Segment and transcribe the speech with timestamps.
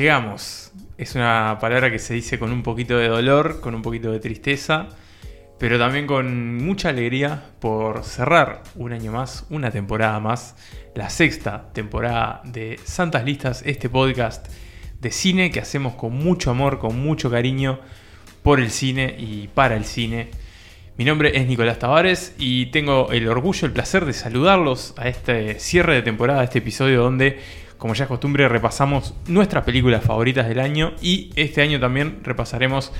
[0.00, 0.72] llegamos.
[0.96, 4.18] Es una palabra que se dice con un poquito de dolor, con un poquito de
[4.18, 4.88] tristeza,
[5.58, 10.56] pero también con mucha alegría por cerrar un año más, una temporada más,
[10.94, 14.48] la sexta temporada de Santas Listas, este podcast
[15.02, 17.80] de cine que hacemos con mucho amor, con mucho cariño
[18.42, 20.30] por el cine y para el cine.
[20.96, 25.60] Mi nombre es Nicolás Tavares y tengo el orgullo, el placer de saludarlos a este
[25.60, 27.38] cierre de temporada, a este episodio donde
[27.80, 32.92] como ya es costumbre, repasamos nuestras películas favoritas del año y este año también repasaremos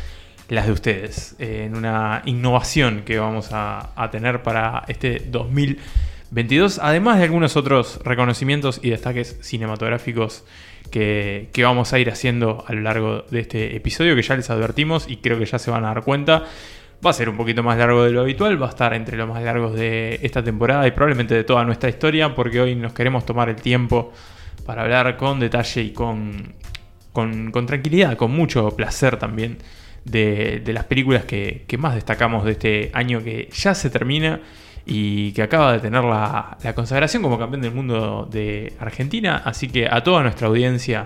[0.48, 7.18] las de ustedes eh, en una innovación que vamos a, tener para este 2022, además
[7.18, 10.44] de algunos otros reconocimientos y destaques cinematográficos
[10.90, 14.48] que, que, vamos a ir haciendo a lo largo de este episodio, que ya les
[14.48, 16.44] advertimos y creo que ya se van a dar cuenta.
[17.04, 19.28] Va a ser un poquito más largo de lo habitual, va a estar entre los
[19.28, 23.26] más largos de esta temporada y probablemente de toda nuestra historia, porque hoy nos queremos
[23.26, 24.12] tomar el tiempo
[24.64, 26.54] para hablar con detalle y con,
[27.12, 29.58] con, tranquilidad, con mucho placer también
[30.04, 34.40] de, las películas que, más destacamos de este año que ya se termina
[34.86, 39.42] y que acaba de tener la, consagración como campeón del mundo de Argentina.
[39.44, 41.04] Así que a toda nuestra audiencia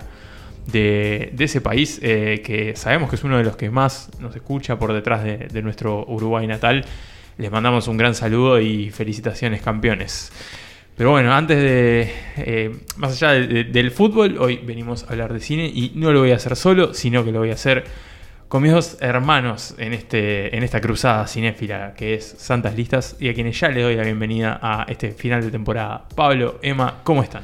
[0.66, 4.78] de, ese país, eh, que sabemos que es uno de los que más nos escucha
[4.78, 6.84] por detrás de, de nuestro Uruguay natal,
[7.36, 10.30] les mandamos un gran saludo y felicitaciones campeones.
[10.96, 12.12] Pero bueno, antes de.
[12.36, 16.30] Eh, más allá del fútbol, hoy venimos a hablar de cine y no lo voy
[16.30, 17.84] a hacer solo, sino que lo voy a hacer
[18.46, 23.28] con mis dos hermanos en, este, en esta cruzada cinéfila que es Santas Listas y
[23.28, 26.06] a quienes ya les doy la bienvenida a este final de temporada.
[26.14, 27.42] Pablo, Emma, ¿cómo están?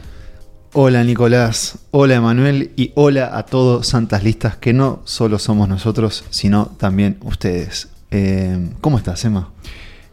[0.72, 6.24] Hola Nicolás, hola Emanuel y hola a todos Santas Listas que no solo somos nosotros,
[6.30, 7.88] sino también ustedes.
[8.12, 9.50] Eh, ¿Cómo estás, Emma?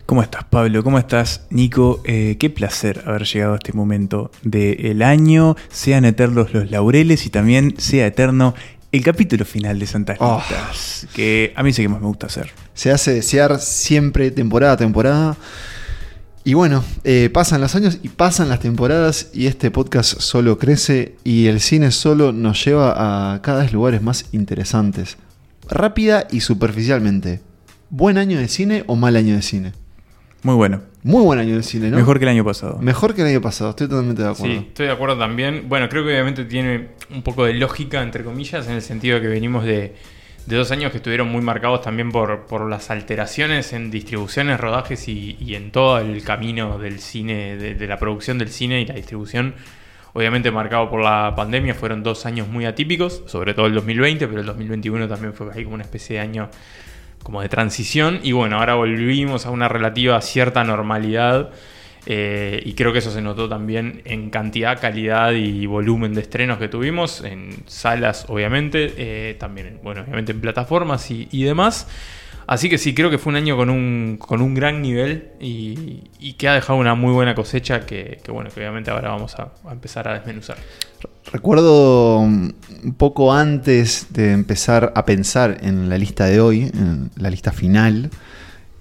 [0.08, 0.86] ¿Cómo estás, Pablo?
[0.86, 2.02] ¿Cómo estás, Nico?
[2.06, 5.58] Eh, qué placer haber llegado a este momento del año.
[5.68, 8.56] Sean eternos los laureles y también sea eterno
[8.94, 10.38] el capítulo final de Santas oh.
[10.38, 12.52] Listas, que a mí sí que más me gusta hacer.
[12.74, 15.36] Se hace desear siempre, temporada a temporada.
[16.46, 21.18] Y bueno, eh, pasan los años y pasan las temporadas y este podcast solo crece
[21.26, 25.18] y el cine solo nos lleva a cada vez lugares más interesantes.
[25.70, 27.42] Rápida y superficialmente.
[27.90, 29.74] ¿Buen año de cine o mal año de cine?
[30.48, 30.82] Muy bueno.
[31.04, 31.98] Muy buen año de cine, ¿no?
[31.98, 32.78] Mejor que el año pasado.
[32.80, 34.54] Mejor que el año pasado, estoy totalmente de acuerdo.
[34.54, 35.68] Sí, estoy de acuerdo también.
[35.68, 39.24] Bueno, creo que obviamente tiene un poco de lógica, entre comillas, en el sentido de
[39.24, 39.96] que venimos de,
[40.46, 45.36] dos años que estuvieron muy marcados también por, por las alteraciones en distribuciones, rodajes y,
[45.54, 49.54] en todo el camino del cine, de, de, la producción del cine y la distribución.
[50.14, 54.40] Obviamente marcado por la pandemia, fueron dos años muy atípicos, sobre todo el 2020, pero
[54.40, 56.50] el 2021 también fue ahí como una especie de año
[57.24, 58.20] como de transición.
[58.24, 61.52] Y bueno, ahora volvimos a una relativa cierta normalidad.
[62.10, 66.58] Eh, y creo que eso se notó también en cantidad, calidad y volumen de estrenos
[66.58, 71.86] que tuvimos, en salas obviamente, eh, también bueno, obviamente en plataformas y, y demás.
[72.48, 76.34] Así que sí, creo que fue un año con un, con un gran nivel y,
[76.38, 80.08] que ha dejado una muy buena cosecha que, bueno, que obviamente ahora vamos a, empezar
[80.08, 80.56] a desmenuzar.
[81.30, 82.56] Recuerdo un
[82.98, 88.12] poco antes de empezar a pensar en la lista de hoy, en la lista final,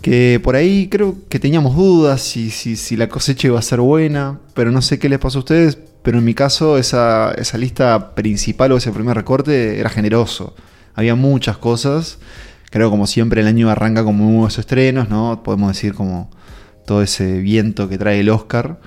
[0.00, 4.38] que por ahí creo que teníamos dudas si, si, la cosecha iba a ser buena,
[4.54, 8.15] pero no sé qué les pasó a ustedes, pero en mi caso esa, esa lista
[8.15, 10.54] principal o ese primer recorte era generoso.
[10.94, 12.21] Había muchas cosas
[12.71, 15.43] Creo como siempre el año arranca con nuevos estrenos, ¿no?
[15.43, 16.31] Podemos decir como
[16.84, 18.81] todo ese viento que trae el Oscar.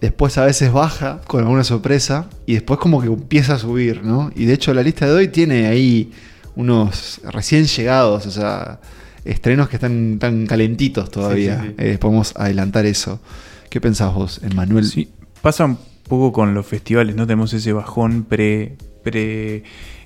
[0.00, 4.30] Después a veces baja con alguna sorpresa y después como que empieza a subir, ¿no?
[4.34, 6.12] Y de hecho la lista de hoy tiene ahí
[6.56, 8.80] unos recién llegados, o sea,
[9.24, 11.74] estrenos que están tan calentitos todavía.
[11.78, 13.20] Eh, podemos adelantar eso.
[13.68, 14.86] ¿Qué pensás vos, Emanuel?
[14.86, 15.10] Sí,
[15.42, 15.78] pasa un
[16.08, 17.26] poco con los festivales, ¿no?
[17.26, 19.62] Tenemos ese bajón pre, pre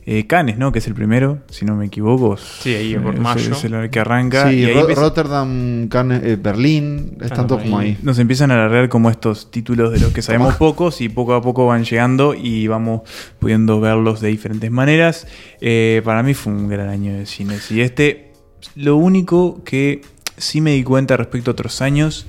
[0.07, 0.71] eh, Cannes, ¿no?
[0.71, 2.37] Que es el primero, si no me equivoco.
[2.37, 3.53] Sí, ahí por mayo.
[3.53, 4.51] Es el que arranca.
[4.51, 7.97] Sí, Rotterdam, Cannes, eh, Berlín, están todos como ahí.
[8.03, 11.41] Nos empiezan a alargar como estos títulos de los que sabemos pocos y poco a
[11.41, 13.03] poco van llegando y vamos
[13.39, 15.27] pudiendo verlos de diferentes maneras.
[15.61, 17.57] Eh, para mí fue un gran año de cine.
[17.71, 18.33] Y este,
[18.75, 20.03] lo único que
[20.37, 22.27] sí me di cuenta respecto a otros años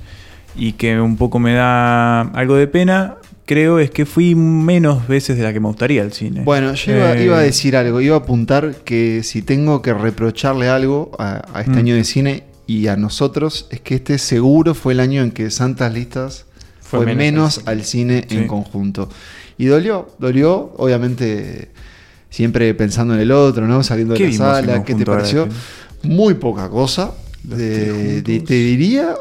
[0.56, 5.38] y que un poco me da algo de pena creo es que fui menos veces
[5.38, 6.42] de la que me gustaría al cine.
[6.44, 10.68] Bueno, yo iba, a eh, decir algo, iba a apuntar que si tengo que reprocharle
[10.68, 11.77] algo a, este mm.
[11.77, 15.51] año de cine y a nosotros, es que este seguro fue el año en que
[15.51, 16.45] Santas Listas
[16.81, 19.09] fue, menos, al cine, en conjunto.
[19.57, 21.69] Y dolió, dolió, obviamente
[22.30, 23.81] siempre pensando en el otro, ¿no?
[23.83, 25.47] Saliendo de la sala, ¿qué te pareció?
[26.03, 27.12] Muy poca cosa.
[27.47, 29.15] te diría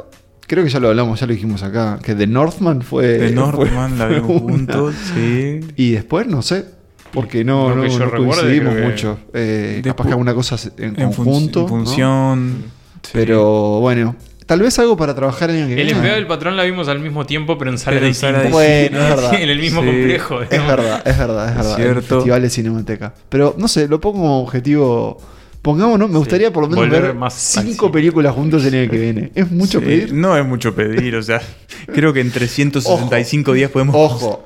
[0.47, 3.19] creo que ya lo hablamos, ya lo dijimos acá, que The Northman fue...
[3.19, 5.61] The Northman la vimos juntos, sí.
[5.77, 6.65] Y después, no sé,
[7.13, 9.19] porque no, No no, que yo no recuerde, coincidimos mucho.
[9.33, 11.61] Eh, capaz que alguna cosa en, En, conjunto.
[11.61, 11.69] en ¿no?
[11.69, 12.55] función.
[13.03, 13.11] sí.
[13.13, 15.93] Pero bueno, tal vez algo para trabajar el año que El viene.
[15.93, 18.39] empleado del patrón la vimos al mismo tiempo, pero en sala en distinta.
[18.41, 19.35] sala Bueno, es verdad.
[19.41, 19.87] en el mismo Sí.
[19.87, 20.43] complejo.
[20.43, 21.77] Es verdad, es verdad, es Es verdad.
[21.77, 21.99] cierto.
[21.99, 23.15] El Festival de Cinemateca.
[23.29, 25.19] Pero no sé, lo pongo como objetivo.
[25.65, 28.99] Pongámonos, me gustaría por lo menos volver ver más cinco películas juntos el año que
[28.99, 29.33] viene.
[29.35, 30.13] ¿Es mucho pedir?
[30.13, 31.41] No es mucho pedir, o sea,
[31.87, 33.95] creo que en 365 días podemos.
[33.99, 34.45] Ojo,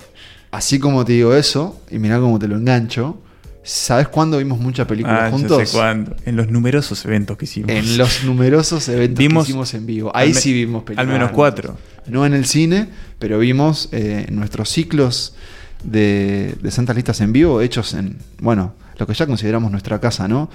[0.53, 3.21] así como te digo eso, y mirá cómo te lo engancho.
[3.65, 5.69] ¿Sabes cuándo vimos muchas películas Ah, juntos?
[5.69, 6.15] sé cuándo.
[6.25, 7.71] En los numerosos eventos que hicimos.
[7.73, 10.13] En los numerosos eventos Vimos- que hicimos en vivo.
[10.15, 11.07] Ahí sí vimos películas.
[11.09, 11.77] al menos cuatro.
[12.07, 12.89] No en el cine,
[13.19, 15.35] pero vimos eh, nuestros ciclos
[15.83, 20.29] de, de Santas Listas en vivo, hechos en, bueno, lo que ya consideramos nuestra casa,
[20.29, 20.51] ¿no?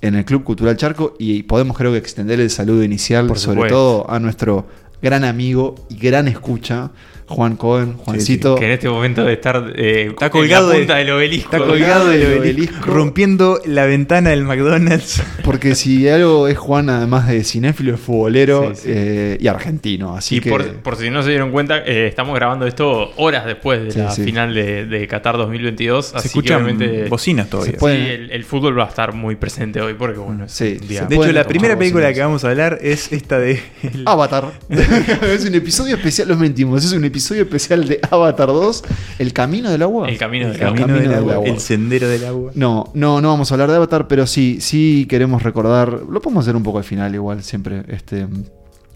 [0.00, 3.68] En el Club Cultural Charco y podemos creo que extender el saludo inicial, Por sobre
[3.68, 4.66] todo a nuestro
[5.02, 6.90] gran amigo y gran escucha,
[7.28, 8.54] Juan Cohen, Juancito.
[8.54, 11.56] Que en este momento de estar eh, Está colgado en la de- punta del obelisco.
[11.56, 12.90] Está colgado del del obelisco, obelisco.
[12.94, 15.22] rompiendo la ventana del McDonald's.
[15.44, 18.88] Porque si algo es Juan, además de cinéfilo, es futbolero Sí, sí.
[18.92, 20.16] eh, y argentino.
[20.16, 20.50] Así y que.
[20.50, 23.98] por, por si no se dieron cuenta, eh, estamos grabando esto horas después de Sí,
[23.98, 24.22] la sí.
[24.24, 26.06] final de, de Qatar 2022.
[26.06, 27.72] Se así escuchan que bocinas todavía.
[27.72, 30.52] Se puede- sí, el, el fútbol va a estar muy presente hoy porque bueno, es
[30.52, 32.14] Sí, un día- se De hecho, pueden la primera película bocinas.
[32.16, 33.60] que vamos a hablar es esta de.
[33.82, 34.52] el- Avatar.
[34.68, 38.84] es un episodio especial, los mentimos, es un episodio especial de Avatar 2,
[39.18, 40.08] El Camino del Agua.
[40.08, 41.48] El Camino del el camino Camino del del agua, agua.
[41.48, 42.52] el sendero del agua.
[42.54, 46.44] No, no, no vamos a hablar de Avatar, pero sí, sí queremos recordar, lo podemos
[46.44, 48.26] hacer un poco al final igual, siempre, este,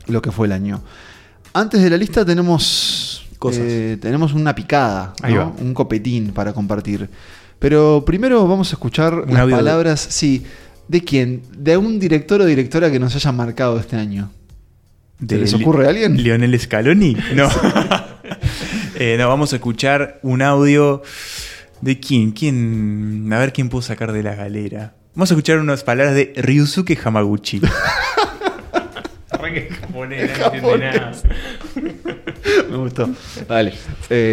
[0.06, 0.80] lo que fue el año.
[1.52, 3.62] Antes de la lista tenemos, Cosas.
[3.64, 5.40] eh, tenemos una picada, Ahí ¿no?
[5.40, 5.52] va.
[5.60, 7.08] un copetín para compartir.
[7.58, 10.44] Pero primero vamos a escuchar Un las de- palabras, sí,
[10.88, 11.42] ¿de quién?
[11.56, 14.30] De un director o directora que nos haya marcado este año.
[15.18, 16.16] ¿Se ¿De les ocurre a alguien?
[16.22, 17.14] ¿Lionel Scaloni?
[17.34, 17.48] No.
[18.99, 21.01] Eh, no, vamos a escuchar un audio
[21.81, 22.31] de quién.
[22.31, 23.29] ¿Quién?
[23.33, 24.95] A ver quién puedo sacar de la galera.
[25.13, 27.61] Vamos a escuchar unas palabras de Ryusuke Hamaguchi.
[29.31, 31.11] Arranque japonés, no entiende nada.
[32.69, 33.09] Me gustó.
[33.47, 33.73] Dale.
[34.09, 34.31] Eh,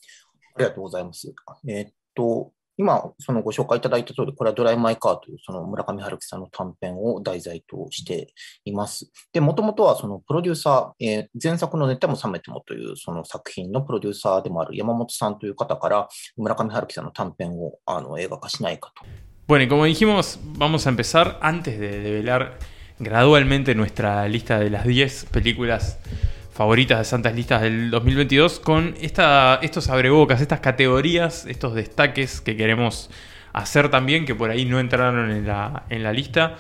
[0.54, 1.32] ありがとうございます。
[1.66, 8.33] えーっと、 今、そのご紹介いただいた通り、これはドライマイカーというその村上春樹さんの短編を題材として
[8.65, 9.11] います。
[9.33, 19.05] で、もともとはそのプロデューサー、えー前作の寝ても覚めてもというその作品のプロデューサーでもある山本さんという方から村上春樹さんの短編をあの映画化しないかと
[19.47, 22.59] Bueno, y como dijimos, vamos a empezar antes de develar
[22.99, 25.99] gradualmente nuestra lista de las 10 películas
[26.57, 32.57] favoritas de Santas Listas del 2022 con esta, estos abrebocas, estas categorías, estos destaques que
[32.57, 33.11] queremos
[33.53, 36.55] hacer también, que por ahí no entraron en la, en la lista,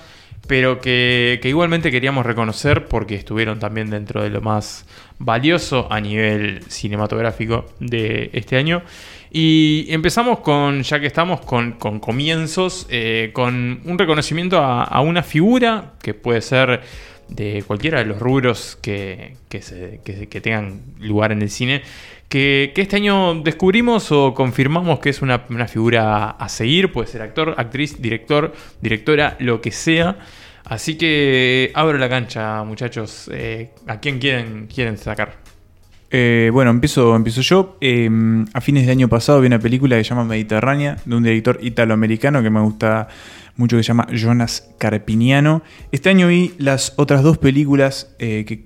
[0.45, 4.85] pero que, igualmente queríamos reconocer porque estuvieron también dentro de lo más
[5.17, 8.83] valioso a nivel cinematográfico de este año.
[9.31, 15.23] Y empezamos con, ya que estamos con, con comienzos, eh, con un reconocimiento a una
[15.23, 16.81] figura que puede ser
[17.29, 21.81] de cualquiera de los rubros que, que, tengan lugar en el cine,
[22.29, 27.07] que, que este año descubrimos o confirmamos que es una, una figura a seguir, puede
[27.07, 30.17] ser actor, actriz, director, directora, lo que sea.
[30.65, 33.29] Así que abro la cancha, muchachos.
[33.33, 35.47] Eh, ¿A quién quieren, quieren sacar?
[36.09, 37.77] Eh, bueno, empiezo, empiezo yo.
[37.81, 38.09] Eh,
[38.53, 41.59] a fines de año pasado vi una película que se llama Mediterránea, de un director
[41.61, 43.07] italoamericano que me gusta
[43.57, 45.61] mucho, que se llama Jonas Carpiniano.
[45.91, 48.65] Este año vi las otras dos películas eh, que,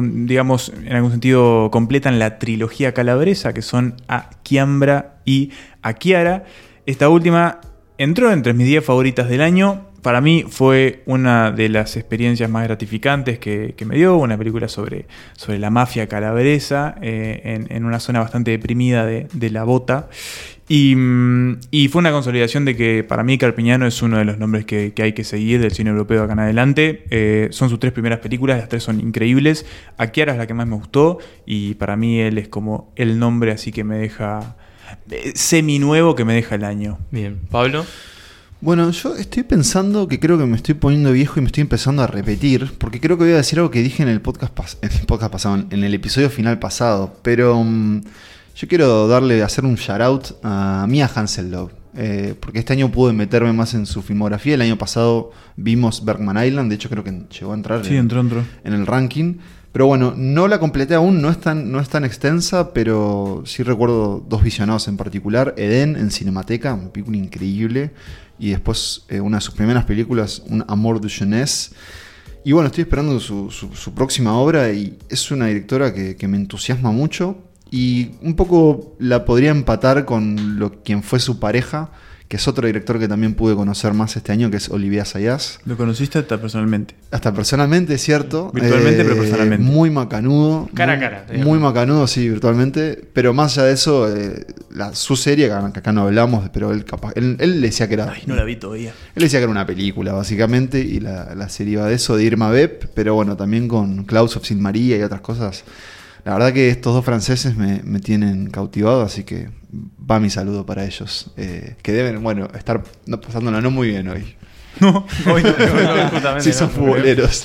[0.00, 5.50] digamos, en algún sentido completan la trilogía calabresa, que son A Kiambra y
[5.82, 6.44] A Kiara.
[6.86, 7.60] Esta última
[7.98, 9.88] entró entre mis 10 favoritas del año.
[10.02, 15.06] Para mí fue una de las experiencias más gratificantes que, me dio, una película sobre,
[15.36, 20.08] sobre la mafia calabresa eh, en, una zona bastante deprimida de, de la bota.
[20.68, 24.38] Y, mm, y fue una consolidación de que para mí Carpiñano es uno de los
[24.38, 27.04] nombres que, que hay que seguir del cine europeo acá en adelante.
[27.10, 29.66] Eh, son sus tres primeras películas, las tres son increíbles.
[29.98, 33.50] Akiara es la que más me gustó y para mí él es como el nombre
[33.52, 34.56] así que me deja
[35.10, 36.98] eh, semi nuevo que me deja el año.
[37.10, 37.84] Bien, Pablo.
[38.60, 42.00] Bueno, yo estoy pensando que creo que me estoy poniendo viejo y me estoy empezando
[42.02, 44.76] a repetir, porque creo que voy a decir algo que dije en el podcast, pas-
[44.82, 48.02] en el podcast pasado, en el episodio final pasado, pero mm,
[48.62, 53.12] yo quiero darle, hacer un shout out a Mia Hanselov, eh, porque este año pude
[53.12, 57.24] meterme más en su filmografía, el año pasado vimos Bergman Island, de hecho creo que
[57.38, 58.44] llegó a entrar Sí, en, entró, entró.
[58.62, 59.34] en el ranking.
[59.72, 63.62] Pero bueno, no la completé aún, no es, tan, no es tan extensa, pero sí
[63.64, 65.54] recuerdo dos visionados en particular.
[65.56, 67.90] Eden en Cinemateca, una película increíble.
[68.38, 71.72] Y después eh, una de sus primeras películas, Un Amor de Jeunesse.
[72.44, 76.28] Y bueno, estoy esperando su, su- su próxima obra y es una directora que, que
[76.28, 77.38] me entusiasma mucho.
[77.74, 81.90] Y un poco la podría empatar con lo, quien fue su pareja,
[82.28, 85.58] que es otro director que también pude conocer más este año, que es Olivia Sayas.
[85.64, 86.94] ¿Lo conociste hasta personalmente?
[87.10, 88.50] Hasta personalmente, es cierto.
[88.54, 89.64] Virtualmente, pero personalmente.
[89.64, 90.68] Muy macanudo.
[90.74, 91.46] Cara a cara, digamos.
[91.46, 93.02] Muy macanudo, sí, virtualmente.
[93.12, 96.84] Pero más allá de eso, eh, la, su serie, que acá- no hablamos, pero él
[96.86, 97.12] capaz.
[97.16, 98.10] Él, él decía que era.
[98.12, 98.92] Ay, no la vi todavía.
[99.14, 102.24] Él decía que era una película, básicamente, y la, la serie iba de eso, de
[102.24, 105.64] Irma Beb, pero bueno, también con Klaus of Saint María y otras cosas.
[106.24, 109.48] La verdad que estos dos franceses me, me tienen cautivado, así que
[110.10, 112.82] va mi saludo para ellos, eh, que deben, bueno, estar
[113.20, 114.36] pasándola no muy bien hoy.
[114.80, 116.34] No, hoy no.
[116.34, 116.40] ¿no?
[116.52, 117.44] son futboleros.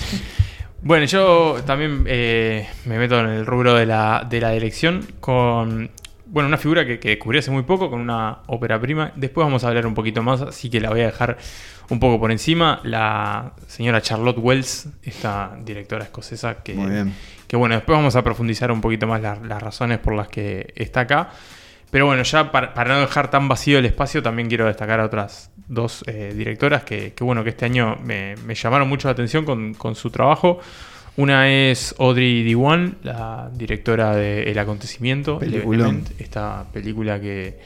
[0.81, 5.91] Bueno, yo también eh, me meto en el rubro de la, de la dirección con
[6.29, 9.11] bueno, una figura que, que descubrí hace muy poco con una ópera prima.
[9.15, 11.37] Después vamos a hablar un poquito más, así que la voy a dejar
[11.89, 12.79] un poco por encima.
[12.83, 17.13] La señora Charlotte Wells, esta directora escocesa que, Muy bien.
[17.47, 20.73] que bueno, después vamos a profundizar un poquito más las, las razones por las que
[20.75, 21.29] está acá.
[21.89, 25.05] Pero bueno, ya para, para no dejar tan vacío el espacio, también quiero destacar a
[25.05, 29.13] otras dos eh, directoras que, que, bueno, que este año me, me llamaron mucho la
[29.13, 30.59] atención con, con su trabajo.
[31.17, 35.39] Una es Audrey Diwan, la directora de El Acontecimiento.
[35.41, 37.57] Event, esta película que,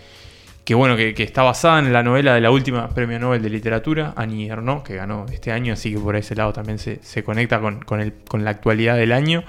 [0.64, 3.50] que bueno, que, que está basada en la novela de la última premio Nobel de
[3.50, 7.26] Literatura, Annie Ernaux, que ganó este año, así que por ese lado también se, se
[7.26, 9.44] conecta con, con, el, con la actualidad del año.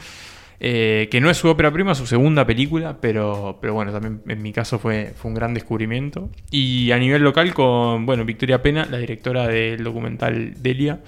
[0.64, 4.42] Eh, que no es su ópera prima, su segunda película, pero, pero bueno, también en
[4.42, 6.28] mi caso fue, fue un gran descubrimiento.
[6.50, 11.00] Y a nivel local con, bueno, Victoria Pena, la directora del documental Delia,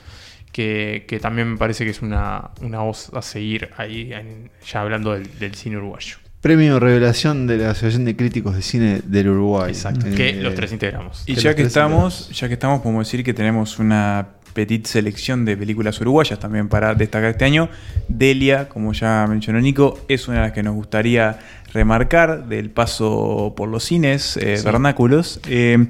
[0.55, 4.83] que, que también me parece que es una, una voz a seguir ahí, en- ya
[4.83, 6.17] hablando del, del cine uruguayo.
[6.41, 9.71] Premio Revelación de la Asociación de Críticos de Cine del Uruguay.
[9.73, 11.25] Exacto, Eh, que los tres integramos.
[11.27, 15.45] Y Que ya que estamos, ya que estamos, podemos decir que tenemos una petit selección
[15.45, 17.69] de películas uruguayas también para destacar este año.
[18.07, 21.39] Delia, como ya mencionó Nico, es una de las que nos gustaría
[21.73, 24.65] remarcar del paso por los cines eh, Sí.
[24.65, 25.41] vernáculos.
[25.49, 25.87] Eh,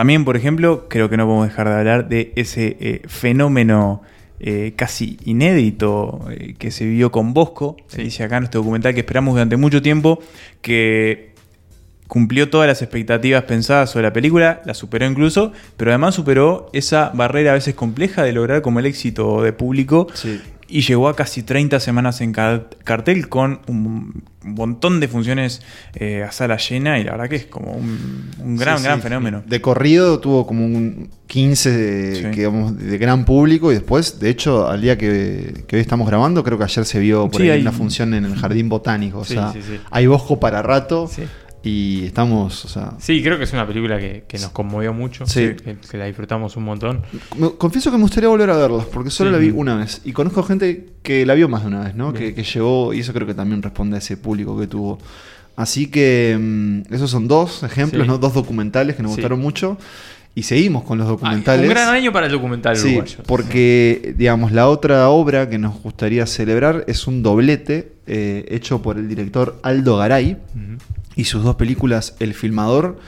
[0.00, 4.00] también, por ejemplo, creo que no podemos dejar de hablar de ese eh, fenómeno
[4.38, 7.76] eh, casi inédito eh, que se vivió con Bosco.
[7.86, 10.18] Se dice acá en este documental que esperamos durante mucho tiempo,
[10.62, 11.34] que
[12.08, 17.10] cumplió todas las expectativas pensadas sobre la película, la superó incluso, pero además superó esa
[17.12, 20.40] barrera a veces compleja de lograr como el éxito de público Sí.
[20.70, 25.60] Y llegó a casi 30 semanas en car- cartel con un montón de funciones
[25.94, 28.98] eh, a sala llena y la verdad que es como un, un gran, Sí, gran
[28.98, 29.02] sí.
[29.02, 29.42] fenómeno.
[29.46, 32.26] De corrido tuvo como un 15 de, Sí.
[32.38, 36.42] digamos, de gran público y después, de hecho, al día que, que hoy estamos grabando,
[36.44, 39.18] creo que ayer se vio por Sí, ahí hay- una función en el Jardín Botánico.
[39.18, 39.78] O Sí, sea, sí, sí.
[39.90, 41.22] hay bosco para rato Sí.
[41.62, 42.94] Y estamos, o sea...
[42.98, 45.54] Sí, creo que es una película que, que nos conmovió mucho, Sí.
[45.62, 47.02] que, que la disfrutamos un montón.
[47.58, 49.32] confieso que me gustaría volver a verla, porque solo Sí.
[49.36, 50.00] la vi una vez.
[50.04, 52.12] Y conozco gente que la vio más de una vez, ¿no?
[52.12, 54.98] Que, que llegó, y eso creo que también responde a ese público que tuvo.
[55.56, 58.08] Así que mm, esos son dos ejemplos, Sí.
[58.08, 58.16] ¿no?
[58.18, 59.76] Dos documentales que nos gustaron mucho.
[60.34, 61.62] Y seguimos con los documentales.
[61.66, 63.18] un gran año para el documental Sí, uruguayo.
[63.26, 68.96] porque, digamos, la otra obra que nos gustaría celebrar es un doblete eh, hecho por
[68.96, 70.36] el director Aldo Garay
[71.16, 73.00] y sus dos películas El Filmador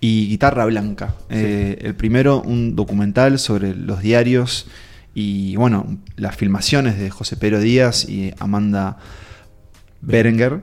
[0.00, 1.14] y Guitarra Blanca.
[1.30, 4.66] Eh, el primero, un documental sobre los diarios
[5.14, 8.98] y, bueno, las filmaciones de José Pedro Díaz y Amanda
[10.02, 10.60] Berenguer.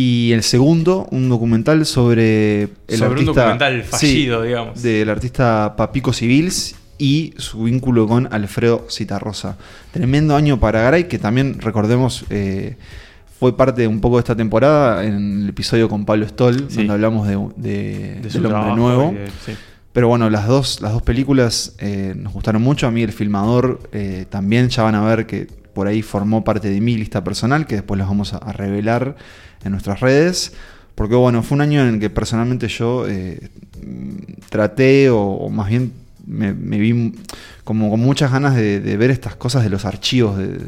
[0.00, 4.80] Y el segundo, un documental sobre el Sobre un artista, documental fallido, digamos.
[4.80, 9.56] del artista Papico Civils y su vínculo con Alfredo Citarrosa.
[9.90, 12.76] Tremendo año para Garay, que también recordemos eh,
[13.40, 16.76] fue parte un poco de esta temporada en el episodio con Pablo Stoll, Sí.
[16.76, 19.10] donde hablamos de, de- De su del hombre nuevo.
[19.12, 19.52] y de- sí.
[19.92, 22.86] Pero bueno, las dos, las dos películas eh, nos gustaron mucho.
[22.86, 26.68] A mí el filmador eh, también ya van a ver que por ahí formó parte
[26.68, 29.14] de mi lista personal, que después las vamos a, a revelar
[29.62, 30.52] en nuestras redes.
[30.96, 33.38] Porque bueno, fue un año en el que personalmente yo eh,
[34.50, 35.92] traté, o, o más bien
[36.26, 37.14] me, me vi
[37.62, 40.58] como con muchas ganas de, de ver estas cosas de los archivos de-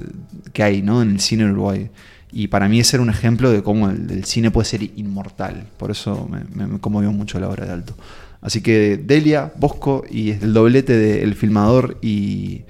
[0.53, 1.03] que hay ¿no?
[1.03, 1.91] en el cine Uruguay.
[2.31, 5.67] Y para mí ese era un ejemplo de cómo el, el cine puede ser inmortal.
[5.77, 7.97] Por eso me, me- me conmovió mucho la obra de Alto.
[8.41, 12.63] Así que Delia, Bosco y el doblete de El Filmador y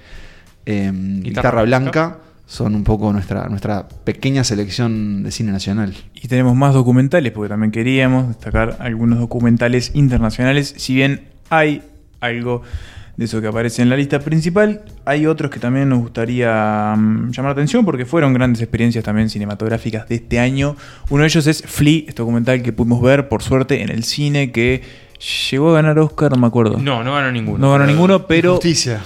[0.65, 2.17] em, Guitarra, Blanca
[2.51, 5.95] son un poco nuestra, nuestra pequeña selección de cine nacional.
[6.13, 10.73] Y tenemos más documentales, porque también queríamos destacar algunos documentales internacionales.
[10.75, 11.81] Si bien hay
[12.19, 12.61] algo
[13.15, 17.31] de eso que aparece en la lista principal, hay otros que también nos gustaría mm,
[17.31, 20.75] llamar la atención porque fueron grandes experiencias también cinematográficas de este año.
[21.09, 24.51] Uno de ellos es Flea, este documental que pudimos ver, por suerte, en el cine,
[24.51, 24.81] que
[25.49, 26.79] llegó a ganar Oscar, no me acuerdo.
[26.79, 27.59] No, no ganó ninguno.
[27.59, 29.01] No ganó ninguno, pero Justicia.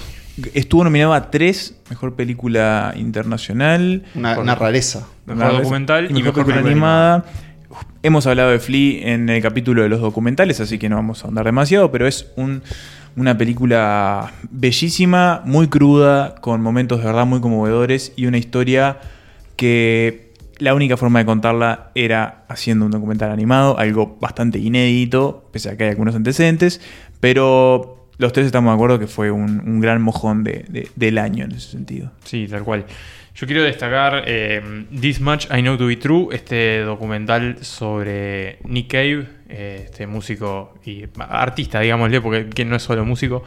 [0.54, 4.04] Estuvo nominado a tres, mejor película internacional.
[4.14, 5.06] Una, rareza.
[5.26, 7.24] Mejor documental y mejor mejor película animada.
[8.02, 11.26] hemos hablado de Flea en el capítulo de los documentales, así que no vamos a
[11.26, 12.62] ahondar demasiado, pero es un,
[13.16, 18.98] una película bellísima, muy cruda, con momentos de verdad muy conmovedores y una historia
[19.56, 20.26] que
[20.58, 25.76] la única forma de contarla era haciendo un documental animado, algo bastante inédito, pese a
[25.76, 26.80] que hay algunos antecedentes,
[27.20, 31.44] pero los tres estamos de acuerdo que fue un, gran mojón de- de- del año
[31.44, 32.12] en ese sentido.
[32.24, 32.84] Sí, tal cual.
[33.34, 38.90] Yo quiero destacar eh, This Much I Know to Be True, este documental sobre Nick
[38.92, 43.44] Cave, eh, este músico y artista, digámosle, porque que no es solo músico,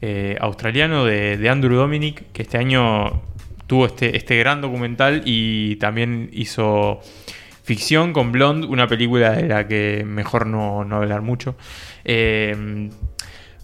[0.00, 3.20] eh, australiano de, Andrew Dominic, que este año
[3.66, 7.00] tuvo este, este gran documental y también hizo
[7.64, 11.56] ficción con Blonde, una película de la que mejor no, no hablar mucho.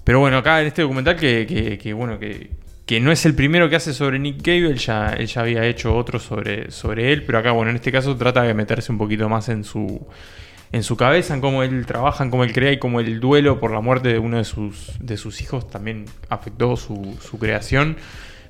[0.09, 3.93] Pero bueno, acá en este documental que, bueno, que, no es el primero que hace
[3.93, 7.53] sobre Nick Cave, él ya, él ya había hecho otro sobre, sobre él, pero acá,
[7.53, 10.07] bueno, en este caso trata de meterse un poquito más en su,
[10.73, 13.61] en su cabeza, en cómo él trabaja, en cómo él crea y cómo el duelo
[13.61, 17.99] por la muerte de uno de sus, de sus hijos también afectó su, su creación.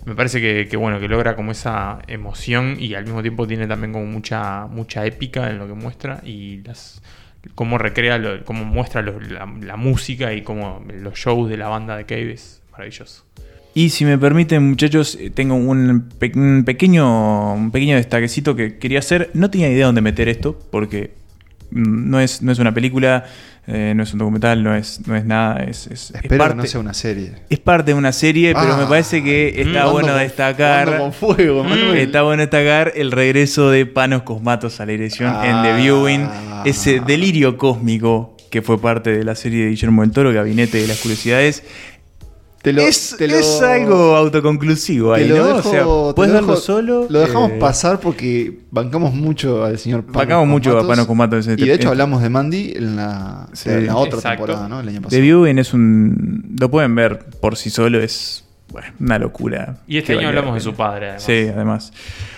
[0.05, 3.67] Me parece que, que, bueno, que logra como esa emoción y al mismo tiempo tiene
[3.67, 7.03] también como mucha, mucha épica en lo que muestra y las
[7.55, 12.33] cómo recrea, cómo muestra la, música y cómo los shows de la banda de Cave
[12.33, 13.25] es maravilloso.
[13.75, 18.99] Y si me permiten, muchachos, eh, tengo un, un pequeño, un pequeño destaquecito que quería
[18.99, 19.31] hacer.
[19.35, 21.13] No tenía idea dónde meter esto, porque
[21.71, 23.27] mm, no es, no es una película,
[23.71, 25.63] eh, no es un documental, no es, no es nada.
[25.63, 27.33] Es, es- es Espero parte, que no sea una serie.
[27.51, 30.87] es parte de una serie, pero Ah, me parece que está bueno destacar.
[30.87, 31.99] jugando con fuego, Manuel.
[31.99, 35.77] Está bueno destacar el regreso de Panos Cosmatos a la dirección en The Ah.
[35.77, 36.29] Viewing.
[36.65, 40.89] Ese delirio cósmico que fue parte de la serie de Guillermo del Toro, Gabinete de
[40.89, 41.63] las Curiosidades.
[42.63, 45.47] Te lo- es, te lo- es algo autoconclusivo te ahí, lo ¿no?
[45.57, 45.73] dejo- o
[46.09, 47.07] sea, puedes lo verlo solo.
[47.09, 50.87] Lo dejamos eh, pasar porque bancamos mucho al señor Panos Bancamos mucho a.
[50.87, 53.71] Panos Cosmatos en Y este- de hecho en- hablamos de Mandy en la, Sí.
[53.71, 54.45] en la otra Exacto.
[54.45, 54.81] temporada, ¿no?
[54.81, 55.23] El año The pasado.
[55.23, 56.57] Viewing es un.
[56.59, 59.79] Lo pueden ver por sí solo, es bueno, una locura.
[59.87, 61.23] Y este año hablamos de su padre, además.
[61.23, 61.93] Sí, además.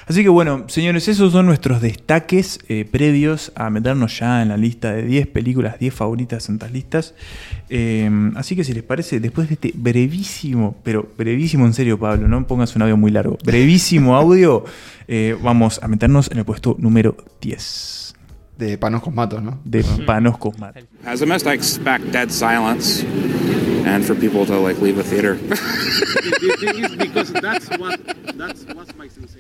[0.06, 4.56] Así que bueno, señores, esos son nuestros destaques eh, previos a meternos ya en la
[4.56, 7.14] lista de 10 películas, 10 favoritas en estas listas.
[7.68, 12.28] Eh, así que si les parece, después de este brevísimo, pero brevísimo en serio, Pablo,
[12.28, 14.64] no pongas un audio muy largo, brevísimo audio,
[15.08, 18.14] eh, vamos a meternos en el puesto número 10
[18.58, 19.60] De Panos Cosmatos, ¿no?
[19.64, 20.84] de Panos Cosmatos.
[21.04, 23.04] As a must, I expect dead silence
[23.90, 25.36] and for people to like leave the theater.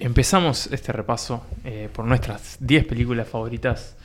[0.00, 3.96] Empezamos este repaso eh, por nuestras 10 películas favoritas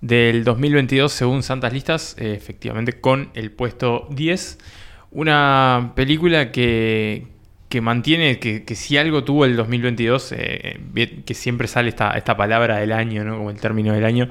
[0.00, 4.58] del 2022 según Santas Listas, eh, efectivamente con el puesto 10.
[5.12, 7.28] Una película que,
[7.70, 10.80] que mantiene, que, que si algo tuvo el 2022, eh,
[11.24, 13.38] que siempre sale esta, esta palabra del año, ¿no?
[13.38, 14.28] como el término del año.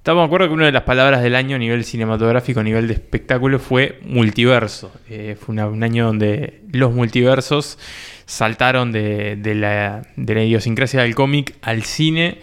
[0.00, 2.88] Estamos de acuerdo que una de las palabras del año a nivel cinematográfico, a nivel
[2.88, 4.90] de espectáculo, fue multiverso.
[5.10, 7.78] Eh, fue una- un año donde los multiversos
[8.24, 12.38] saltaron de, de la, de la idiosincrasia del cómic al cine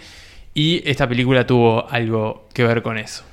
[0.53, 3.23] y esta película tuvo algo que ver con eso.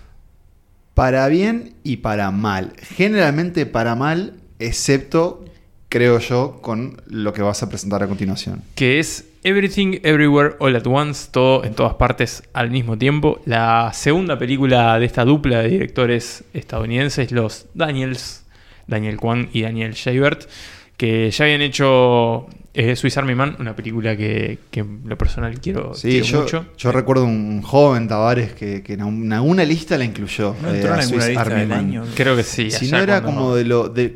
[0.95, 2.73] Para bien y para mal.
[2.97, 5.45] Generalmente para mal, excepto,
[5.91, 8.63] creo yo, con lo que vas a presentar a continuación.
[8.75, 13.41] que es Everything Everywhere All at Once, todo en todas partes al mismo tiempo.
[13.45, 18.45] La segunda película de esta dupla de directores estadounidenses, los Daniels,
[18.87, 20.49] Daniel Kwan y Daniel Shavert,
[20.97, 25.61] que ya habían hecho eh, Swiss Army Man, una película que, que en lo personal
[25.61, 26.67] quiero, Sí, quiero yo, mucho.
[26.79, 30.57] yo recuerdo un joven Tavares que, que en una, una lista la incluyó.
[30.63, 31.79] ¿No eh, entró en alguna Swiss lista Army del Man.
[31.81, 32.05] año?
[32.15, 32.71] Creo que sí.
[32.71, 33.89] Si no era cuando- como de lo.
[33.89, 34.15] De,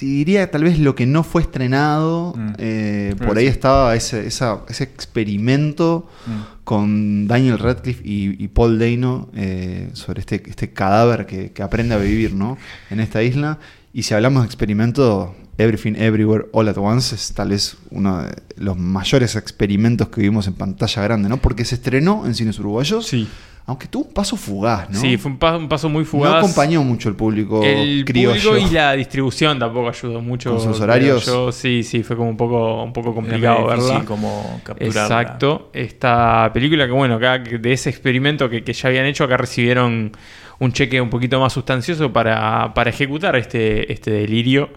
[0.00, 2.32] te diría tal vez lo que no fue estrenado.
[2.34, 2.52] Mm.
[2.58, 6.64] eh, por ahí estaba ese, esa- ese experimento Mm.
[6.64, 11.94] con Daniel Radcliffe y, y Paul Dano eh, sobre este, este cadáver que, que aprende
[11.94, 12.56] a vivir ¿no?
[12.90, 13.58] en esta isla.
[13.92, 18.30] Y si hablamos de experimento, Everything Everywhere All at Once es tal vez uno de
[18.56, 21.36] los mayores experimentos que vimos en pantalla grande, ¿no?
[21.38, 23.28] Porque se estrenó en cines uruguayos, Sí,
[23.66, 24.98] aunque tuvo un paso fugaz, ¿no?
[25.00, 26.34] sí, fue un paso, un paso muy No fugaz.
[26.38, 28.50] acompañó mucho el público el criollo.
[28.50, 30.50] público y la distribución tampoco ayudó mucho.
[30.56, 31.24] Con sus horarios.
[31.26, 31.52] yo.
[31.52, 34.04] sí, sí, fue como un poco, un poco complicado verla.
[34.04, 35.02] como capturarla.
[35.02, 35.70] Exacto.
[35.72, 40.12] Esta película que, bueno, acá de ese experimento que, que ya habían hecho, acá recibieron
[40.58, 44.70] un cheque un poquito más sustancioso para, para ejecutar este, este delirio.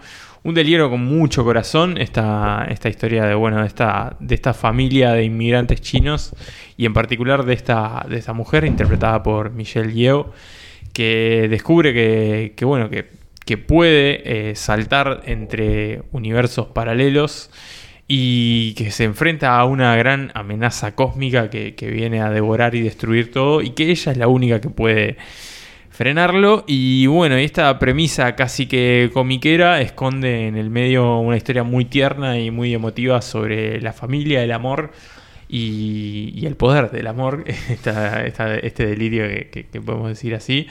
[0.44, 5.24] Un delirio con mucho corazón, esta, esta historia de, bueno, esta, de esta familia de
[5.24, 6.34] inmigrantes chinos
[6.76, 10.32] y en particular de esta, de esta mujer interpretada por Michelle Yeoh,
[10.92, 13.06] que descubre que, que, bueno, que,
[13.46, 17.50] que puede eh, saltar entre universos paralelos
[18.06, 22.82] y que se enfrenta a una gran amenaza cósmica que, que viene a devorar y
[22.82, 25.16] destruir todo y que ella es la única que puede
[25.94, 26.64] frenarlo.
[26.66, 32.38] Y bueno, esta premisa casi que comiquera esconde en el medio una historia muy tierna
[32.38, 34.90] y muy emotiva sobre la familia, el amor
[35.48, 40.66] y, el poder del amor, esta- esta- este delirio que, podemos decir así.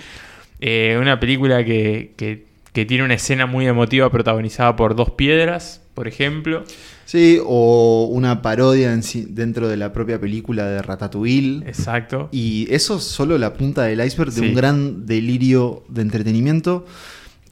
[0.60, 6.08] Eh, una película que- que tiene una escena muy emotiva protagonizada por dos piedras, por
[6.08, 6.64] ejemplo.
[7.06, 11.63] Sí, o una parodia en sí- dentro de la propia película de Ratatouille.
[11.68, 12.30] Exacto.
[12.32, 14.48] Y eso es solo la punta del iceberg de Sí.
[14.48, 16.86] un gran delirio de entretenimiento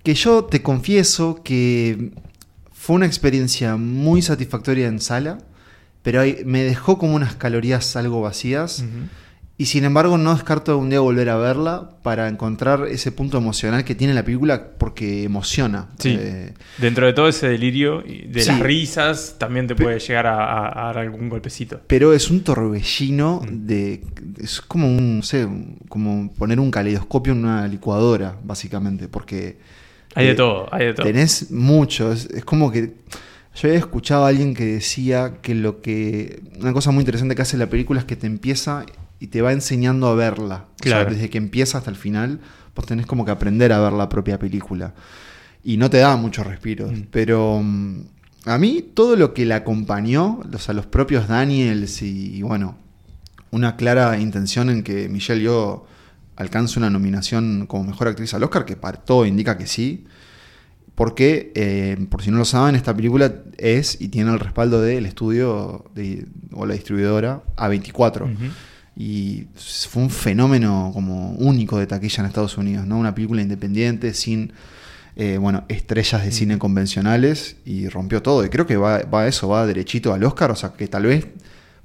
[0.03, 2.11] que yo te confieso que
[2.73, 5.37] fue una experiencia muy satisfactoria en sala,
[6.01, 8.83] pero me dejó como unas calorías algo vacías.
[9.61, 13.83] Y sin embargo no descarto un día volver a verla para encontrar ese punto emocional
[13.83, 15.87] que tiene la película porque emociona.
[15.99, 16.17] Sí.
[16.19, 18.49] Eh, Dentro de todo ese delirio de Sí.
[18.49, 21.79] las risas, también te puede llegar a, dar algún golpecito.
[21.85, 23.67] Pero es un torbellino Mm.
[23.67, 24.03] de.
[24.39, 25.17] Es como un.
[25.17, 25.47] No sé,
[25.89, 29.09] como poner un caleidoscopio en una licuadora, básicamente.
[29.09, 29.59] Porque.
[30.15, 31.05] Hay de todo, hay de todo.
[31.05, 32.11] Tenés mucho.
[32.11, 32.95] Es, es como que.
[33.53, 36.41] Yo había escuchado a alguien que decía que lo que.
[36.59, 38.85] Una cosa muy interesante que hace la película es que te empieza
[39.21, 40.65] y te va enseñando a verla.
[40.79, 41.11] O sea, Claro.
[41.13, 42.39] desde que empieza hasta el final,
[42.75, 44.93] vos tenés como que aprender a ver la propia película.
[45.63, 46.91] Y no te da muchos respiros.
[46.91, 47.01] Mm.
[47.11, 47.61] Pero.
[47.63, 48.01] mm,
[48.45, 52.75] A mí, todo lo que la acompañó, o sea, los propios Daniels y, y bueno,
[53.51, 55.85] una clara intención en que Michelle Yeoh
[56.37, 60.05] alcance una nominación como mejor actriz al Oscar, que para todo indica que sí.
[60.95, 65.05] Porque, eh, por si no lo saben, esta película es y tiene el respaldo del
[65.05, 68.25] estudio de- o la distribuidora A24.
[68.25, 68.33] Ujú.
[68.95, 69.47] Y
[69.89, 72.97] fue un fenómeno como único de taquilla en Estados Unidos, ¿no?
[72.97, 74.51] Una película independiente, sin
[75.15, 78.45] eh, bueno, estrellas de cine convencionales, y rompió todo.
[78.45, 81.27] Y creo que va, va eso, va derechito al Oscar, o sea que tal vez,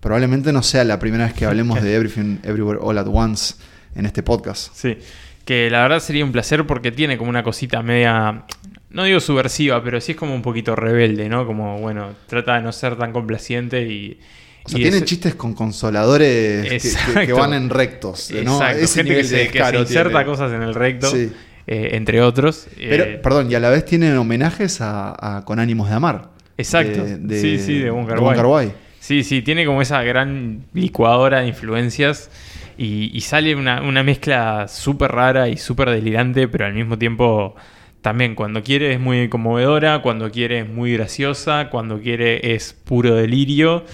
[0.00, 3.54] probablemente no sea la primera vez que hablemos de Everything Everywhere All at Once
[3.94, 4.72] en este podcast.
[4.74, 4.98] Sí,
[5.44, 8.44] que la verdad sería un placer porque tiene como una cosita media,
[8.90, 11.46] no digo subversiva, pero sí es como un poquito rebelde, ¿no?
[11.46, 14.18] Como, bueno, trata de no ser tan complaciente y...
[14.66, 17.36] O sea, tienen es- chistes con consoladores que- que, que Exacto.
[17.36, 18.30] van en rectos.
[18.44, 18.64] ¿no?
[18.68, 20.24] Ese gente que nivel se, que se inserta tiene.
[20.26, 21.32] cosas en el recto, Sí.
[21.66, 22.66] eh, entre otros.
[22.76, 26.30] Pero, eh, perdón, y a la vez tienen homenajes a, a Con ánimos de amar.
[26.58, 27.04] Exacto.
[27.04, 28.72] De- sí, sí, de Wai.
[28.98, 32.28] Sí, sí, tiene como esa gran licuadora de influencias
[32.76, 37.54] y, y sale una, una mezcla súper rara y súper delirante, pero al mismo tiempo
[38.00, 43.14] también cuando quiere es muy conmovedora, cuando quiere es muy graciosa, cuando quiere es puro
[43.14, 43.84] delirio.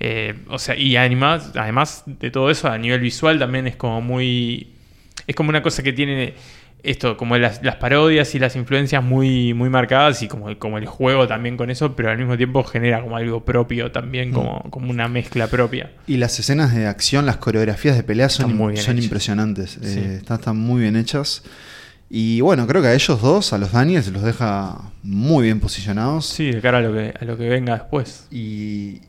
[0.00, 4.00] Eh, o sea, y además, además de todo eso, a nivel visual también es como
[4.00, 4.72] muy...
[5.26, 6.34] Es como una cosa que tiene
[6.82, 10.86] esto, como las, las parodias y las influencias muy, muy marcadas y como, como el
[10.86, 14.90] juego también con eso, pero al mismo tiempo genera como algo propio también, como, como
[14.90, 15.90] una mezcla propia.
[16.06, 19.04] Y las escenas de acción, las coreografías de pelea son, muy bien son hechas.
[19.04, 19.78] impresionantes.
[19.82, 19.98] Sí.
[19.98, 21.42] Eh, están, están muy bien hechas.
[22.08, 26.26] Y bueno, creo que a ellos dos, a los Daniels, los deja muy bien posicionados.
[26.26, 28.26] Sí, de cara a lo que, a lo que venga después.
[28.32, 29.00] Y,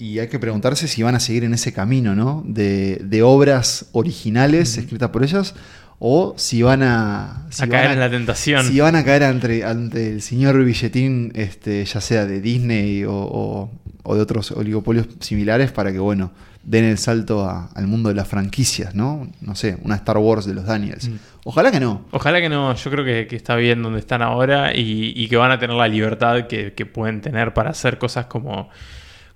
[0.00, 2.42] y hay que preguntarse si van a seguir en ese camino, ¿no?
[2.46, 5.54] De, de obras originales escritas por ellas.
[6.02, 7.46] O si van a.
[7.50, 8.64] Si a van caer en la tentación.
[8.66, 13.12] Si van a caer ante, ante el señor billetín, este, ya sea de Disney o,
[13.14, 13.70] o-
[14.02, 16.32] o de otros oligopolios similares, para que, bueno,
[16.64, 19.28] den el salto a- al mundo de las franquicias, ¿no?
[19.42, 21.06] No sé, una Star Wars de los Daniels.
[21.10, 21.16] Mm.
[21.44, 22.06] Ojalá que no.
[22.12, 25.36] Ojalá que no, yo creo que, que está bien donde están ahora y, y que
[25.36, 28.70] van a tener la libertad que, que pueden tener para hacer cosas como,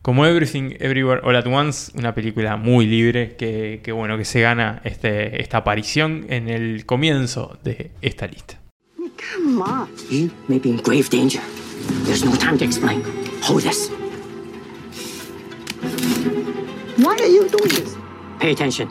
[0.04, 4.42] como Everything Everywhere All at Once, una película muy libre que, que, bueno, que se
[4.42, 8.60] gana este, esta aparición en el comienzo de esta lista.
[8.98, 9.88] Come on.
[10.10, 11.40] You may be in grave danger.
[12.04, 13.02] There's no time to explain.
[13.44, 13.88] Hold this.
[16.98, 17.96] Why are you doing this?
[18.40, 18.88] Pay attention.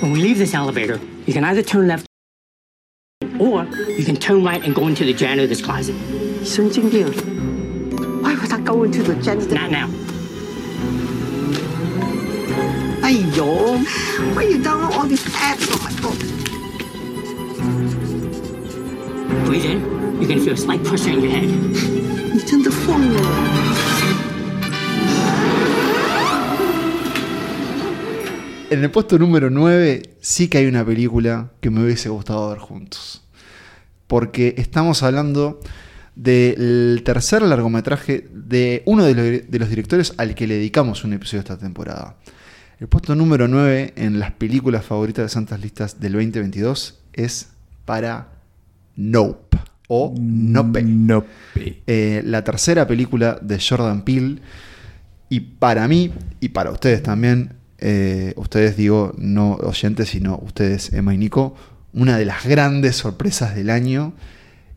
[0.00, 2.06] When we leave this elevator, you can either turn left
[3.38, 3.66] or
[3.98, 5.94] you can turn right and go into the janitor's closet.
[6.42, 6.70] 神
[8.38, 8.84] because I go
[13.34, 13.78] yo.
[14.34, 16.18] Why you download all these apps on my phone?
[19.46, 19.80] Breathe in.
[20.20, 21.48] You're gonna feel a slight pressure in your head.
[21.48, 22.70] You turn the.
[28.70, 32.58] En el puesto número 9 sí que hay una película que me hubiese gustado ver
[32.58, 33.22] juntos.
[34.06, 35.58] Porque estamos hablando
[36.18, 41.56] del tercer largometraje de uno de los, directores al que le dedicamos un episodio esta
[41.56, 42.16] temporada.
[42.80, 47.50] El puesto número 9 en las películas favoritas de Santas Listas del 2022 es
[47.84, 48.32] para
[48.96, 49.58] Nope.
[49.86, 50.82] o Nope.
[50.82, 51.82] Nope.
[51.86, 54.40] Eh, la tercera película de Jordan Peele.
[55.28, 61.14] Y para mí, y para ustedes también, eh, ustedes digo, no oyentes, sino ustedes, Emma
[61.14, 61.54] y Nico,
[61.92, 64.14] una de las grandes sorpresas del año.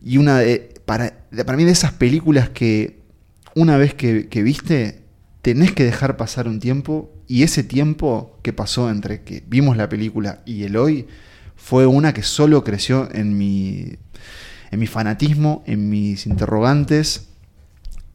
[0.03, 1.13] Y una de, para,
[1.45, 2.99] para mí de esas películas que
[3.55, 5.01] una vez que, que viste,
[5.41, 7.11] tenés que dejar pasar un tiempo.
[7.27, 11.07] Y ese tiempo que pasó entre que vimos la película y el hoy
[11.55, 13.93] fue una que solo creció en mi,
[14.71, 17.27] en mi fanatismo, en mis interrogantes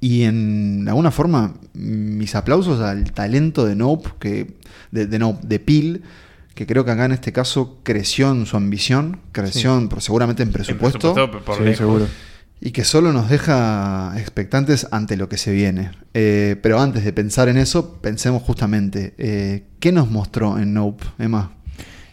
[0.00, 4.54] y en alguna forma mis aplausos al talento de Nope, que,
[4.90, 6.02] de, de Nope, de Peel,
[6.54, 10.42] que creo que acá en este caso creció en su ambición, creció en- por- seguramente
[10.42, 12.06] en En presupuesto, por Sí, seguro.
[12.60, 15.90] Y que solo nos deja expectantes ante lo que se viene.
[16.14, 21.04] Eh, pero antes de pensar en eso, pensemos justamente, eh, ¿qué nos mostró en Nope,
[21.18, 21.52] Emma?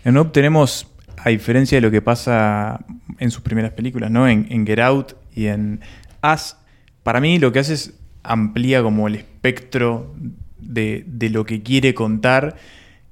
[0.03, 2.85] En Nope tenemos, a diferencia de lo que pasa
[3.19, 4.27] en sus primeras películas, ¿no?
[4.27, 5.79] En, Get Out y en
[6.21, 6.57] Us,
[7.03, 10.13] para mí lo que hace es amplía como el espectro
[10.59, 12.57] de, de lo que quiere contar.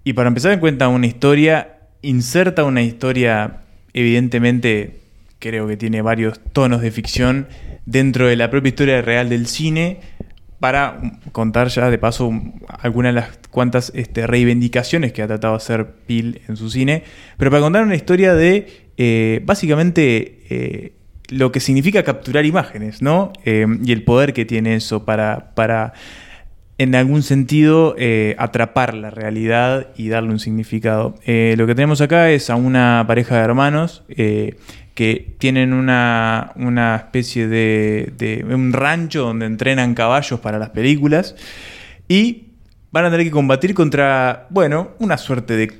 [0.03, 3.61] Y para empezar en cuenta una historia, inserta una historia,
[3.93, 5.00] evidentemente,
[5.41, 7.47] creo que tiene varios tonos de ficción
[7.85, 9.99] dentro de la propia historia real del cine,
[10.61, 11.01] para
[11.31, 15.57] contar ya de paso un- algunas de las cuantas este, reivindicaciones que ha tratado de
[15.57, 17.03] hacer Peel en su cine,
[17.37, 20.93] pero para contar una historia de eh, básicamente eh,
[21.29, 23.33] lo que significa capturar imágenes, ¿no?
[23.43, 25.93] Eh, y el poder que tiene eso para, para
[26.77, 27.95] en algún sentido,
[28.37, 31.13] atrapar la realidad y darle un significado.
[31.25, 34.03] Lo que tenemos acá es a una pareja de hermanos
[35.01, 41.35] que tienen una, una especie de, de un rancho donde entrenan caballos para las películas
[42.07, 42.49] y
[42.91, 45.71] van a tener que combatir contra, bueno, una suerte de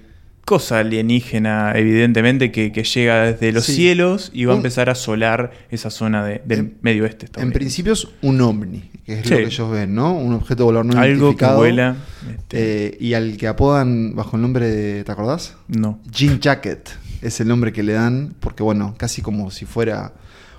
[0.44, 3.76] cosa alienígena, evidentemente, que, que llega desde los Sí.
[3.76, 7.28] cielos y va a empezar a asolar esa zona de- del En- medio oeste.
[7.38, 9.30] En principio es un ovni, que es Sí.
[9.30, 10.14] lo que ellos ven, ¿no?
[10.14, 11.58] Un objeto volador no Algo que identificado.
[11.58, 11.96] vuela.
[12.28, 15.56] este, Eh, y al que apodan bajo el nombre de, ¿te acordás?
[15.68, 16.00] no.
[16.12, 16.90] Jean Jacket
[17.22, 20.14] es el nombre que le dan, porque bueno, casi como si fuera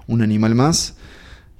[0.06, 0.96] un animal más.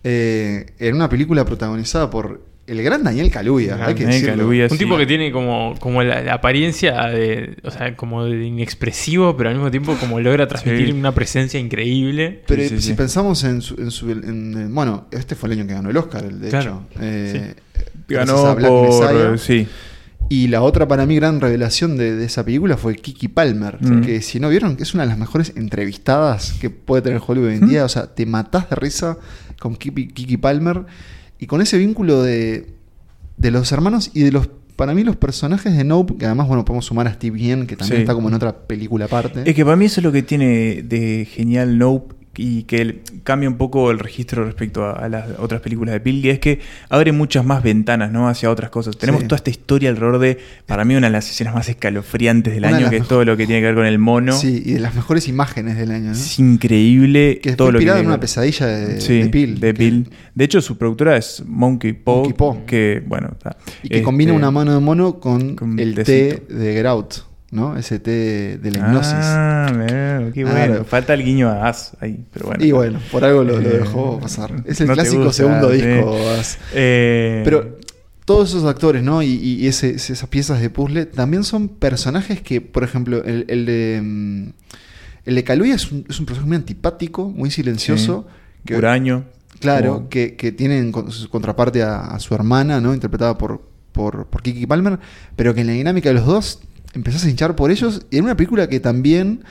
[0.04, 4.42] Eh, en una película protagonizada por el gran Daniel Kaluuya, Gran hay que Daniel decirlo.
[4.44, 4.78] Kaluuya, Un sí.
[4.78, 9.48] tipo que tiene como, como la, la apariencia de, o sea, como de inexpresivo, pero
[9.50, 10.92] al mismo tiempo como logra transmitir Sí.
[10.92, 12.42] una presencia increíble.
[12.46, 12.94] Pero Sí, sí, si sí.
[12.94, 14.24] pensamos en su, en su- en-
[14.56, 17.00] en- bueno, este fue el año que ganó el Oscar, el de Claro, hecho.
[17.02, 17.54] Eh,
[18.08, 18.82] Ganó por.
[18.88, 19.38] Messiah.
[19.38, 19.66] Sí.
[20.28, 24.00] Y la otra para mí gran revelación de, de esa película fue Kiki Palmer, Mm.
[24.00, 27.48] que si no vieron, que es una de las mejores entrevistadas que puede tener Hollywood
[27.48, 27.68] hoy en Mm.
[27.68, 27.84] día.
[27.84, 29.18] O sea, te matás de risa
[29.60, 30.84] con Kiki, Kiki Palmer
[31.38, 32.66] y con ese vínculo de,
[33.36, 36.64] de los hermanos y de los, para mí, los personajes de Nope, que además, bueno,
[36.64, 38.02] podemos sumar a Steve Yen, que también Sí.
[38.02, 39.42] está como en otra película aparte.
[39.44, 43.48] Es que para mí eso es lo que tiene de genial Nope y que cambia
[43.48, 47.12] un poco el registro respecto a, a las otras películas de que es que abre
[47.12, 48.28] muchas más ventanas ¿no?
[48.28, 48.96] hacia otras cosas.
[48.96, 49.28] Tenemos Sí.
[49.28, 52.76] toda esta historia alrededor de, para mí, una de las escenas más escalofriantes del Una
[52.76, 54.32] año, que es todo lo que tiene que ver con el mono.
[54.32, 56.12] Sí, y de las mejores imágenes del año, ¿no?
[56.12, 58.20] Es increíble Que todo lo que inspirado en una ver.
[58.20, 59.60] pesadilla de, Sí, de Peele.
[59.60, 60.04] de Peele.
[60.34, 64.50] De hecho, su productora es Monkey Paw, que, bueno, está- Y que este, combina una
[64.50, 67.14] mano de mono con, con el té de Grout,
[67.52, 67.76] ¿no?
[67.76, 69.12] Ese té de la hipnosis.
[69.14, 70.84] Ah, qué bueno.
[70.84, 72.64] Falta el guiño a As ahí, pero bueno.
[72.64, 74.50] y bueno, por algo lo, lo Eh, dejó pasar.
[74.66, 75.76] Es el no clásico gusta, segundo sí.
[75.82, 76.16] disco.
[76.38, 76.58] As.
[76.74, 77.78] Eh, Pero
[78.24, 79.22] todos esos actores, ¿no?
[79.22, 83.66] Y, y ese- esas piezas de puzzle también son personajes que, por ejemplo, el, el
[83.66, 84.00] de.
[84.02, 84.48] mm,
[85.26, 88.26] El de Kaluuya es un, es un personaje muy antipático, muy silencioso.
[88.64, 89.24] que- Huraño.
[89.60, 92.92] Claro, como- que, que tienen con- su contraparte a, a su hermana, ¿no?
[92.94, 93.60] Interpretada por,
[93.92, 94.98] por, por Kiki Palmer,
[95.36, 96.60] pero que en la dinámica de los dos
[96.94, 98.06] empezás a hinchar por ellos.
[98.10, 99.44] Y en una película que también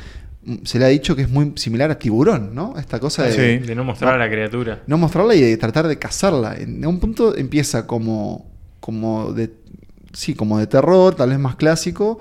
[0.45, 2.75] mm, se le ha dicho que es muy similar a Tiburón, ¿no?
[2.77, 3.65] Esta cosa de Sí.
[3.65, 4.82] De no mostrar a la criatura.
[4.88, 6.56] no mostrarla y de tratar de cazarla.
[6.58, 8.45] En un punto empieza como,
[8.80, 9.54] como de,
[10.13, 12.19] sí, como de terror, tal vez más clásico,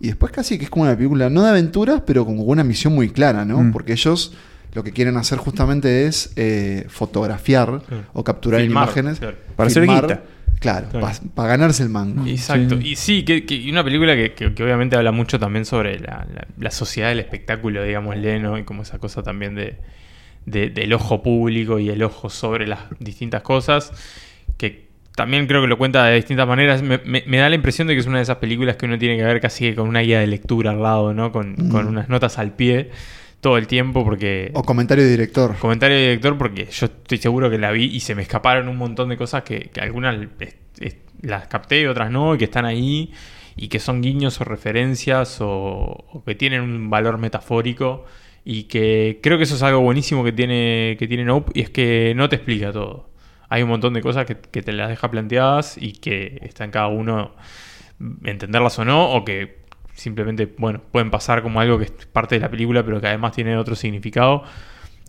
[0.00, 2.94] y después casi que es como una película, no de aventuras, pero como una misión
[2.94, 3.58] muy clara, ¿no?
[3.62, 3.72] Mm.
[3.72, 4.32] Porque ellos
[4.74, 7.82] lo que quieren hacer justamente es eh, fotografiar
[8.14, 9.18] o capturar Filmar, imágenes.
[9.18, 9.36] claro.
[9.54, 10.22] Para hacer filmar, guita.
[10.62, 11.06] Claro, Claro.
[11.34, 12.26] para ganarse el mango.
[12.26, 12.80] Exacto.
[12.80, 12.88] Sí.
[12.92, 15.98] Y sí, que, que- y una película que, que- que obviamente habla mucho también sobre
[15.98, 18.56] la, la- la sociedad del espectáculo, digámosle, ¿no?
[18.56, 19.76] Y como esa cosa también de,
[20.46, 23.92] de- del ojo público y el ojo sobre las distintas cosas,
[24.56, 26.82] que también creo que lo cuenta de distintas maneras.
[26.82, 28.98] Me, me- me da la impresión de que es una de esas películas que uno
[28.98, 31.32] tiene que ver casi que con una guía de lectura al lado, ¿no?
[31.32, 31.68] Con, Mm.
[31.70, 32.90] con unas notas al pie
[33.42, 34.50] todo el tiempo, porque...
[34.54, 35.58] O comentario de director.
[35.58, 38.78] Comentario de director porque yo estoy seguro que la vi y se me escaparon un
[38.78, 42.44] montón de cosas que, que algunas es- es- las capté y otras no, y que
[42.44, 43.12] están ahí
[43.56, 45.48] y que son guiños o referencias o,
[46.12, 48.06] o que tienen un valor metafórico
[48.44, 51.70] Y que creo que eso es algo buenísimo que tiene, que tiene Nope, y es
[51.70, 53.10] que no te explica todo.
[53.48, 56.70] Hay un montón de cosas que, que te las deja planteadas y que está en
[56.72, 57.34] cada uno
[58.24, 59.61] entenderlas o no, o que
[59.94, 63.32] simplemente, bueno, pueden pasar como algo que es parte de la película, pero que además
[63.32, 64.44] tiene otro significado.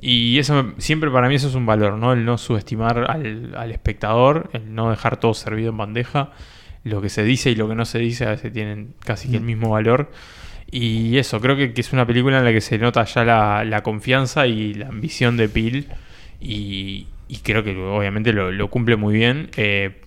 [0.02, 2.12] Y eso siempre para mí eso es un valor, ¿no?
[2.12, 6.32] El no subestimar al, al espectador, el no dejar todo servido en bandeja.
[6.84, 9.38] Lo que se dice y lo que no se dice a veces tienen casi que
[9.38, 10.12] el mismo valor.
[10.70, 13.64] Y eso, creo que, que es una película en la que se nota ya la,
[13.64, 15.88] la confianza y la ambición de Peel.
[16.42, 19.50] Y, y creo que obviamente lo, lo cumple muy bien.
[19.56, 20.02] Eh,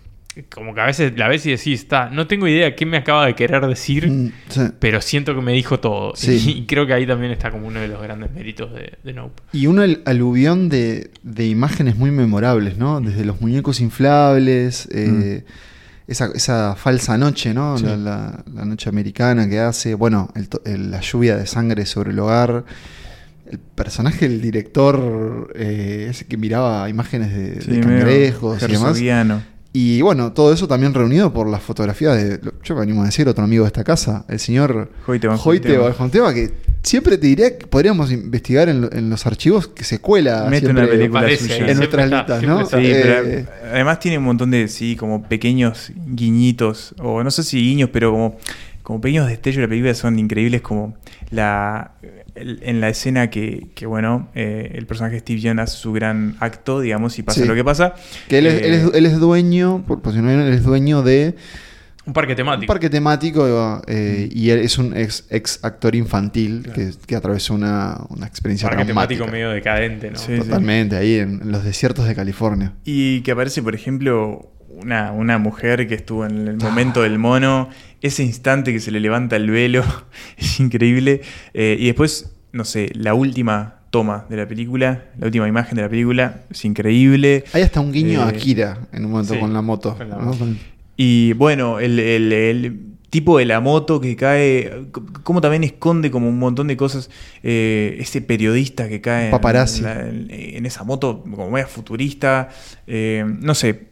[0.55, 3.27] como que a veces la ves y decís, está, no tengo idea qué me acaba
[3.27, 4.61] de querer decir, Mm, sí.
[4.79, 6.15] pero siento que me dijo todo.
[6.15, 6.55] Sí.
[6.59, 9.43] Y, creo que ahí también está como uno de los grandes méritos de, de Nope.
[9.53, 13.01] Y una al- aluvión de, de imágenes muy memorables, ¿no?
[13.01, 15.45] Desde los muñecos inflables, eh,
[16.07, 17.79] esa, esa falsa noche, ¿no?
[17.79, 17.85] Sí.
[17.87, 21.87] La, la- la noche americana que hace, bueno, el to- el- la lluvia de sangre
[21.87, 22.65] sobre el hogar.
[23.51, 28.99] El personaje del director, eh, ese que miraba imágenes de, Sí, de cangrejos y demás.
[29.79, 33.29] Y bueno, todo eso también reunido por la fotografía de, yo me animo a decir,
[33.29, 34.91] otro amigo de esta casa, el señor.
[35.07, 35.39] Van
[35.99, 36.51] Hoytema, que
[36.83, 40.69] siempre te diría que podríamos investigar en, lo- en los archivos que se cuela Mete
[40.69, 41.71] una película Parece, suya.
[41.73, 42.65] en está, listas, ¿no?
[42.65, 47.43] Sí, Eh, pero además tiene un montón de, sí, como pequeños guiñitos, o no sé
[47.43, 48.37] si guiños, pero como,
[48.83, 50.97] como pequeños destellos de la película son increíbles, como
[51.31, 51.93] la
[52.37, 55.93] el- en la escena que, que, bueno, eh, el personaje de Steve Young hace su
[55.93, 57.47] gran acto, digamos, y pasa Sí.
[57.49, 57.95] lo que pasa.
[58.29, 60.63] que él es, Eh, él es- él es dueño, por, por si no él es
[60.63, 61.35] dueño de
[62.07, 62.73] Un parque un temático.
[62.73, 67.99] parque temático eh, y él es un ex, ex actor infantil que, que atravesó una,
[68.11, 69.19] una experiencia parque traumática.
[69.25, 70.19] temático medio decadente, ¿no?
[70.19, 70.39] Sí, sí.
[70.39, 72.75] Totalmente, ahí en, en los desiertos de California.
[72.85, 77.71] Y que aparece, por ejemplo, una, una mujer que estuvo en el momento del mono,
[78.03, 79.85] ese instante que se le levanta el velo,
[80.37, 81.23] es increíble.
[81.55, 85.83] Eh, y después, no sé, la última toma de la película, la última imagen de
[85.83, 87.45] la película, es increíble.
[87.53, 89.97] Hay hasta un guiño a Eh, Akira en un momento sí, con la moto.
[89.97, 90.23] con la ¿no?
[90.27, 90.39] moto.
[90.41, 90.59] Con-
[90.97, 92.79] Y bueno, el, el- el
[93.11, 94.89] tipo de la moto que cae,
[95.23, 97.09] como también esconde como un montón de cosas,
[97.43, 99.31] eh, ese periodista que cae
[99.79, 102.49] en, la- en- en esa moto como media futurista,
[102.87, 103.89] eh, no sé.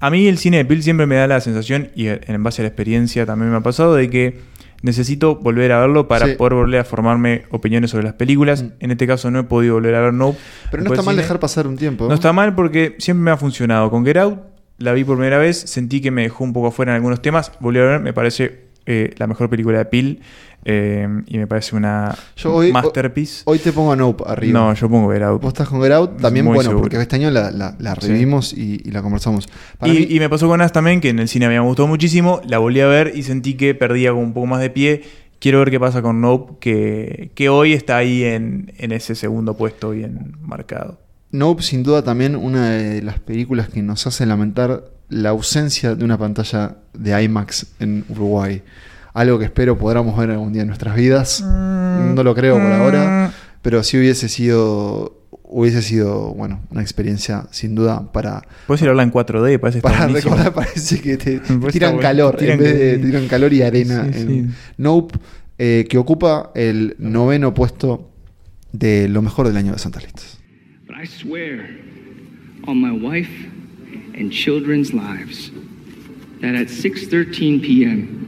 [0.00, 2.64] A mí el cine de Peel siempre me da la sensación, y en base a
[2.64, 4.38] la experiencia también me ha pasado, de que
[4.82, 6.34] necesito volver a verlo para Sí.
[6.34, 8.62] poder volver a formarme opiniones sobre las películas.
[8.62, 8.68] Mm.
[8.80, 10.38] En este caso no he podido volver a ver Nope.
[10.70, 12.06] Pero no está mal dejar pasar un tiempo.
[12.06, 13.90] No está mal porque siempre me ha funcionado.
[13.90, 14.38] Con Get Out
[14.78, 17.50] la vi por primera vez, sentí que me dejó un poco afuera en algunos temas.
[17.58, 20.20] Volví a ver, me parece eh, la mejor película de Peel
[20.64, 23.42] eh, y me parece una Yo hoy- masterpiece.
[23.46, 24.58] Hoy te pongo a Nope arriba.
[24.60, 25.40] no, yo pongo Get Out.
[25.40, 26.82] Vos estás con Get Out, también Muy bueno, seguro.
[26.82, 28.08] porque este año la, la- la Sí.
[28.08, 29.48] revimos y, y la conversamos.
[29.84, 32.40] Y, mí- y me pasó con As también, que en el cine me gustó muchísimo.
[32.46, 35.02] La volví a ver y sentí que perdía como un poco más de pie.
[35.40, 39.56] Quiero ver qué pasa con Nope, que, que hoy está ahí en, en ese segundo
[39.56, 40.98] puesto bien marcado.
[41.30, 46.04] Nope, sin duda, también una de las películas que nos hace lamentar la ausencia de
[46.04, 48.62] una pantalla de IMAX en Uruguay.
[49.18, 51.42] Algo que espero podamos ver algún día en nuestras vidas.
[51.42, 57.74] No lo creo por ahora, pero sí hubiese sido, hubiese sido, bueno, una experiencia sin
[57.74, 60.36] duda para, Puedes ir a hablar en 4D, parece para buenísimo.
[60.36, 60.54] recordar.
[60.54, 63.52] Parece que te, te tiran bueno, calor, te tiran en vez de te tiran calor
[63.52, 64.08] y arena.
[64.12, 64.54] Sí, en sí.
[64.76, 65.18] Nope,
[65.58, 68.12] eh, que ocupa el noveno puesto
[68.70, 70.38] de lo mejor del año de Santas Listas.
[70.90, 71.68] I swear
[72.68, 73.48] on my wife
[74.16, 75.50] and children's lives
[76.40, 78.27] that at 6:13 p.m.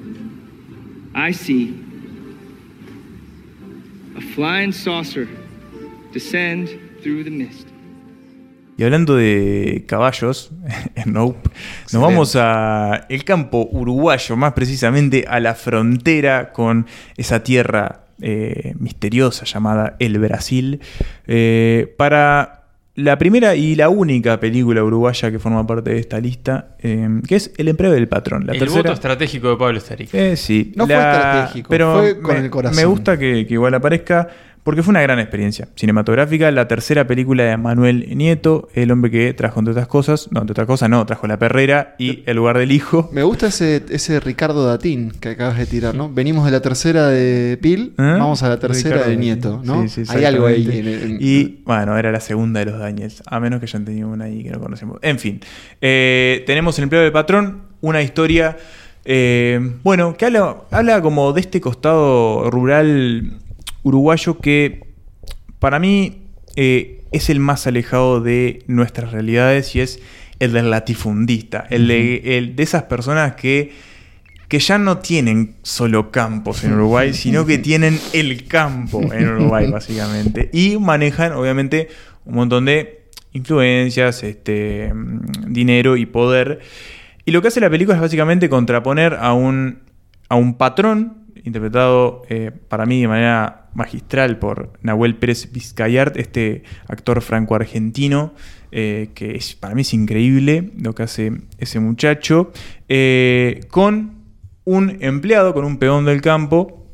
[1.21, 1.75] I see
[4.17, 5.29] a flying saucer
[6.15, 6.69] descend
[7.03, 7.69] through the mist.
[8.79, 10.51] Y hablando de caballos,
[11.05, 11.51] Nope,
[11.93, 16.87] nos vamos a el campo uruguayo, más precisamente a la frontera con
[17.19, 20.81] esa tierra eh, misteriosa llamada el Brasil,
[21.27, 22.60] eh, para
[22.97, 27.37] la primera y la única película uruguaya que forma parte de esta lista, eh, que
[27.37, 28.47] es El empleo del patrón.
[28.47, 30.13] La el tercera, voto estratégico de Pablo Estaric.
[30.13, 30.73] eh, sí.
[30.75, 32.77] No fue estratégico, pero fue con me, el corazón.
[32.77, 34.29] Me gusta que, que igual aparezca
[34.63, 36.51] porque fue una gran experiencia cinematográfica.
[36.51, 40.53] La tercera película de Manuel Nieto, el hombre que trajo, entre otras cosas, no, entre
[40.53, 43.09] otras cosas, no, trajo La Perrera y El lugar del hijo.
[43.13, 46.13] Me gusta ese, ese Ricardo Datín que acabas de tirar, ¿no?
[46.13, 48.03] Venimos de la tercera de Pil, ¿Eh?
[48.03, 49.17] vamos a la tercera Ricardo de.
[49.17, 49.89] Nieto, ¿no?
[49.89, 50.69] Sí, sí, Hay algo ahí.
[50.71, 54.09] en- en- Y bueno, era la segunda de los Daniels, a menos que hayan tenido
[54.09, 54.99] una ahí que no conocemos.
[55.03, 55.41] En fin,
[55.81, 58.57] eh, tenemos el empleo del patrón, una historia,
[59.05, 63.39] eh, bueno, que habla, habla como de este costado rural
[63.83, 64.95] uruguayo que
[65.59, 66.23] para mí
[66.57, 70.01] eh, es el más alejado de nuestras realidades y es
[70.39, 73.73] el del latifundista, el de, el de esas personas que
[74.51, 79.71] que ya no tienen solo campos en Uruguay, sino que tienen el campo en Uruguay,
[79.73, 80.51] básicamente.
[80.53, 81.87] Y manejan, obviamente,
[82.25, 84.93] un montón de influencias, este,
[85.47, 86.59] dinero y poder.
[87.25, 89.85] Y lo que hace la película es básicamente contraponer a un,
[90.29, 96.65] a un patrón, interpretado eh, para mí de manera magistral por Nahuel Pérez Vizcayart, este
[96.89, 98.35] actor franco-argentino,
[98.73, 102.53] eh, que para mí es increíble lo que hace ese muchacho,
[102.89, 104.21] eh, con
[104.65, 106.87] un empleado, con un peón del campo,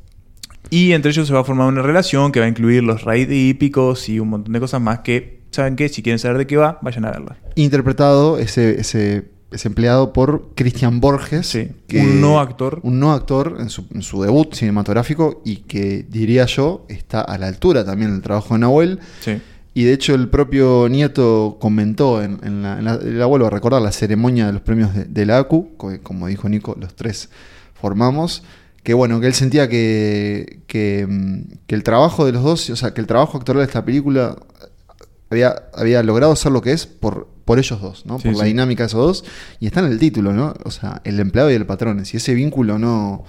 [0.71, 3.33] y entre ellos se va a formar una relación que va a incluir los raids
[3.33, 5.89] hípicos y un montón de cosas más que, ¿saben qué?
[5.89, 7.37] Si quieren saber de qué va, vayan a verla.
[7.55, 11.47] Interpretado ese, ese empleado por Cristian Borges.
[11.47, 12.81] Sí, un no actor.
[12.83, 17.39] Un no actor en su, en su debut cinematográfico y que diría yo está a
[17.39, 19.01] la altura también del trabajo de Nahuel.
[19.21, 19.41] Sí.
[19.73, 23.51] Y de hecho el propio Nieto comentó en, en la, en la- la vuelvo a
[23.51, 26.95] recordar, la ceremonia de los premios de, de la ACU, co- como dijo Nico, los
[26.97, 27.29] tres
[27.75, 28.43] formamos,
[28.83, 32.77] que bueno, que él sentía que, que, mm, que el trabajo de los dos, o
[32.77, 34.37] sea, que el trabajo actoral de esta película
[35.31, 38.19] había, había logrado ser lo que es por, por ellos dos, ¿no?
[38.19, 38.49] Sí, por la sí.
[38.49, 39.25] dinámica de esos dos.
[39.61, 40.55] Y está en el título, ¿no?
[40.65, 42.05] O sea, el empleado y el patrón.
[42.05, 43.25] Si ese vínculo no,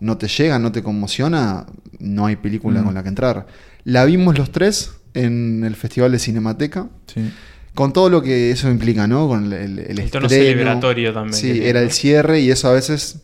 [0.00, 1.66] no te llega, no te conmociona,
[1.98, 2.84] no hay película Mm.
[2.84, 3.46] con la que entrar.
[3.84, 6.88] La vimos los tres en el Festival de Cinemateca.
[7.06, 7.30] Sí.
[7.74, 9.28] Con todo lo que eso implica, ¿no?
[9.28, 12.72] Con el, el, el El tono celebratorio también Sí, era el cierre y eso a
[12.72, 13.18] veces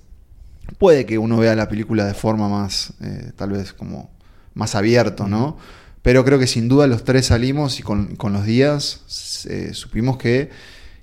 [0.79, 4.11] puede que uno vea la película de forma más, eh, tal vez como
[4.55, 5.57] más abierto, ¿no?
[6.03, 10.17] Pero creo que sin duda los tres salimos y con, con los días eh, supimos
[10.17, 10.51] que,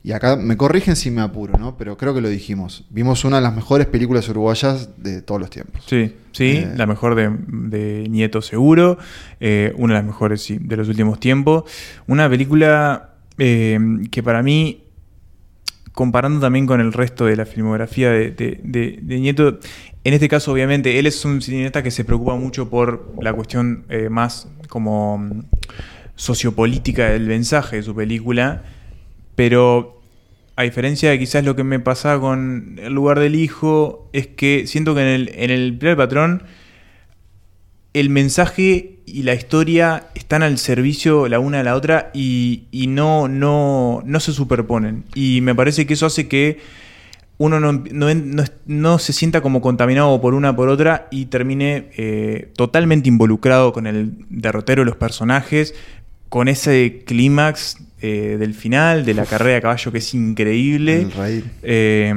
[0.03, 1.77] y acá me corrigen si me apuro, ¿no?
[1.77, 2.85] Pero creo que lo dijimos.
[2.89, 5.83] Vimos una de las mejores películas uruguayas de todos los tiempos.
[5.87, 6.73] Sí, sí, Eh.
[6.75, 8.97] la mejor de, de Nieto seguro,
[9.39, 11.63] eh, una de las mejores sí, de los últimos tiempos.
[12.07, 13.05] Una película
[13.37, 14.83] que para mí,
[15.99, 19.59] comparando también con el resto de la filmografía de, de- Nieto,
[20.05, 23.83] en este caso obviamente él es un cineasta que se preocupa mucho por la cuestión
[23.89, 25.43] eh, más como mm,
[26.15, 28.63] sociopolítica del mensaje de su película,
[29.35, 30.01] pero
[30.55, 34.67] a diferencia de quizás lo que me pasaba con El lugar del hijo, es que
[34.67, 36.43] siento que en el, en el patrón
[37.93, 42.87] el mensaje y la historia están al servicio la una de la otra y, y
[42.87, 45.03] no, no, no se superponen.
[45.15, 46.59] Y me parece que eso hace que
[47.37, 51.89] uno no, no- no- no se sienta como contaminado por una por otra y termine
[51.97, 55.73] eh, totalmente involucrado con el derrotero de los personajes,
[56.27, 61.01] con ese clímax eh, del final, de la carrera de caballo que es increíble.
[61.03, 61.11] El.
[61.63, 62.13] Eh,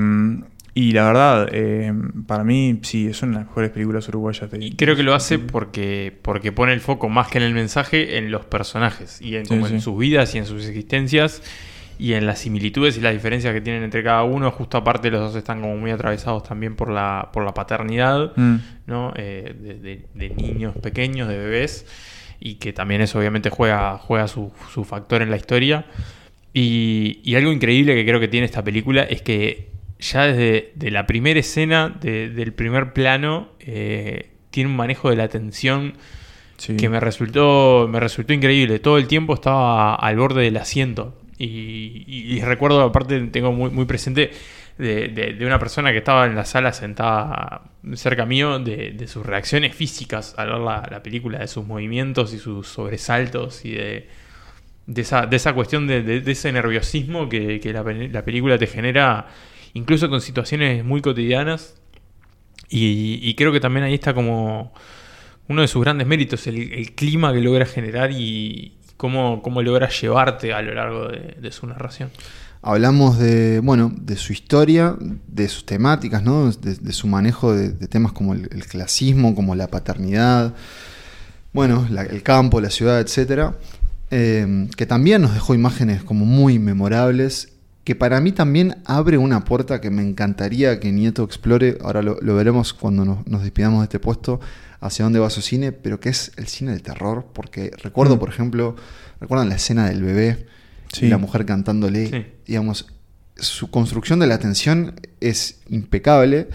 [0.75, 1.93] y la verdad, eh,
[2.27, 4.51] para mí sí, es una de las mejores películas uruguayas.
[4.51, 7.53] de- Y creo que lo hace porque, porque pone el foco más que en el
[7.55, 9.75] mensaje en los personajes y en, Sí, como sí.
[9.75, 11.43] en sus vidas y en sus existencias
[11.99, 14.51] y en las similitudes y las diferencias que tienen entre cada uno.
[14.51, 18.57] Justo aparte los dos están como muy atravesados también por la, por la paternidad, Mm.
[18.87, 19.13] ¿no?
[19.17, 21.87] Eh, de, de- de niños pequeños, de bebés
[22.41, 25.85] y que también eso obviamente juega, juega su, su factor en la historia.
[26.55, 29.71] Y, y algo increíble que creo que tiene esta película es que
[30.03, 35.17] ya desde de la primera escena, de- del primer plano, eh, tiene un manejo de
[35.17, 35.95] la tensión
[36.59, 36.77] Sí.
[36.77, 38.79] que me resultó, me resultó increíble.
[38.79, 41.19] Todo el tiempo estaba al borde del asiento.
[41.39, 44.31] Y, y- y recuerdo, aparte, tengo muy, muy presente
[44.79, 47.63] de, de- de una persona que estaba en la sala sentada
[47.95, 52.33] cerca mío, de, de sus reacciones físicas al ver la, la película, de sus movimientos
[52.33, 54.09] y sus sobresaltos y de,
[54.87, 58.25] de esa, de esa cuestión de, de- de ese nerviosismo que, que la, pe- la
[58.25, 59.27] película te genera,
[59.75, 61.75] incluso con situaciones muy cotidianas.
[62.75, 64.73] Y, creo que también ahí está como
[65.47, 70.55] uno de sus grandes méritos, el, clima que logra generar y cómo, cómo logra llevarte
[70.55, 72.11] a lo largo de, su narración.
[72.63, 74.97] Hablamos de, bueno, de su historia,
[75.27, 76.51] de sus temáticas, ¿no?
[76.51, 80.55] De, de su manejo de, temas como el, clasismo, como la paternidad,
[81.53, 83.55] bueno, la- el campo, la ciudad, etcétera,
[84.11, 87.53] eh, que también nos dejó imágenes como muy memorables,
[87.85, 92.19] que para mí también abre una puerta que me encantaría que Nieto explore, ahora lo,
[92.21, 94.41] lo veremos cuando nos, nos despidamos de este puesto,
[94.81, 98.19] hacia dónde va su cine, pero que es el cine del terror, porque recuerdo, Mm.
[98.19, 98.77] por ejemplo,
[99.21, 100.47] recuerdan la escena del bebé
[100.93, 101.07] Sí.
[101.07, 102.27] y la mujer cantándole, Sí.
[102.47, 102.87] digamos,
[103.37, 106.49] su construcción de la atención es impecable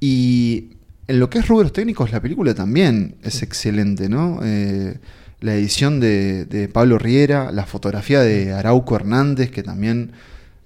[0.00, 0.70] y
[1.08, 4.40] en lo que es rubros técnicos la película también es excelente, ¿no?
[4.42, 4.98] Eh,
[5.40, 10.12] la edición de, de Pablo Riera, la fotografía de Arauco Hernández, que también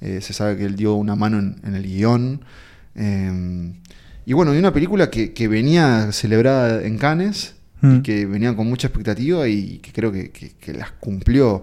[0.00, 2.40] eh, se sabe que él dio una mano en, en el guion.
[2.94, 3.72] Eh,
[4.26, 8.02] y bueno, y una película que, que venía celebrada en Cannes y Mm.
[8.02, 11.62] que venía con mucha expectativa y que creo que, que- que las cumplió.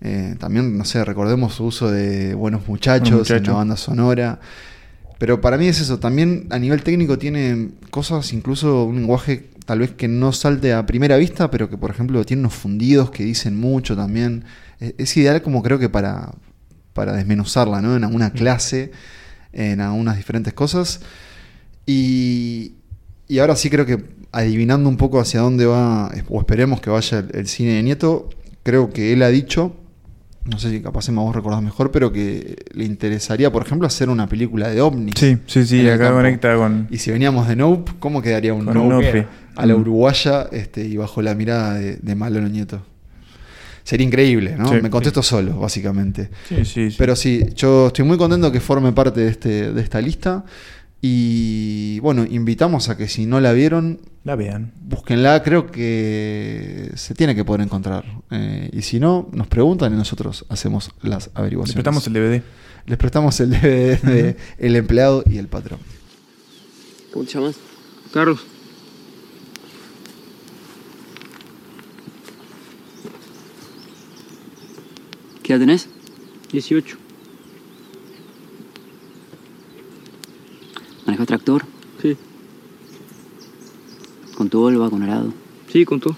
[0.00, 4.40] Eh, también, no sé, recordemos su uso de Buenos Muchachos, Buenos en la banda sonora.
[5.18, 9.80] Pero para mí es eso, también a nivel técnico tiene cosas, incluso un lenguaje tal
[9.80, 13.24] vez que no salte a primera vista, pero que por ejemplo tiene unos fundidos que
[13.24, 14.44] dicen mucho también.
[14.80, 16.32] Es, es ideal como creo que para,
[17.00, 17.96] para desmenuzarla, ¿no?
[17.96, 18.92] En alguna clase,
[19.54, 21.00] en algunas diferentes cosas.
[21.86, 22.74] Y,
[23.26, 27.20] y ahora sí creo que adivinando un poco hacia dónde va, o esperemos que vaya
[27.20, 28.28] el, el cine de Nieto,
[28.62, 29.74] creo que él ha dicho,
[30.44, 34.10] no sé si capaz Emma vos recordás mejor, pero que le interesaría, por ejemplo, hacer
[34.10, 35.14] una película de ovnis.
[35.16, 36.16] Sí, sí, sí, acá campo.
[36.16, 36.86] conecta con.
[36.90, 39.26] Y si veníamos de Nope, ¿cómo quedaría un Nope
[39.56, 42.89] a la uruguaya este, y bajo la mirada de, de Malo Nieto?
[43.90, 44.68] Sería increíble, ¿no?
[44.68, 46.30] Sí, Me contesto solo, básicamente.
[46.48, 46.96] Sí, sí, sí.
[46.96, 50.44] Pero sí, yo estoy muy contento que forme parte de, este, de esta lista.
[51.02, 54.72] Y bueno, invitamos a que si no la vieron, La vean.
[54.80, 55.42] búsquenla.
[55.42, 58.04] Creo que se tiene que poder encontrar.
[58.30, 61.74] Eh, y si no, nos preguntan y nosotros hacemos las Les averiguaciones.
[61.74, 62.42] prestamos el DVD.
[62.86, 65.80] Les prestamos el DVD de El empleado y el patrón.
[67.12, 67.56] ¿Cómo te llamas?
[68.14, 68.40] Carlos,
[75.50, 75.88] ¿Qué edad tenés?
[76.52, 76.96] 18.
[81.04, 81.64] ¿Manejas tractor?
[82.00, 82.16] Sí,
[84.36, 85.34] ¿Con tu Volva, con arado?
[85.66, 86.16] sí, con todo.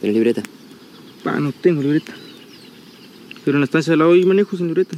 [0.00, 0.42] ¿Tenés libreta?
[1.22, 2.14] Pa, no tengo libreta.
[3.44, 4.96] Pero en la estancia de la hoy manejo sin libreta.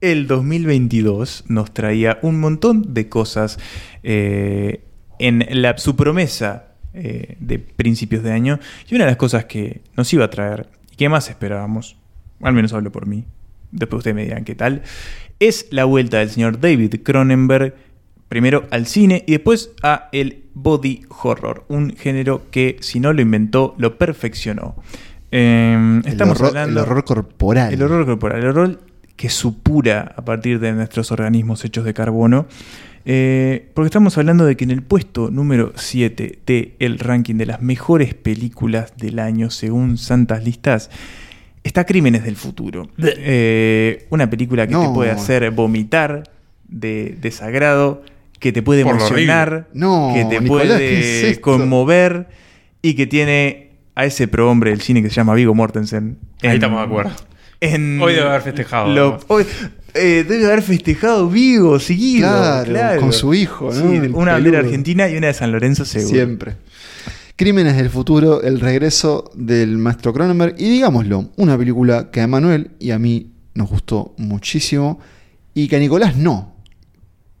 [0.00, 3.58] El 2022 nos traía un montón de cosas
[4.02, 4.86] eh,
[5.18, 8.58] en la, su promesa eh, de principios de año.
[8.88, 11.96] Y una de las cosas que nos iba a traer y que más esperábamos,
[12.42, 13.24] al menos hablo por mí,
[13.70, 14.82] después ustedes me dirán qué tal,
[15.38, 17.74] es la vuelta del señor David Cronenberg,
[18.28, 23.20] primero al cine y después a el body horror, un género que si no lo
[23.22, 24.74] inventó, lo perfeccionó.
[25.30, 26.80] Eh, El estamos horror- hablando...
[26.80, 27.72] el horror corporal.
[27.74, 28.80] El horror corporal, el horror
[29.16, 32.46] que supura a partir de nuestros organismos hechos de carbono.
[33.08, 37.62] Eh, porque estamos hablando de que en el puesto número 7 del ranking de las
[37.62, 40.90] mejores películas del año según Santas Listas
[41.62, 42.88] está Crímenes del Futuro.
[42.98, 46.24] Eh, una película que te puede hacer vomitar
[46.66, 48.02] de desagrado,
[48.40, 49.68] que te puede Por emocionar.
[49.72, 52.26] No, que te Nicolás, puede conmover
[52.82, 56.18] y que tiene a ese prohombre del cine que se llama Vigo Mortensen.
[56.42, 57.12] Ahí estamos de acuerdo.
[57.60, 58.92] en- Hoy debe haber festejado.
[58.92, 59.24] lo- además.
[59.28, 59.46] hoy-
[59.96, 62.28] eh, debe haber festejado Vigo, seguido.
[62.28, 63.80] Claro, Claro, con su hijo, ¿no?
[63.80, 64.58] Sí, una bandera peludo.
[64.58, 66.14] argentina y una de San Lorenzo seguro.
[66.14, 66.56] Siempre.
[67.36, 70.54] Crímenes del futuro, el regreso del maestro Cronenberg.
[70.58, 75.00] Y digámoslo, una película que a Manuel y a mí nos gustó muchísimo.
[75.52, 76.54] Y que a Nicolás no.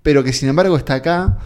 [0.02, 1.38] Pero que sin embargo está acá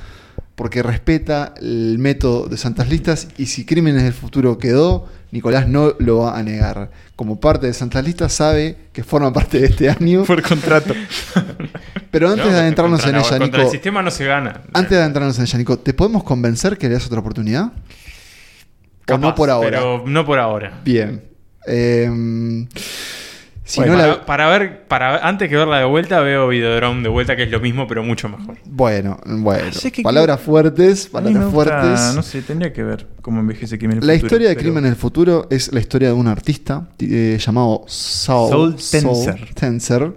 [0.61, 3.28] porque respeta el método de Santas Listas.
[3.38, 6.90] Y si Crímenes del futuro quedó, Nicolás no lo va a negar.
[7.16, 10.22] Como parte de Santas Listas, sabe que forma parte de este año.
[10.26, 10.92] Por contrato.
[12.11, 13.56] Pero antes No, de adentrarnos en la- ella, Contra Nico.
[13.62, 14.61] el sistema no se gana.
[14.74, 17.64] Antes de adentrarnos en ella, Nico, ¿te podemos convencer que le das otra oportunidad?
[17.68, 17.72] o
[19.06, 19.70] Capaz, no por ahora.
[19.70, 20.78] Pero no por ahora.
[20.84, 21.22] Bien.
[21.66, 22.66] Em,
[23.71, 27.03] si Bueno, no para, la- para ver, para antes que verla de vuelta, veo Videodrome
[27.03, 28.57] de vuelta, que es lo mismo, pero mucho mejor.
[28.64, 29.73] Bueno, bueno.
[29.73, 32.14] Sé que- palabras fuertes, palabras gusta- fuertes.
[32.16, 34.85] No sé, tendría que ver cómo envejece Crímenes del la Futuro, historia de pero- Crimen
[34.87, 39.55] en el Futuro es la historia de un artista eh, llamado Saul, Saul Tenser.
[39.55, 40.12] Tenser,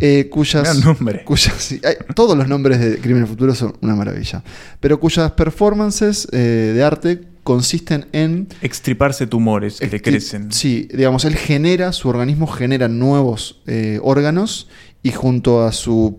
[0.00, 1.22] eh, cuyas, Gran nombre.
[1.24, 4.42] cuyas hay- todos los nombres de Crimen en el Futuro son una maravilla,
[4.80, 10.50] pero cuyas performances eh, de arte consisten en Extriparse tumores que le crecen.
[10.50, 14.68] Sí, digamos, él genera, su organismo genera nuevos eh, órganos
[15.02, 16.18] y junto a su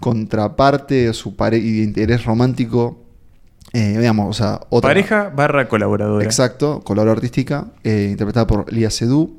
[0.00, 3.04] contraparte, su pare y de interés romántico,
[3.72, 6.24] eh, digamos, o sea, otra Pareja barra colaboradora.
[6.24, 9.36] Exacto, color artística, eh, interpretada por Lia Sedou.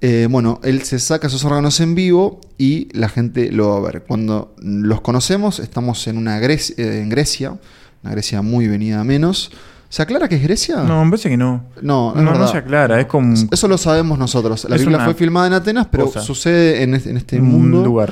[0.00, 3.92] Eh, bueno, él se saca esos órganos en vivo y la gente lo va a
[3.92, 4.02] ver.
[4.02, 7.56] Cuando los conocemos, estamos en una Grecia, en Grecia,
[8.02, 9.52] una Grecia muy venida a menos.
[9.92, 10.76] ¿Se aclara que es Grecia?
[10.84, 11.66] No, me parece que no.
[11.82, 12.98] No, no, se aclara.
[12.98, 14.64] Es como un, Eso lo sabemos nosotros.
[14.64, 16.22] La Es película fue filmada en Atenas, pero cosa.
[16.22, 17.84] sucede en este, en este un mundo.
[17.84, 18.10] lugar.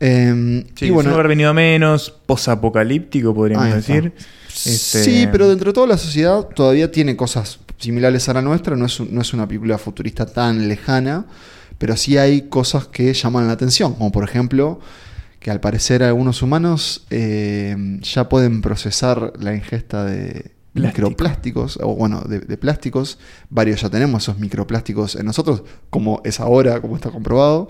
[0.00, 4.14] Eh, Sí, y bueno, un lugar venido a menos, posapocalíptico, podríamos decir.
[4.48, 8.74] Este, Sí, pero dentro de toda la sociedad todavía tiene cosas similares a la nuestra.
[8.76, 11.26] No es, un- no es una película futurista tan lejana,
[11.76, 13.92] pero sí hay cosas que llaman la atención.
[13.94, 14.80] Como por ejemplo,
[15.38, 21.08] que al parecer algunos humanos eh, ya pueden procesar la ingesta de Plástico.
[21.08, 23.18] microplásticos, o bueno, de, de plásticos.
[23.48, 27.68] Varios ya tenemos esos microplásticos en nosotros, como es ahora, como está comprobado.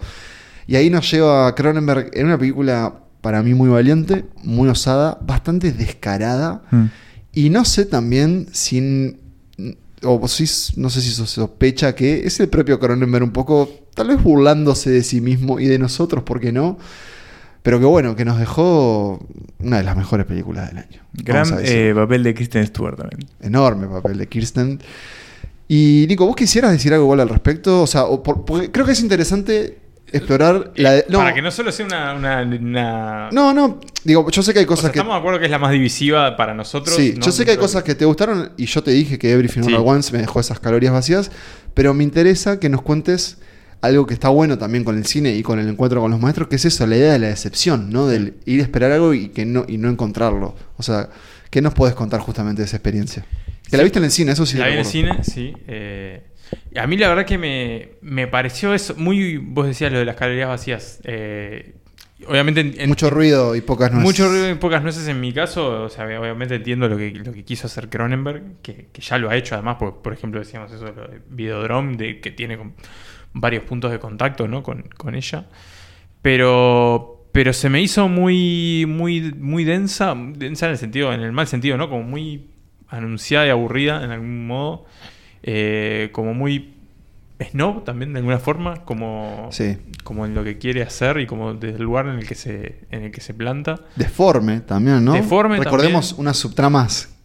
[0.67, 5.19] Y ahí nos lleva a Cronenberg en una película para mí muy valiente, muy osada,
[5.23, 6.63] bastante descarada.
[6.71, 6.85] Mm.
[7.33, 9.19] Y no sé también sin.
[10.03, 10.45] O si,
[10.77, 15.03] no sé si sospecha que es el propio Cronenberg un poco tal vez burlándose de
[15.03, 16.79] sí mismo y de nosotros, ¿por qué no?
[17.63, 19.25] Pero que bueno, que nos dejó
[19.59, 21.03] una de las mejores películas del año.
[21.13, 23.29] Gran eh, papel de Kristen Stewart también.
[23.43, 24.81] Enorme papel de Kirsten.
[25.69, 27.83] Y Nico, ¿vos quisieras decir algo igual al respecto?
[27.83, 29.79] O sea, o por- porque creo que es interesante
[30.13, 30.93] explorar la...
[30.93, 32.15] de- no, Para que no solo sea una.
[32.15, 34.99] una, una- no, no, digo, yo sé que hay O cosas sea, que...
[34.99, 36.97] estamos de acuerdo que es la más divisiva para nosotros.
[36.97, 37.25] Sí, ¿no?
[37.25, 39.75] yo sé que hay cosas que te gustaron y yo te dije que Everything Sí.
[39.75, 41.31] All Once me dejó esas calorías vacías,
[41.75, 43.39] pero me interesa que nos cuentes
[43.83, 46.49] algo que está bueno también con el cine y con el encuentro con los maestros,
[46.49, 48.07] que es eso, la idea de la decepción, ¿no?
[48.07, 50.55] Del ir a esperar algo y que no y no encontrarlo.
[50.77, 51.09] O sea,
[51.51, 53.25] ¿qué nos puedes contar justamente de esa experiencia?
[53.71, 54.59] Que la viste en el cine, eso sí.
[54.59, 55.53] La vi en el cine, sí.
[55.69, 56.23] eh,
[56.77, 59.37] a mí la verdad que me, me pareció eso muy...
[59.39, 60.99] Vos decías lo de las calorías vacías.
[61.05, 61.75] eh,
[62.27, 62.61] obviamente...
[62.63, 64.05] en- en- Mucho ruido y pocas nueces.
[64.05, 65.85] Mucho ruido y pocas nueces en mi caso.
[65.85, 69.31] O sea, obviamente entiendo lo que, lo que quiso hacer Cronenberg, que, que ya lo
[69.31, 72.59] ha hecho además, porque, por ejemplo decíamos eso lo de Videodrome, de, que tiene
[73.33, 74.63] varios puntos de contacto ¿no?
[74.63, 75.47] con, con ella.
[76.23, 81.33] Pero, pero se me hizo muy, muy, muy densa, densa en el sentido, en el
[81.33, 81.89] mal sentido, ¿no?
[81.89, 82.51] Como muy
[82.89, 84.85] anunciada y aburrida en algún modo.
[85.43, 86.75] Eh, como muy
[87.43, 89.79] snob también de alguna forma, como, Sí.
[90.05, 92.81] como en lo que quiere hacer y como desde el lugar en el que se,
[92.91, 93.77] en el que se planta.
[93.97, 95.15] Deforme también, ¿no?
[95.15, 96.21] Deforme Recordemos también.
[96.27, 97.17] unas subtramas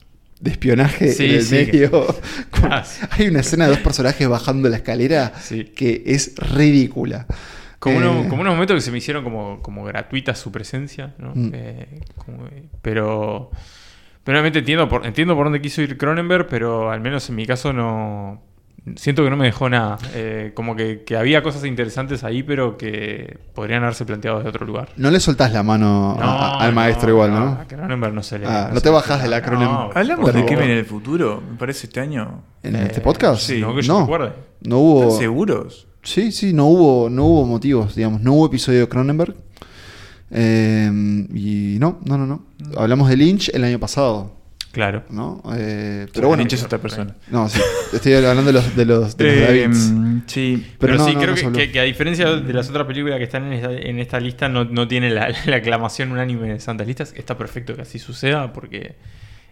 [0.46, 1.56] de espionaje Sí, en el sí.
[1.56, 2.06] medio.
[2.72, 3.06] Ah, sí.
[3.12, 5.34] Hay una escena de dos personajes bajando la escalera
[5.76, 7.26] que es ridícula.
[7.80, 11.14] Como, Eh, uno- como unos momentos que se me hicieron como, como gratuita su presencia,
[11.20, 11.34] ¿no?
[11.36, 11.52] Mm.
[11.54, 12.48] Eh, como-
[12.82, 13.52] pero,
[14.24, 17.46] pero obviamente entiendo por, entiendo por dónde quiso ir Cronenberg, pero al menos en mi
[17.46, 18.41] caso no...
[18.98, 19.98] Siento que no me dejó nada.
[20.14, 24.64] Eh, como que, que había cosas interesantes ahí, pero que podrían haberse planteado de otro
[24.66, 24.90] lugar.
[24.96, 27.48] No le soltás la mano a- a- al no, maestro igual, ¿no?
[27.60, 28.46] A Cronenberg no se le...
[28.46, 29.58] Ah, no se te bajás de la explica.
[29.66, 29.94] Cronenberg.
[29.96, 32.44] No, Hablamos de viene en el futuro, me parece este año.
[32.62, 33.42] ¿En Eh, este podcast?
[33.42, 33.60] sí.
[33.60, 34.00] No, que yo no.
[34.02, 34.34] recuerde.
[34.62, 35.04] No hubo.
[35.04, 35.88] ¿Están seguros?
[36.04, 38.22] Sí, sí, no hubo, no hubo motivos, digamos.
[38.22, 39.36] No hubo episodio de Cronenberg.
[40.32, 40.92] Eh,
[41.34, 42.44] y no, no, no, no.
[42.78, 44.32] Hablamos de Lynch el año pasado,
[44.76, 45.04] Claro.
[45.10, 45.42] ¿no?
[45.56, 46.42] Eh, pero bueno.
[46.42, 47.16] Lynch es otra persona.
[47.32, 47.62] No, sí.
[47.94, 50.66] Estoy hablando de los, de los, de los Eh, sí.
[50.78, 53.18] Pero Pero, no, sí, no, creo que, que- que a diferencia de las otras películas
[53.18, 56.60] que están en esta, en esta lista, no, no tiene la, la aclamación unánime de
[56.60, 57.14] santas listas.
[57.16, 58.96] Está perfecto que así suceda porque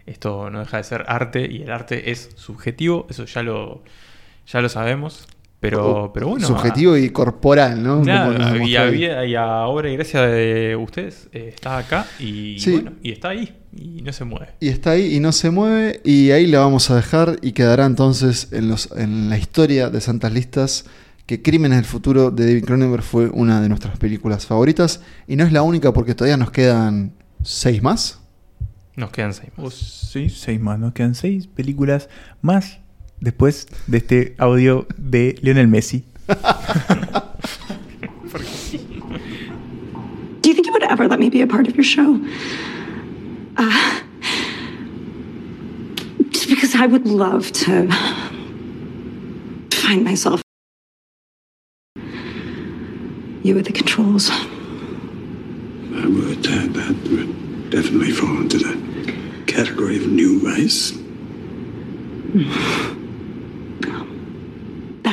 [0.06, 3.82] esto no deja de ser arte y el arte es subjetivo, eso ya lo,
[4.46, 5.26] ya lo sabemos.
[5.70, 6.46] Pero, pero bueno.
[6.46, 8.02] Subjetivo y corporal, ¿no?
[8.02, 12.72] Claro, y, había- y a obra y gracia de ustedes eh, está acá y Sí.
[12.72, 14.48] bueno, y está ahí y no se mueve.
[14.60, 16.00] Y está ahí y no se mueve.
[16.04, 17.38] Y ahí la vamos a dejar.
[17.42, 20.84] Y quedará entonces en, los, en la historia de Santas Listas
[21.26, 25.00] que Crímenes del Futuro de David Cronenberg fue una de nuestras películas favoritas.
[25.26, 28.20] Y no es la única porque todavía nos quedan seis más.
[28.96, 29.66] Nos quedan seis más.
[29.66, 30.78] O sí, seis más.
[30.78, 32.08] Nos quedan seis películas
[32.42, 32.78] más
[33.20, 36.04] después de este audio de Lionel Messi.
[40.40, 42.20] Do you think you would ever let me be a part of your show?
[43.56, 44.00] Uh,
[46.30, 47.88] just because I would love to
[49.70, 50.42] find myself.
[53.42, 54.30] You at the controls.
[54.30, 58.74] I would, uh, that would definitely fall into the
[59.46, 60.92] category of new rice.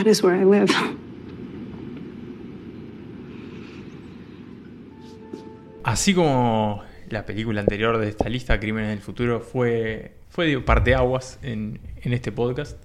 [0.01, 0.65] That is where I live.
[5.83, 11.79] Así como la película anterior de esta lista, Crímenes del Futuro, fue, fue parteaguas en,
[12.01, 12.77] en este podcast,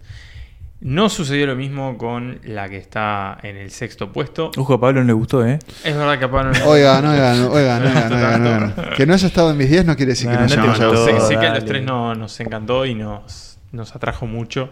[0.81, 4.51] no sucedió lo mismo con la que está en el sexto puesto.
[4.59, 5.59] Ojo, a Pablo no le gustó, ¿eh?
[5.85, 8.81] Es verdad que a Pablo no- Oigan, oigan, oigan, no le oigan, gustó oigan, tanto.
[8.83, 8.95] oigan.
[8.95, 10.87] Que no haya estado en mis 10 no quiere decir que No, no, no haya
[10.89, 11.07] gustado.
[11.07, 14.69] sé, sé que a los tres no, nos encantó y nos, nos atrajo mucho.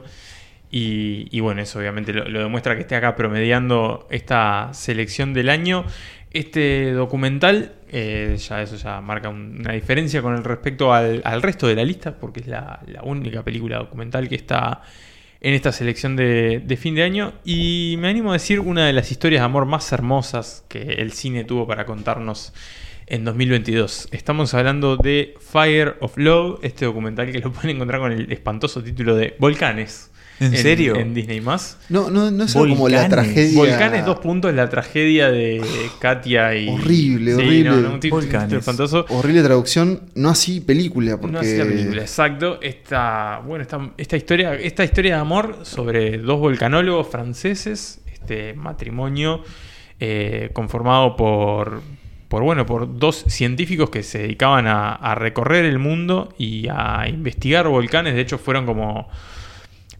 [0.77, 5.85] Y, bueno, eso obviamente lo, demuestra que esté acá promediando esta selección del año.
[6.33, 11.69] Este documental, eh, ya eso ya marca un- una diferencia con el respecto al, resto
[11.69, 14.83] de la lista, porque es la, la única película documental que está
[15.41, 17.35] en esta selección de, de fin de año.
[17.45, 21.13] Y me animo a decir una de las historias de amor más hermosas que el
[21.13, 22.53] cine tuvo para contarnos
[23.07, 24.09] en 2022.
[24.11, 28.83] Estamos hablando de Fire of Love, este documental que lo pueden encontrar con el espantoso
[28.83, 30.11] título de Volcanes.
[30.41, 30.97] ¿En serio?
[30.97, 31.79] En Disney Más.
[31.89, 33.57] No, no, no es como la tragedia.
[33.57, 35.63] Volcanes, dos puntos, la tragedia de
[36.01, 36.69] Katia y.
[36.69, 37.71] Horrible, Sí, horrible.
[37.71, 38.53] no, no, un Volcanes.
[38.59, 39.07] espantoso.
[39.11, 42.59] Horrible traducción, no así película, porque No así la película, exacto.
[42.61, 49.43] Esta, bueno, esta, esta historia, esta historia de amor sobre dos volcanólogos franceses, este matrimonio
[50.01, 51.81] eh, conformado por,
[52.29, 57.07] por bueno, por dos científicos que se dedicaban a, a recorrer el mundo y a
[57.09, 58.15] investigar volcanes.
[58.15, 59.09] De hecho, fueron como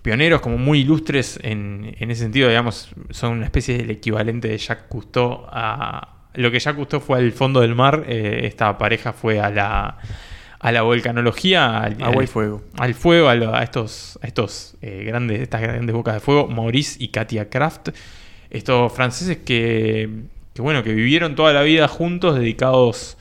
[0.05, 4.59] pioneros, como muy ilustres en, en ese sentido, digamos, son una especie del equivalente de
[4.59, 6.11] Jacques Cousteau a...
[6.35, 9.97] Lo que Jacques Cousteau fue al fondo del mar, eh, esta pareja fue a la,
[10.61, 12.63] a la volcanología, al, Agua y fuego.
[12.77, 16.49] al fuego, a, lo- a estos, a estos eh, grandes, estas grandes bocas de fuego,
[16.49, 17.89] Maurice y Katia Kraft,
[18.51, 20.09] estos franceses que,
[20.53, 23.17] que, bueno, que vivieron toda la vida juntos, dedicados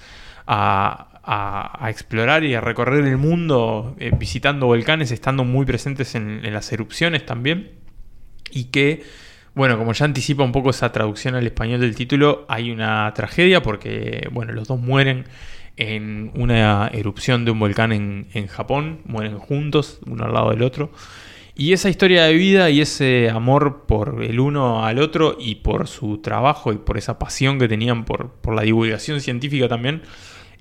[0.47, 6.45] a, a- explorar y a recorrer el mundo, eh, visitando volcanes, estando muy presentes en,
[6.45, 7.71] en las erupciones también,
[8.51, 9.03] y que,
[9.55, 13.61] bueno, como ya anticipa un poco esa traducción al español del título, hay una tragedia
[13.61, 15.25] porque, bueno, los dos mueren
[15.75, 20.61] en una erupción de un volcán en, en Japón, mueren juntos, uno al lado del
[20.61, 20.91] otro.
[21.55, 25.87] Y esa historia de vida y ese amor por el uno al otro y por
[25.87, 30.01] su trabajo y por esa pasión que tenían por, por la divulgación científica también,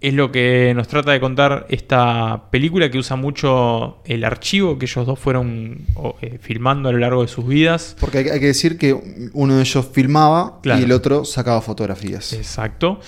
[0.03, 4.87] es lo que nos trata de contar esta película que usa mucho el archivo que
[4.87, 5.79] ellos dos fueron
[6.21, 7.97] eh, filmando a lo largo de sus vidas.
[8.01, 8.95] Porque hay, que decir que
[9.33, 10.81] uno de ellos filmaba Claro.
[10.81, 12.33] y el otro sacaba fotografías.
[12.33, 12.99] Exacto.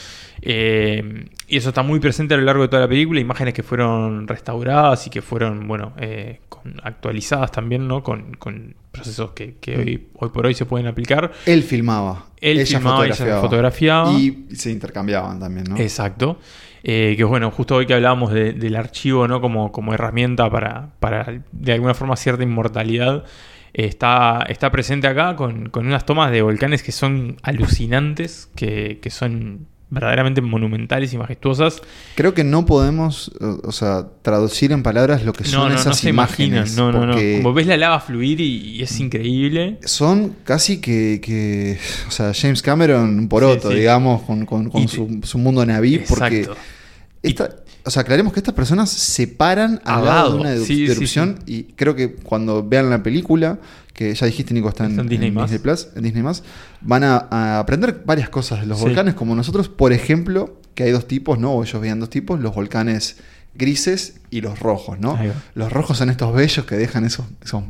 [0.40, 3.62] Eh, y eso está muy presente a lo largo de toda la película, imágenes que
[3.62, 8.03] fueron restauradas y que fueron, bueno, eh, con- actualizadas también, ¿no?
[8.03, 11.32] Con, con procesos que, que hoy, hoy por hoy se pueden aplicar.
[11.47, 12.26] Él filmaba.
[12.40, 14.12] Él filmaba, ella fotografiaba.
[14.12, 15.76] Y se intercambiaban también, ¿no?
[15.78, 16.38] Exacto.
[16.87, 19.41] Eh, que bueno, justo hoy que hablábamos de- del archivo, ¿no?
[19.41, 23.24] Como, como herramienta para, para, de alguna forma, cierta inmortalidad.
[23.72, 29.11] está, está presente acá con, con unas tomas de volcanes que son alucinantes, que, que
[29.11, 31.80] son verdaderamente monumentales y majestuosas.
[32.16, 35.74] Creo que no podemos, o o sea, traducir en palabras lo que son No, no,
[35.80, 36.76] esas no imágenes.
[36.76, 37.14] No, no, no.
[37.14, 39.78] Como ves la lava fluir y, y es increíble.
[39.84, 41.78] Son casi que, que,
[42.09, 43.80] o sea, James Cameron un poroto, Sí, sí.
[43.80, 46.49] digamos, con, con- su, su mundo naví, porque
[47.22, 47.51] esta,
[47.87, 50.87] o sea, aclaremos que estas personas se paran al Al lado de una edu- Sí,
[50.87, 53.59] sí, erupción y creo que cuando vean la película,
[53.93, 55.51] que ya dijiste Nico, está en, Disney en más.
[55.51, 56.43] Disney Plus, en Disney más,
[56.80, 60.91] van a, a aprender varias cosas de los volcanes como nosotros, por ejemplo, que hay
[60.91, 61.53] dos tipos, ¿no?
[61.53, 63.18] O ellos veían dos tipos, los volcanes
[63.55, 65.16] grises y los rojos, ¿no?
[65.55, 67.62] Los rojos son estos bellos que dejan esos, esos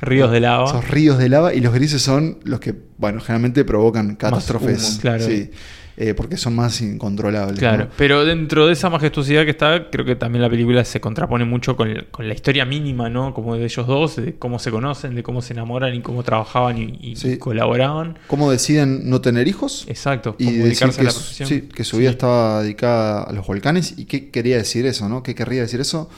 [0.00, 0.66] Ríos de lava.
[0.68, 4.90] esos ríos de lava y los grises son los que, bueno, generalmente provocan catástrofes.
[4.92, 5.24] humo, claro.
[5.26, 5.50] Sí,
[5.96, 7.58] eh, porque son más incontrolables.
[7.58, 7.90] Claro, ¿no?
[7.96, 11.76] pero dentro de esa majestuosidad que está, creo que también la película se contrapone mucho
[11.76, 13.32] con, con la historia mínima, ¿no?
[13.34, 16.78] Como de ellos dos, de cómo se conocen, de cómo se enamoran y cómo trabajaban
[16.78, 17.36] y, y Sí.
[17.38, 18.18] colaboraban.
[18.26, 19.84] ¿Cómo deciden no tener hijos?
[19.88, 21.48] Exacto, Y dedicarse que, a la profesión.
[21.48, 23.94] sí, que su vida estaba dedicada a los volcanes.
[23.96, 25.22] ¿Y qué quería decir eso, no?
[25.22, 26.10] ¿Qué querría decir eso?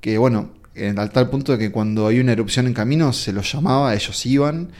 [0.00, 3.32] Que, bueno, en, al tal punto de que cuando hay una erupción en camino se
[3.34, 4.70] los llamaba, ellos iban.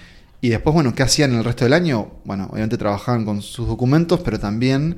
[0.41, 2.13] Y después, bueno, ¿qué hacían el resto del año?
[2.25, 4.97] Bueno, obviamente trabajaban con sus documentos, pero también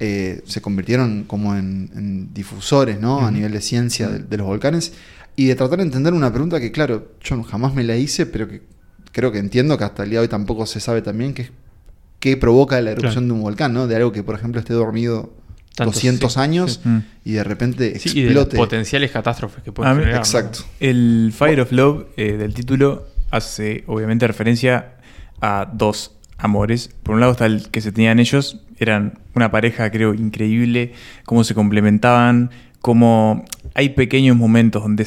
[0.00, 3.24] eh, se convirtieron como en, en difusores, ¿no?
[3.26, 4.92] A nivel de ciencia de, de los volcanes.
[5.36, 8.48] Y de tratar de entender una pregunta que, claro, yo jamás me la hice, pero
[8.48, 8.62] que
[9.12, 11.50] creo que entiendo que hasta el día de hoy tampoco se sabe también, que es
[12.18, 13.26] qué provoca la erupción Claro.
[13.26, 13.86] de un volcán, ¿no?
[13.86, 15.32] De algo que, por ejemplo, esté dormido
[15.76, 16.90] Tantos, 200 sí, años sí.
[17.24, 18.56] Y de repente Sí, y de explote.
[18.56, 20.14] potenciales catástrofes que pueden generar.
[20.14, 20.18] ¿no?
[20.20, 20.60] Exacto.
[20.80, 24.94] El Fire of Love eh, del título hace obviamente referencia
[25.40, 26.90] a dos amores.
[27.02, 30.92] Por un lado está el que se tenían ellos, eran una pareja creo increíble,
[31.24, 32.50] cómo se complementaban,
[32.80, 35.06] cómo hay pequeños momentos donde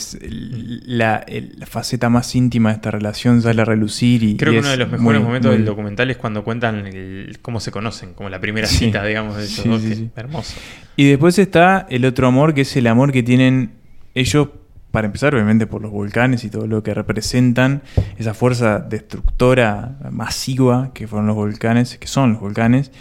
[0.85, 1.25] la,
[1.65, 4.77] faceta más íntima de esta relación sale a relucir y Creo y que uno de
[4.77, 8.29] los mejores muy- momentos muy- del documental es cuando cuentan el- cómo se conocen, como
[8.29, 8.85] la primera Sí.
[8.85, 10.09] cita, digamos, de esos Sí, dos, sí, que sí.
[10.15, 10.53] hermoso.
[10.95, 13.71] Y después está el otro amor, que es el amor que tienen
[14.13, 14.49] ellos,
[14.93, 17.81] para empezar, obviamente, por los volcanes y todo lo que representan,
[18.19, 22.91] esa fuerza destructora masiva que fueron los volcanes, que son los volcanes.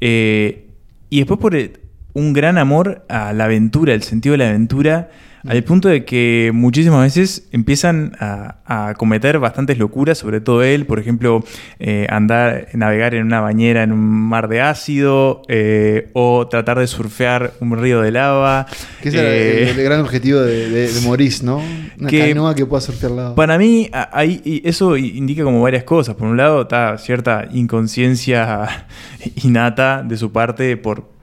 [0.00, 0.68] Eh,
[1.08, 1.80] y después por el-
[2.12, 5.10] un gran amor a la aventura, el sentido de la aventura,
[5.46, 8.56] al punto de que muchísimas veces empiezan a,
[8.88, 11.42] a cometer bastantes locuras, sobre todo él, por ejemplo,
[11.78, 16.86] eh, andar, navegar en una bañera en un mar de ácido, eh, o tratar de
[16.86, 18.66] surfear un río de lava.
[19.02, 21.62] Que ese era Eh, el, el gran objetivo de, de, de Maurice, ¿no?
[21.98, 25.62] Una Que- canoa que pueda surfear la Para mí, a- ahí, y eso indica como
[25.62, 26.14] varias cosas.
[26.16, 28.86] Por un lado, está cierta inconsciencia
[29.42, 31.19] innata de su parte por.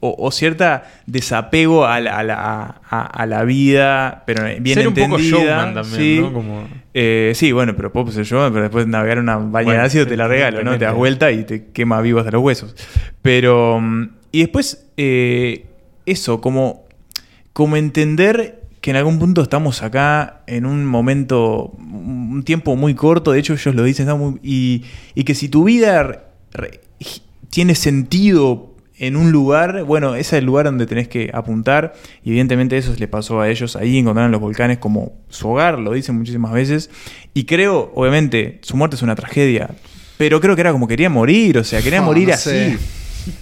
[0.00, 4.88] O, o cierta desapego a la, a la- a- a la vida, pero bien Ser
[4.88, 5.38] un poco entendida.
[5.40, 6.18] showman también, sí.
[6.20, 6.32] ¿no?
[6.32, 10.06] Como- Eh, sí, bueno, pero puedo ser yo, pero después navegar una baña de ácido
[10.06, 10.78] te la regalo, ¿no?
[10.78, 12.74] Te das vuelta y te quema vivo hasta los huesos.
[13.22, 13.80] Pero.
[13.80, 15.66] mm, Y después, eh,
[16.06, 16.84] eso, como,
[17.52, 23.32] como entender que en algún punto estamos acá en un momento, un tiempo muy corto,
[23.32, 24.82] de hecho ellos lo dicen, muy- y,
[25.14, 26.24] y que si tu vida
[27.50, 28.73] tiene sentido
[29.06, 31.94] en un lugar, bueno, ese es el lugar donde tenés que apuntar.
[32.22, 33.76] Y evidentemente eso le pasó a ellos.
[33.76, 36.90] Ahí encontraron los volcanes como su hogar, lo dicen muchísimas veces.
[37.34, 39.70] Y creo, obviamente, su muerte es una tragedia.
[40.16, 42.50] Pero creo que era como quería morir, o sea, quería No, morir no así.
[42.50, 42.78] sé.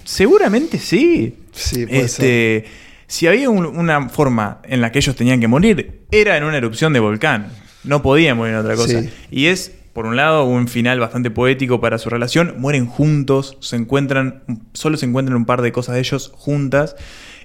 [0.03, 1.35] Seguramente sí.
[1.51, 2.65] Sí, puede Este,
[3.07, 6.57] si había un- una forma en la que ellos tenían que morir, era en una
[6.57, 7.47] erupción de volcán.
[7.83, 9.01] No podían morir en otra cosa.
[9.01, 9.09] Sí.
[9.29, 12.55] Y es, por un lado, un final bastante poético para su relación.
[12.57, 16.95] Mueren juntos, se encuentran, solo se encuentran un par de cosas de ellos juntas.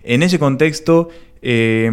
[0.03, 1.11] En ese contexto,
[1.43, 1.91] eh,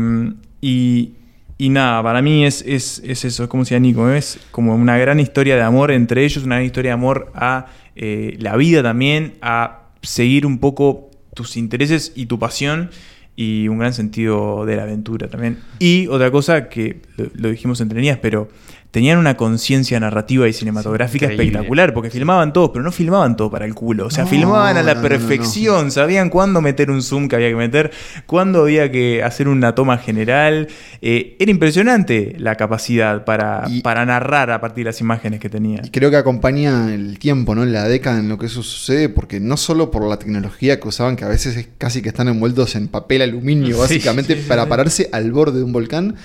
[0.62, 1.14] y,
[1.60, 5.20] nada, para mí es, es, es eso, es como decía Nico, es como una gran
[5.20, 9.36] historia de amor entre ellos, una gran historia de amor a eh, la vida también,
[9.41, 12.89] a seguir un poco tus intereses y tu pasión
[13.36, 15.60] y un gran sentido de la aventura también.
[15.80, 18.47] Y otra cosa que lo, lo dijimos entre líneas, pero
[18.96, 21.48] tenían una conciencia narrativa y cinematográfica increíble.
[21.48, 24.06] espectacular, porque filmaban todos, pero no filmaban todo para el culo.
[24.06, 25.10] O sea, No, filmaban a la no, no, no, no.
[25.10, 27.91] perfección, sabían cuándo meter un zoom que había que meter,
[28.26, 30.70] cuándo había que hacer una toma general.
[31.02, 35.86] Eh, era impresionante la capacidad para, para narrar a partir de las imágenes que tenían.
[35.86, 37.66] Y creo que acompaña el tiempo, ¿no?
[37.66, 41.18] La década en lo que eso sucede, porque no solo por la tecnología que usaban,
[41.18, 44.70] que a veces es casi que están envueltos en papel aluminio, básicamente, sí, sí, para
[44.70, 46.16] pararse al borde de un volcán,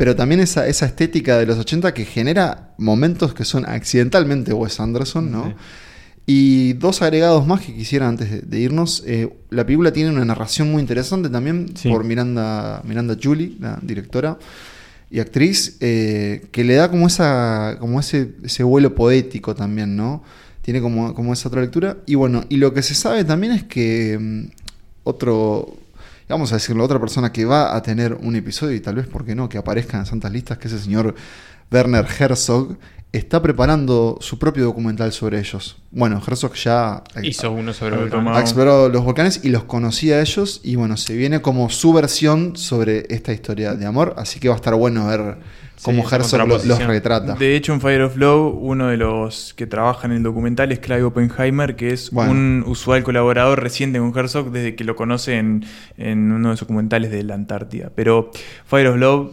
[0.00, 4.80] pero también esa, esa estética de los 80 que genera momentos que son accidentalmente Wes
[4.80, 5.52] Anderson, ¿no?
[6.24, 9.02] Y dos agregados más que quisiera antes de, de irnos.
[9.06, 11.90] Eh, la película tiene una narración muy interesante también Sí.
[11.90, 14.38] por Miranda, Miranda Julie, la directora
[15.10, 20.22] y actriz, eh, que le da como esa como ese, ese vuelo poético también, ¿no?
[20.62, 21.98] Tiene como, como esa otra lectura.
[22.06, 24.44] Y bueno, y lo que se sabe también es que mm,
[25.04, 25.76] otro,
[26.30, 29.24] vamos a decirlo, otra persona que va a tener un episodio, y tal vez, ¿por
[29.24, 31.14] qué no?, que aparezca en Santas Listas, que es el señor
[31.70, 32.76] Werner Herzog,
[33.12, 35.76] está preparando su propio documental sobre ellos.
[35.90, 40.20] Bueno, Herzog ya eh, Hizo uno sobre ha explorado los volcanes y los conocía a
[40.20, 44.48] ellos y bueno, se viene como su versión sobre esta historia de amor, así que
[44.48, 45.38] va a estar bueno ver
[45.82, 47.34] cómo esa Herzog lo- los retrata.
[47.34, 50.78] De hecho, en Fire of Love, uno de los que trabaja en el documental es
[50.80, 52.32] Clive Oppenheimer, que es Bueno.
[52.32, 55.64] un usual colaborador reciente con Herzog desde que lo conoce en,
[55.96, 57.90] en uno de sus documentales de la Antártida.
[57.94, 58.30] Pero
[58.66, 59.32] Fire of Love,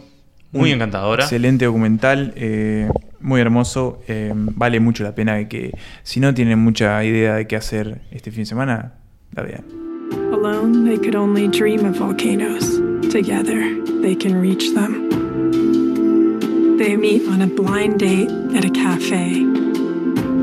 [0.53, 1.23] Muy encantadora.
[1.25, 2.89] Excelente documental, eh,
[3.19, 4.01] muy hermoso.
[4.07, 5.71] eh, vale mucho la pena que,
[6.03, 8.93] si no tienen mucha idea de qué hacer este fin de semana,
[9.35, 9.65] la vean.
[10.31, 12.81] Alone, they could only dream of volcanoes.
[13.11, 13.59] Together,
[14.01, 15.06] they can reach them.
[16.77, 19.41] They meet on a blind date at a cafe.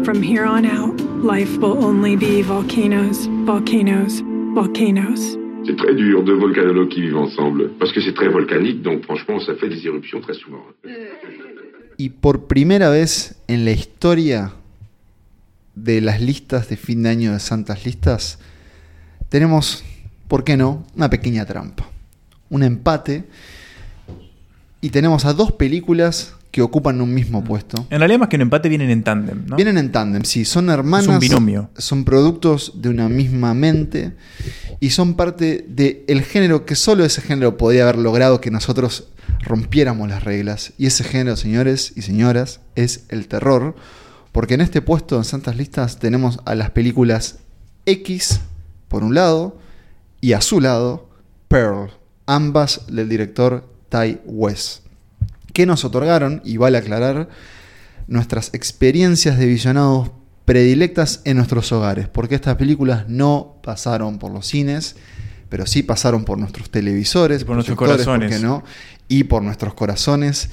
[0.05, 4.21] From here on out, life will only be volcanoes, volcanoes,
[4.53, 5.39] volcanoes.
[5.65, 7.71] C'est très dur, deux volcanologues qui vivent ensemble.
[7.79, 10.65] Parce que c'est très volcanique, donc franchement, ça fait des éruptions très souvent.
[11.99, 14.51] Y por primera vez en la historia
[15.77, 18.41] de las listas de fin de año de Santas Listas,
[19.29, 19.85] tenemos,
[20.27, 21.89] ¿por qué no?, una pequeña trampa.
[22.51, 23.23] Un empate.
[24.85, 27.87] Y tenemos a dos películas que ocupan un mismo puesto.
[27.89, 29.57] En realidad, más que un empate, vienen en tándem, ¿no?
[29.57, 31.07] Vienen en tándem, sí, son hermanas.
[31.07, 31.71] Es un binomio.
[31.79, 34.13] Son productos de una misma mente
[34.81, 39.09] y son parte del género que solo ese género podía haber logrado que nosotros
[39.41, 40.75] rompiéramos las reglas.
[40.77, 43.77] Y ese género, señores y señoras, es el terror.
[44.33, 47.39] Porque en este puesto, en Santas Listas, tenemos a las películas
[47.87, 48.41] X,
[48.89, 49.59] por un lado,
[50.21, 51.09] y a su lado,
[51.49, 51.91] Pearl,
[52.27, 54.81] ambas del director Ty West
[55.53, 57.29] que nos otorgaron, y vale aclarar,
[58.09, 60.11] nuestras experiencias de visionados
[60.45, 64.97] predilectas en nuestros hogares, porque estas películas no pasaron por los cines,
[65.49, 68.37] pero sí pasaron por nuestros televisores, Y por nuestros proyectores, ¿por corazones.
[68.41, 68.65] qué no?
[69.09, 70.51] Y por nuestros corazones.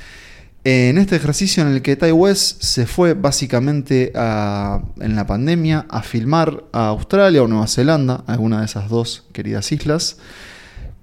[0.64, 5.88] En este ejercicio en el que Ty West se fue básicamente a- en la pandemia
[5.90, 10.18] a filmar a Australia o Nueva Zelanda, alguna de esas dos queridas islas,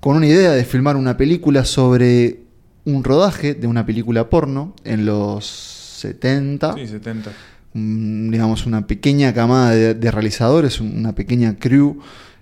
[0.01, 2.41] con una idea de filmar una película sobre
[2.85, 6.75] un rodaje de una película porno en los 70.
[6.75, 7.33] Sí, 70.
[7.75, 11.99] Mm, digamos, una pequeña camada de, de realizadores, un- una pequeña crew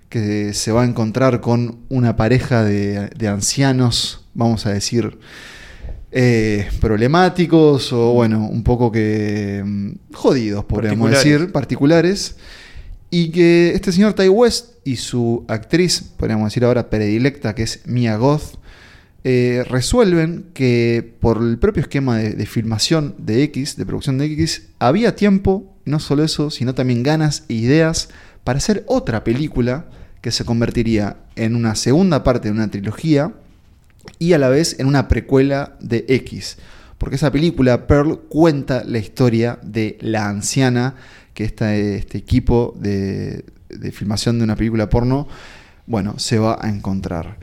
[0.09, 5.17] que se va a encontrar con una pareja de, de ancianos, vamos a decir,
[6.11, 11.23] eh, problemáticos o, bueno, un poco que mm, jodidos, podríamos Particulares.
[11.39, 12.35] decir, particulares.
[13.09, 17.81] Y que este señor Ty West y su actriz, podríamos decir ahora predilecta, que es
[17.85, 18.55] Mia Goth,
[19.25, 24.27] eh, resuelven que por el propio esquema de, de filmación de X, de producción de
[24.27, 28.07] X, había tiempo, no solo eso, sino también ganas e ideas
[28.45, 29.89] para hacer otra película
[30.21, 33.33] que se convertiría en una segunda parte de una trilogía
[34.19, 36.59] y a la vez en una precuela de X.
[36.97, 40.95] Porque esa película, Pearl, cuenta la historia de la anciana
[41.33, 45.27] que está este equipo de, de filmación de una película porno
[45.87, 47.37] bueno, se va a encontrar.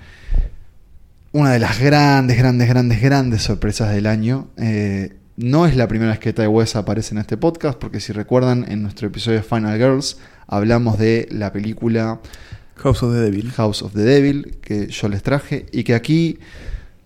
[1.32, 4.48] Una de las grandes, grandes, grandes, grandes sorpresas del año.
[4.56, 8.12] eh, no es la primera vez que Ty West aparece en este podcast, porque si
[8.12, 12.20] recuerdan, en nuestro episodio de Final Girls hablamos de la película
[12.76, 13.50] House of the Devil.
[13.50, 16.38] House of the Devil, que yo les traje, y que aquí,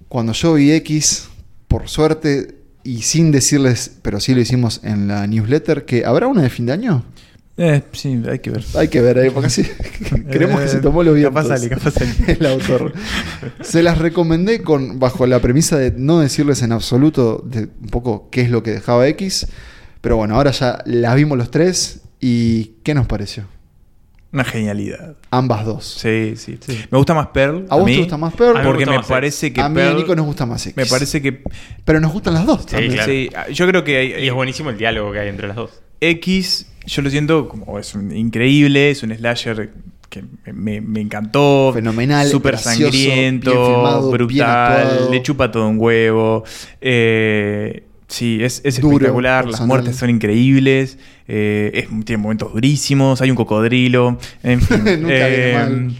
[0.08, 1.28] cuando yo vi X,
[1.68, 6.42] por suerte, y sin decirles, pero sí lo hicimos en la newsletter, que habrá una
[6.42, 7.04] de fin de año.
[7.60, 8.64] Eh, sí, hay que ver.
[8.76, 9.64] Hay que ver ahí, porque así
[10.30, 11.34] creemos que se tomó los vientos.
[11.34, 12.12] Capaz sale, capaz sale.
[12.38, 12.92] El autor.
[13.62, 18.28] Se las recomendé con, bajo la premisa de no decirles en absoluto de un poco
[18.30, 19.48] qué es lo que dejaba X.
[20.00, 22.02] Pero bueno, ahora ya las vimos los tres.
[22.20, 23.44] ¿Y qué nos pareció?
[24.32, 25.16] Una genialidad.
[25.30, 25.84] Ambas dos.
[25.84, 26.58] Sí, sí.
[26.90, 27.66] Me gusta más Pearl.
[27.70, 28.62] ¿A vos mí, te gusta más Pearl?
[28.62, 29.96] Porque me, gusta más parece que a mí y a Pearl.
[29.96, 30.76] Nico nos gusta más X.
[30.76, 31.42] Me parece que.
[31.84, 32.66] Pero nos gustan las dos.
[32.66, 32.92] también.
[32.92, 33.10] claro.
[33.10, 35.80] Sí, yo creo que hay- Y es buenísimo el diálogo que hay entre las dos.
[36.00, 39.70] X, yo lo siento como es un- increíble, es un slasher
[40.10, 41.70] que me, me- encantó.
[41.74, 46.44] Fenomenal, Súper sangriento, bien filmado, brutal, le chupa todo un huevo.
[46.80, 53.20] Eh, sí, es, es Duro, espectacular, las muertes son increíbles, eh, es- tiene momentos durísimos,
[53.20, 54.78] hay un cocodrilo, en fin.
[55.02, 55.92] Nunca Eh, mal.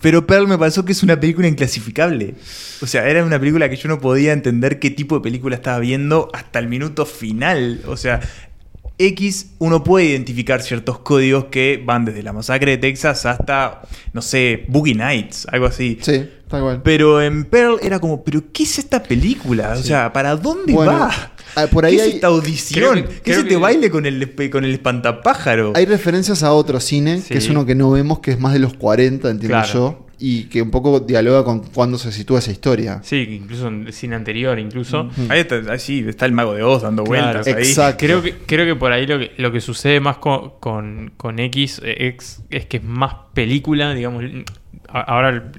[0.00, 2.34] Pero Pearl me pasó que es una película inclasificable.
[2.82, 5.78] O sea, era una película que yo no podía entender qué tipo de película estaba
[5.80, 7.80] viendo hasta el minuto final.
[7.86, 8.20] O sea,
[8.98, 13.82] X uno puede identificar ciertos códigos que van desde la masacre de Texas hasta,
[14.12, 15.98] no sé, Boogie Nights, algo así.
[16.02, 16.82] Sí, tal cual.
[16.82, 19.74] Pero en Pearl era como, ¿pero qué es esta película?
[19.78, 21.32] O sea, ¿para dónde Bueno, va?
[21.54, 22.92] ah, por ahí ¿Qué hay- es esta audición?
[22.92, 25.72] creo que- ¿Qué creo es este que- baile con el, con el espantapájaro?
[25.76, 28.58] Hay referencias a otro cine, que es uno que no vemos, que es más de
[28.58, 29.72] los 40, entiendo Claro.
[29.72, 33.00] yo, y que un poco dialoga con cuándo se sitúa esa historia.
[33.04, 35.08] Sí, incluso en el cine anterior, incluso.
[35.28, 37.52] Ahí está, ahí sí, está el mago de Oz dando vueltas ahí.
[37.54, 38.04] exacto.
[38.04, 41.38] Creo que, creo que por ahí lo que, lo que sucede más con, con, con
[41.38, 44.24] X, eh, X es que es más película, digamos.
[44.88, 45.52] a- Ahora,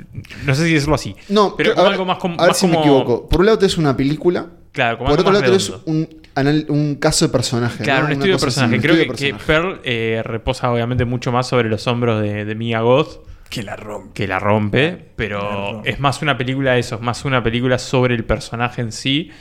[0.46, 1.16] no sé si decirlo así.
[1.30, 3.30] No, pero a como ver, algo más, com- a ver más si me como- equivoco.
[3.30, 5.84] Por un lado tenés una película, Claro, como por otro lado tenés redondo.
[5.88, 7.84] un, un caso de personaje.
[7.84, 8.06] Claro, ¿no?
[8.08, 8.80] un estudio de así, personaje.
[8.82, 9.44] Creo estudio que, de que.
[9.46, 13.29] Pearl eh, reposa obviamente mucho más sobre los hombros de, de Mia Goth.
[13.50, 14.14] Que la rompe.
[14.14, 15.90] Que la rompe, La pero rompe.
[15.90, 19.32] es más una película de eso, es más una película sobre el personaje en sí.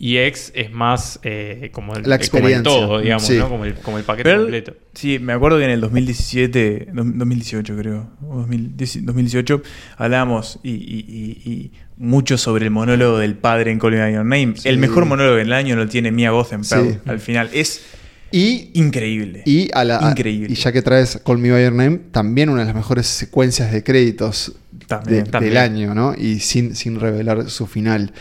[0.00, 2.62] Y X es más eh, como, el, La eh, como el experiencia.
[2.62, 3.36] todo, digamos, Sí.
[3.36, 3.48] ¿no?
[3.48, 4.76] Como el, como el paquete completo.
[4.94, 9.60] Sí, me acuerdo que en el 2017, no, 2018 creo, o 2010 2018,
[9.96, 11.04] hablábamos y, y-
[11.44, 14.52] y- y mucho sobre el monólogo del padre en Call Me By Your Name.
[14.56, 14.68] Sí.
[14.68, 16.62] El mejor monólogo del año lo tiene Mia Goth en.
[16.62, 16.76] Sí.
[17.04, 17.84] Al final es
[18.30, 19.42] Y, increíble.
[19.46, 20.48] y, a la, Increíble.
[20.52, 23.72] y ya que traes Call Me By Your Name, también una de las mejores secuencias
[23.72, 24.52] de créditos
[24.86, 25.54] También, de- también.
[25.54, 26.14] del año, ¿no?
[26.14, 28.12] Y sin, sin revelar su final.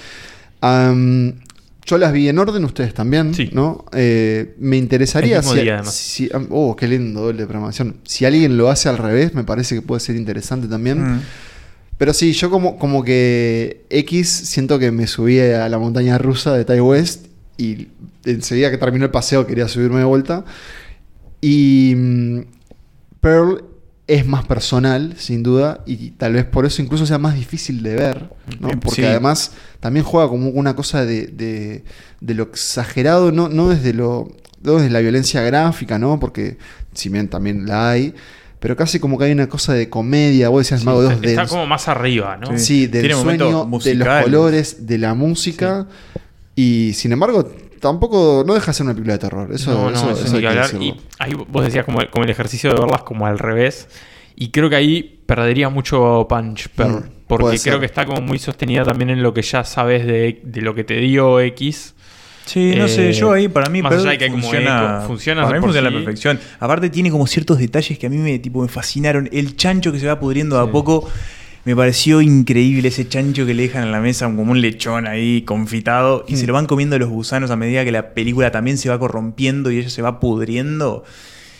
[1.85, 3.49] Yo las vi en orden, ustedes también, Sí.
[3.53, 3.85] ¿no?
[3.93, 7.97] Eh, me interesaría El mismo si, día, si- oh, qué lindo doble de programación.
[8.03, 11.01] Si alguien lo hace al revés, me parece que puede ser interesante también.
[11.15, 11.21] Mm.
[11.97, 16.53] Pero sí, yo como, como que X siento que me subí a la montaña rusa
[16.57, 17.26] de Ty West
[17.57, 17.87] y
[18.25, 20.45] enseguida que terminó el paseo quería subirme de vuelta.
[21.41, 22.39] Y mm,
[23.21, 23.63] Pearl
[24.07, 27.95] es más personal, sin duda, y tal vez por eso incluso sea más difícil de
[27.95, 28.29] ver,
[28.59, 28.69] ¿no?
[28.79, 29.05] Porque sí.
[29.05, 29.51] además
[29.81, 31.83] también juega como una cosa de, de-
[32.21, 34.31] de lo exagerado, no, no desde lo
[34.63, 36.19] no desde la violencia gráfica, ¿no?
[36.19, 36.57] Porque
[36.93, 38.13] si bien también la hay,
[38.59, 41.21] pero casi como que hay una cosa de comedia, vos decías Sí, Mago 2 está,
[41.27, 42.57] de está como más arriba, ¿no?
[42.57, 42.59] Sí.
[42.65, 45.85] Sí, del Tiene sueño, de los colores, de la música.
[46.57, 47.47] Y sin embargo,
[47.79, 49.53] tampoco no deja de ser una película de terror.
[49.53, 50.63] Eso, no, no, eso- eso eso ni hay que hablar.
[50.65, 50.85] decirlo.
[50.85, 53.87] Y ahí vos decías como, como el ejercicio de verlas como al revés.
[54.35, 56.91] Y creo que ahí perdería mucho punch, Pearl.
[56.95, 60.05] Mm, porque puede creo que está como muy sostenida también en lo que ya sabes
[60.07, 61.93] de, de lo que te dio X.
[62.45, 64.97] Sí, no Eh, sé, yo ahí para mí más allá de que hay como funciona,
[64.99, 65.95] eco, funciona para mí por funciona a sí.
[65.97, 66.39] la perfección.
[66.59, 69.27] Aparte tiene como ciertos detalles que a mí me, tipo, me fascinaron.
[69.33, 70.71] El chancho que se va pudriendo de a Sí.
[70.71, 71.09] poco
[71.67, 75.41] me pareció increíble ese chancho que le dejan en la mesa como un lechón ahí
[75.41, 76.37] confitado y Mm.
[76.37, 79.69] se lo van comiendo los gusanos a medida que la película también se va corrompiendo
[79.69, 81.03] y ella se va pudriendo.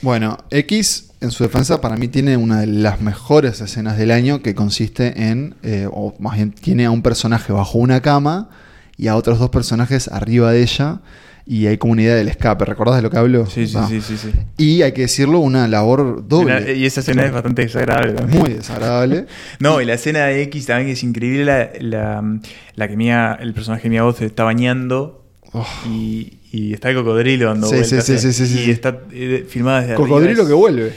[0.02, 4.42] Bueno, X en su defensa para mí tiene una de las mejores escenas del año
[4.42, 8.48] que consiste en, eh, o más bien tiene a un personaje bajo una cama
[8.96, 11.02] y a otros dos personajes arriba de ella
[11.48, 12.66] y hay como una idea del escape.
[12.66, 13.46] ¿Recordás de lo que hablo?
[13.46, 13.88] Sí, sí, Ah.
[13.90, 14.32] sí, sí, sí.
[14.58, 16.76] Y hay que decirlo, una labor doble.
[16.76, 18.40] Y esa escena es bastante desagradable también.
[18.42, 19.26] Muy desagradable.
[19.60, 21.46] No, y la escena de X también es increíble.
[21.46, 22.40] La, la,
[22.76, 25.24] la que Mia, el personaje de Mia se está bañando
[25.54, 25.66] Oh.
[25.90, 28.06] y, y está el cocodrilo dando Sí, sí, vueltas.
[28.06, 28.64] sí, sí, sí, sí.
[28.68, 30.08] Y está eh, filmada desde arriba.
[30.10, 30.94] Cocodrilo que vuelve.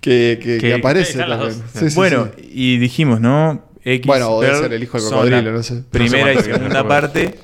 [0.00, 1.40] Que, que- que Que- aparece también.
[1.40, 1.54] dos.
[1.74, 2.48] Sí, sí, bueno, sí.
[2.54, 3.64] y dijimos, ¿no?
[3.84, 5.82] X, Bueno, o debe ser el hijo del cocodrilo, no sé.
[5.90, 7.34] Primera No sé y segunda parte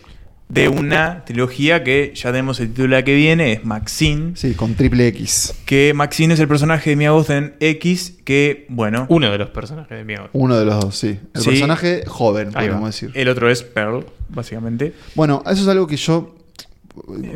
[0.54, 4.32] de una trilogía que ya tenemos el título de la que viene, es Maxine.
[4.36, 5.54] Sí, con triple X.
[5.66, 9.06] Que Maxine es el personaje de Mia Goth en X, que, bueno...
[9.08, 10.30] Uno de los personajes de Mia Goth.
[10.32, 11.18] Uno de los dos, sí.
[11.34, 11.50] El Sí.
[11.50, 12.86] personaje joven, va.
[12.86, 13.10] decir.
[13.14, 14.92] El otro es Pearl, básicamente.
[15.14, 16.34] Bueno, eso es algo que yo.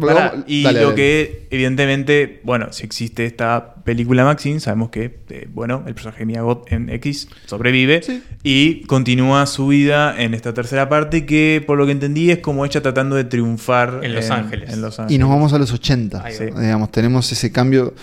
[0.00, 0.96] Pará, Vamos- y dale, lo dale.
[0.96, 6.26] que, evidentemente, bueno, si existe esta película Maxine, sabemos que, eh, bueno, el personaje de
[6.26, 8.00] Mia Goth en X sobrevive
[8.44, 12.64] y continúa su vida en esta tercera parte que, por lo que entendí, es como
[12.64, 14.72] ella tratando de triunfar En Los Ángeles.
[14.72, 15.16] en Los Ángeles.
[15.16, 16.22] Y nos vamos a los 80.
[16.24, 16.60] Ahí va.
[16.60, 17.94] Digamos, tenemos ese cambio.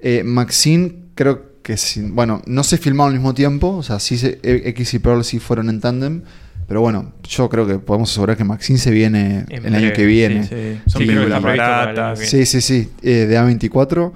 [0.00, 2.00] Eh, Maxine, creo que sí.
[2.02, 3.76] Bueno, no se filmaron al mismo tiempo.
[3.76, 6.22] O sea, sí se- X y Pearl sí fueron en tándem.
[6.66, 10.04] Pero bueno, yo creo que podemos asegurar que Maxine se viene En el año que
[10.04, 10.42] viene.
[10.44, 10.80] sí, sí.
[10.90, 12.18] Son películas baratas.
[12.18, 14.12] Sí, sí, sí, eh, de A24.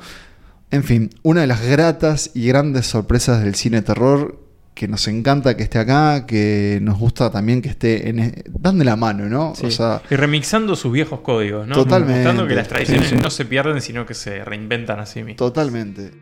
[0.72, 4.38] En fin, una de las gratas y grandes sorpresas del cine terror
[4.74, 8.78] que nos encanta que esté acá, que nos gusta también que esté en e- dan
[8.78, 9.52] de la mano, ¿no?
[9.54, 9.66] Sí.
[9.66, 11.74] O sea, y remixando sus viejos códigos, ¿no?
[11.74, 12.14] Totalmente.
[12.14, 13.20] Mostrando que las tradiciones Sí, sí.
[13.22, 15.36] no se pierden, sino que se reinventan a sí mismas.
[15.36, 16.12] totalmente.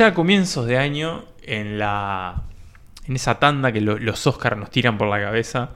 [0.00, 2.44] Allá a comienzos de año, en la.
[3.06, 5.72] en esa tanda que lo- los Oscars nos tiran por la cabeza.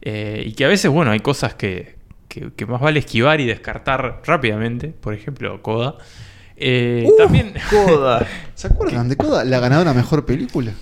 [0.00, 1.96] eh, y que a veces, bueno, hay cosas que,
[2.28, 4.88] que- que más vale esquivar y descartar rápidamente.
[4.88, 5.96] Por ejemplo, Coda.
[6.56, 7.52] Eh, también.
[7.70, 8.26] Coda.
[8.54, 9.44] ¿Se acuerdan de Coda?
[9.44, 10.72] La ganadora mejor película.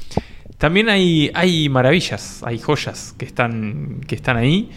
[0.58, 4.70] También hay, hay maravillas, hay joyas que están, que están ahí,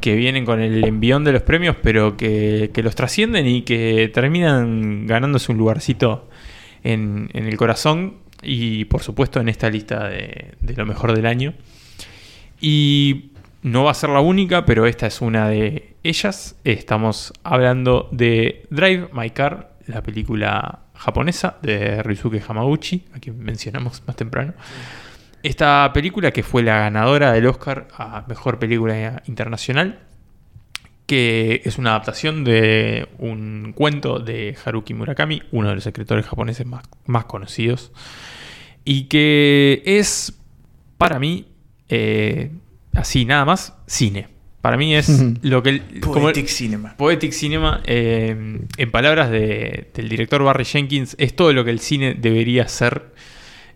[0.00, 4.10] que vienen con el envión de los premios, pero que, que los trascienden y que
[4.14, 6.30] terminan ganándose un lugarcito
[6.82, 11.54] en, el corazón y por supuesto en esta lista de, de lo mejor del año.
[12.60, 16.56] Y no va a ser la única, pero esta es una de ellas.
[16.64, 24.02] Estamos hablando de Drive My Car, la película japonesa de Ryusuke Hamaguchi, a quien mencionamos
[24.06, 24.54] más temprano.
[25.42, 29.98] Esta película que fue la ganadora del Oscar a Mejor Película Internacional,
[31.12, 36.64] que es una adaptación de un cuento de Haruki Murakami, uno de los escritores japoneses
[36.64, 37.92] más, más conocidos,
[38.82, 40.38] y que es,
[40.96, 41.48] para mí,
[41.90, 42.50] eh,
[42.94, 44.28] así nada más, cine.
[44.62, 45.10] Para mí es
[45.42, 45.68] lo que...
[45.68, 46.96] el- Poetic cinema.
[46.96, 51.80] Poetic Cinema, eh, en palabras de- del director Barry Jenkins, es todo lo que el
[51.80, 53.11] cine debería ser.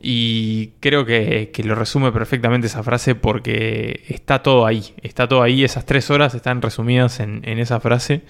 [0.00, 4.82] Y creo que, que lo resume perfectamente esa frase porque está todo ahí.
[5.02, 5.64] Está todo ahí.
[5.64, 8.22] Esas tres horas están resumidas en, en esa frase.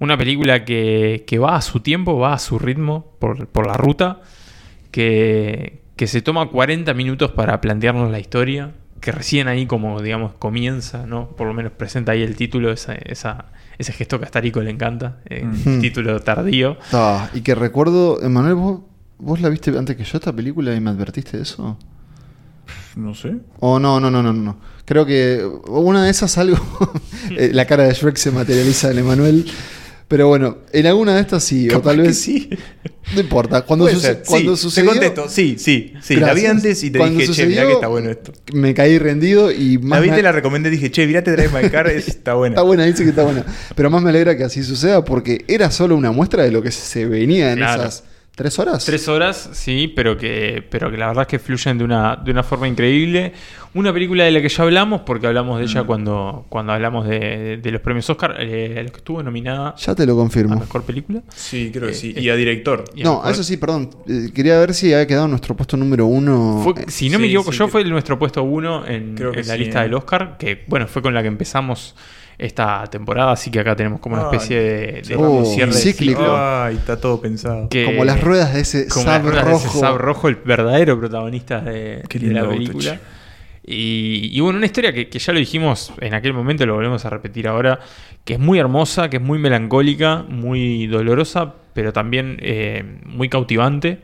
[0.00, 3.74] Una película que, que va a su tiempo, va a su ritmo por, por la
[3.74, 4.20] ruta.
[4.90, 8.72] Que, que se toma 40 minutos para plantearnos la historia.
[9.00, 11.28] Que recién ahí como, digamos, comienza, ¿no?
[11.30, 13.46] Por lo menos presenta ahí el título, esa, esa-
[13.78, 15.18] ese gesto castarico le encanta.
[15.30, 15.80] eh, Mm.
[15.80, 16.76] título tardío.
[16.92, 18.80] Ah, y que recuerdo, Emanuel, ¿vos,
[19.18, 21.76] vos la viste antes que yo esta película y me advertiste de eso?
[22.96, 23.36] No sé.
[23.60, 24.58] Oh, no, no, no, no, no.
[24.84, 26.56] Creo que una de esas algo.
[27.30, 29.46] eh, la cara de Shrek se materializa en Emanuel.
[30.08, 32.18] Pero bueno, en alguna de estas sí, o tal vez.
[32.18, 32.48] sí.
[33.14, 33.62] No importa.
[33.62, 34.90] Cuando, Puede suce- ser, cuando sí, sucedió.
[34.92, 36.16] Te contesto, sí, sí, sí.
[36.16, 38.32] La vi antes y te Cuando dije, che, mirá que está bueno esto.
[38.54, 40.00] Me caí rendido y La más.
[40.02, 42.54] viste, me- la recomendé, dije, che, mirá, te Drive My Car, es- está buena.
[42.54, 43.44] Está buena, dice que está buena.
[43.74, 46.70] Pero más me alegra que así suceda porque era solo una muestra de lo que
[46.70, 47.82] se venía en Claro.
[47.82, 48.04] esas
[48.38, 48.84] tres horas.
[48.84, 52.30] Tres horas, sí, pero que, pero que la verdad es que fluyen de una, de
[52.30, 53.32] una forma increíble.
[53.74, 57.58] Una película de la que ya hablamos, porque hablamos de ella cuando, cuando hablamos de,
[57.58, 60.56] de los premios Oscar, eh, a los que estuvo nominada Ya te lo a confirmo.
[60.58, 61.20] mejor película.
[61.34, 62.14] Sí, creo que Eh, sí.
[62.16, 62.84] eh, Y a director.
[62.94, 63.90] y a No, mejor- eso sí, perdón.
[64.08, 66.60] Eh, quería ver si había quedado nuestro puesto número uno.
[66.64, 69.42] Fue- Eh, si no me equivoco, sí, yo que- fue nuestro puesto uno en, la
[69.42, 69.82] sí, lista eh.
[69.84, 71.94] del Oscar, que bueno, fue con la que empezamos
[72.38, 76.20] esta temporada, así que acá tenemos como una especie de, de Oh, cierre cíclico.
[76.20, 76.36] ciclo.
[76.36, 77.68] Ay, está todo pensado.
[77.68, 79.78] que- Como las ruedas de ese como Saab las ruedas de ese rojo.
[79.80, 83.00] Saab rojo, el verdadero protagonista de, Qué de lindo la película.
[83.70, 87.04] Y, y bueno, una historia que, que ya lo dijimos en aquel momento, lo volvemos
[87.04, 87.80] a repetir ahora,
[88.24, 93.98] que es muy hermosa, que es muy melancólica, muy dolorosa, pero también eh, muy cautivante.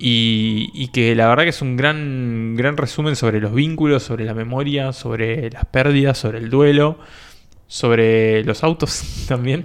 [0.00, 4.24] Y, y que la verdad que es un gran, gran resumen sobre los vínculos, sobre
[4.24, 6.98] la memoria, sobre las pérdidas, sobre el duelo,
[7.68, 9.64] sobre los autos también.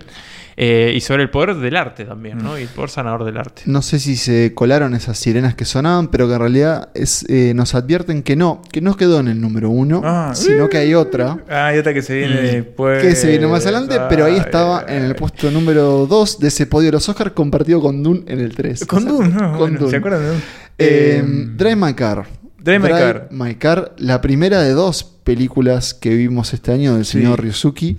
[0.56, 2.60] Eh, y sobre el poder del arte también, ¿no?
[2.60, 3.64] Y el poder sanador del arte.
[3.66, 7.54] No sé si se colaron esas sirenas que sonaban, pero que en realidad es, eh,
[7.56, 10.34] nos advierten que no, que no quedó en el número uno, Ah.
[10.36, 11.40] sino que hay otra.
[11.50, 13.02] Ah, hay otra que se viene después.
[13.02, 16.68] Que se vino más adelante, pero ahí estaba en el puesto número 2 de ese
[16.68, 18.86] podio de los Oscars, compartido con Dune en el 3.
[18.86, 19.90] Con Dune, no, con bueno, Dune.
[19.90, 20.40] ¿se acuerdan de Dune?
[20.78, 21.24] Eh, Eh,
[21.58, 22.28] Drive My Car.
[22.64, 23.27] Drive My Car.
[23.31, 27.19] My Car, la primera de dos películas que vimos este año del Sí.
[27.19, 27.95] señor Ryusuke.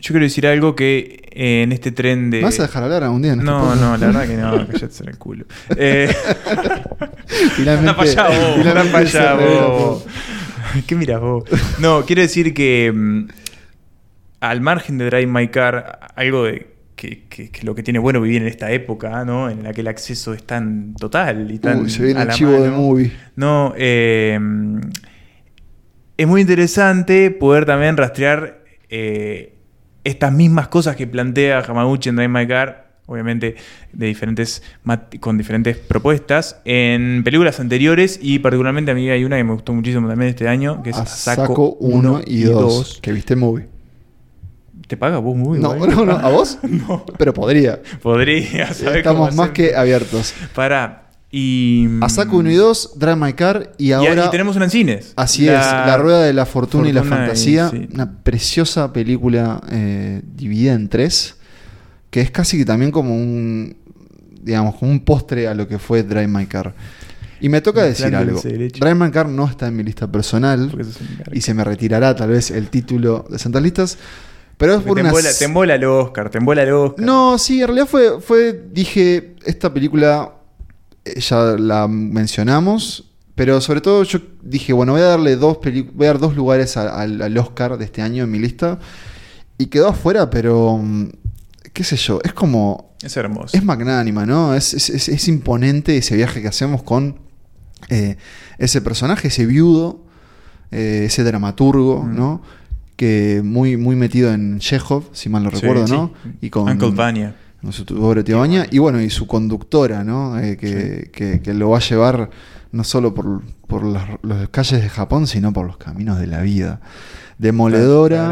[0.00, 2.38] Yo quiero decir algo que eh, en este tren de.
[2.38, 3.34] ¿Me vas a dejar hablar algún día?
[3.34, 5.44] en No, no, la verdad que no, cállate en el culo.
[5.76, 6.12] Eh,
[7.58, 10.04] anda para allá vos, anda para allá vos.
[10.86, 11.44] ¿Qué miras vos?
[11.78, 13.28] No, quiero decir que mm,
[14.40, 16.71] al margen de Drive My Car, algo de
[17.02, 19.50] que, que- que lo que tiene bueno vivir en esta época, ¿no?
[19.50, 22.52] En la que el acceso es tan total y tan Uy, se viene el chivo
[22.52, 22.76] de mano.
[22.80, 23.10] movie.
[23.34, 24.38] No, eh,
[26.16, 29.54] es muy interesante poder también rastrear eh,
[30.04, 33.56] estas mismas cosas que plantea Hamaguchi en Drive My Car, obviamente
[33.92, 34.62] de diferentes
[35.20, 39.72] con diferentes propuestas, en películas anteriores y particularmente a mí hay una que me gustó
[39.72, 42.54] muchísimo también este año, que es Saco Saco 1 y 2.
[42.62, 42.98] 2.
[43.02, 43.66] Que viste movie.
[44.92, 46.58] ¿Te paga vos muy No, no, no, ¿a vos?
[46.68, 47.06] no.
[47.16, 47.80] Pero podría.
[48.02, 50.34] Podría, ¿sabes cómo Estamos más que abiertos.
[50.54, 51.08] Para.
[51.30, 51.88] Y.
[52.02, 54.26] A Saco 1 y 2, Drive My Car y Y- ahora.
[54.26, 55.14] y tenemos una en cines.
[55.16, 57.70] Así La- es, La Rueda de la Fortuna, y la y- Fantasía.
[57.70, 57.88] sí.
[57.94, 61.36] Una preciosa película eh, dividida en tres.
[62.10, 63.74] Que es casi que también como un.
[64.42, 66.74] Digamos, como un postre a lo que fue Drive MyCar.
[67.40, 68.42] Y me toca decir algo.
[68.42, 70.70] Drive My Car no está en mi lista personal.
[71.32, 73.96] Y se me retirará tal vez el título de Santas Listas.
[74.62, 75.10] Pero es por te, una.
[75.10, 77.04] embola, te embola el Oscar, te embola el Oscar.
[77.04, 80.34] No, sí, en realidad fue, fue dije, esta película
[81.04, 85.90] eh, ya la mencionamos, pero sobre todo yo dije, bueno, voy a darle dos peli-
[85.92, 88.78] voy a dar dos lugares a- al, al Oscar de este año en mi lista
[89.58, 91.08] y quedó afuera, pero mm,
[91.72, 93.56] qué sé yo, es como Es hermoso.
[93.56, 94.54] es magnánima, ¿no?
[94.54, 97.18] Es, es- es- es imponente ese viaje que hacemos con
[97.88, 98.16] eh,
[98.58, 100.04] ese personaje, ese viudo,
[100.70, 102.14] eh, ese dramaturgo, Mm.
[102.16, 102.42] ¿no?
[102.96, 105.92] Que muy, muy metido en Chekhov, si mal no recuerdo, sí.
[105.92, 106.12] ¿no?
[106.40, 106.68] Y con
[108.22, 108.62] Uncle Vanya.
[108.62, 110.38] Vanya, y bueno, y su conductora, ¿no?
[110.38, 112.30] Eh, que, que- que lo va a llevar
[112.72, 116.42] no solo por, por las, las calles de Japón, sino por los caminos de la
[116.42, 116.80] vida.
[117.38, 118.28] Demoledora.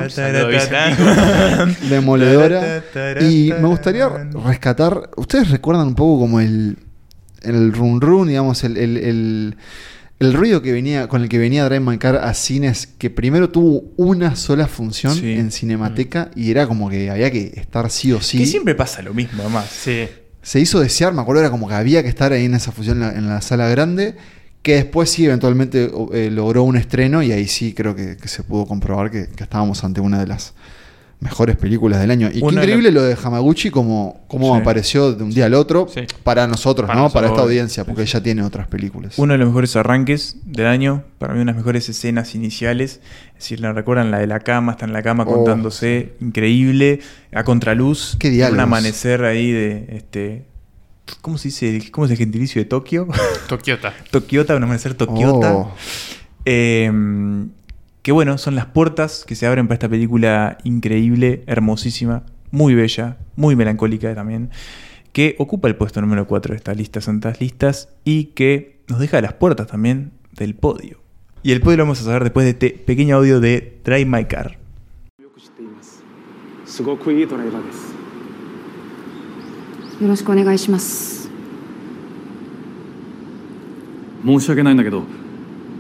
[1.89, 2.83] Demoledora.
[3.23, 5.11] Y me gustaría rescatar.
[5.17, 6.77] ¿Ustedes recuerdan un poco como el.
[7.43, 9.57] El run run, digamos, el, el, el-
[10.21, 13.49] el ruido que venía, con el que venía Drive My Car a cines, que primero
[13.51, 15.33] tuvo una sola función Sí.
[15.33, 18.39] en Cinemateca y era como que había que estar sí o sí.
[18.39, 19.67] Que siempre pasa lo mismo, además.
[19.71, 20.07] Sí.
[20.43, 22.99] Se hizo desear, me acuerdo, era como que había que estar ahí en esa función
[22.99, 24.15] en la, en la sala grande,
[24.63, 28.43] que después sí eventualmente eh, logró un estreno y ahí sí creo que, que se
[28.43, 30.53] pudo comprobar que, que estábamos ante una de las
[31.21, 32.29] mejores películas del año.
[32.29, 34.61] Y qué de increíble lo de Hamaguchi como, como Sí.
[34.63, 36.01] apareció de un día al otro Sí.
[36.25, 37.11] para nosotros, Para ¿no?
[37.11, 39.19] Para esta audiencia, porque ella tiene otras películas.
[39.19, 43.01] Uno de los mejores arranques del año, para mí unas mejores escenas iniciales.
[43.37, 44.11] Es decir, ¿la recuerdan?
[44.11, 45.35] La de la cama, está en la cama Oh.
[45.35, 47.01] contándose, increíble,
[47.33, 48.55] a contraluz, Qué diálogos.
[48.55, 50.47] un amanecer ahí de este
[51.23, 51.91] ¿cómo se dice?
[51.91, 53.09] ¿Cómo es el gentilicio de Tokio?
[53.49, 53.93] Tokiota.
[54.11, 55.55] Tokiota, un amanecer Tokiota.
[55.55, 55.73] Oh.
[56.47, 56.91] Eh,
[58.03, 63.19] que bueno, son las puertas que se abren para esta película increíble, hermosísima, muy bella,
[63.37, 64.51] muy melancólica también,
[65.13, 69.21] que ocupa el puesto número 4 de esta lista, santas listas, y que nos deja
[69.21, 71.01] las puertas también del podio.
[71.43, 74.25] Y el podio lo vamos a saber después de este pequeño audio de Drive My
[74.25, 74.59] Car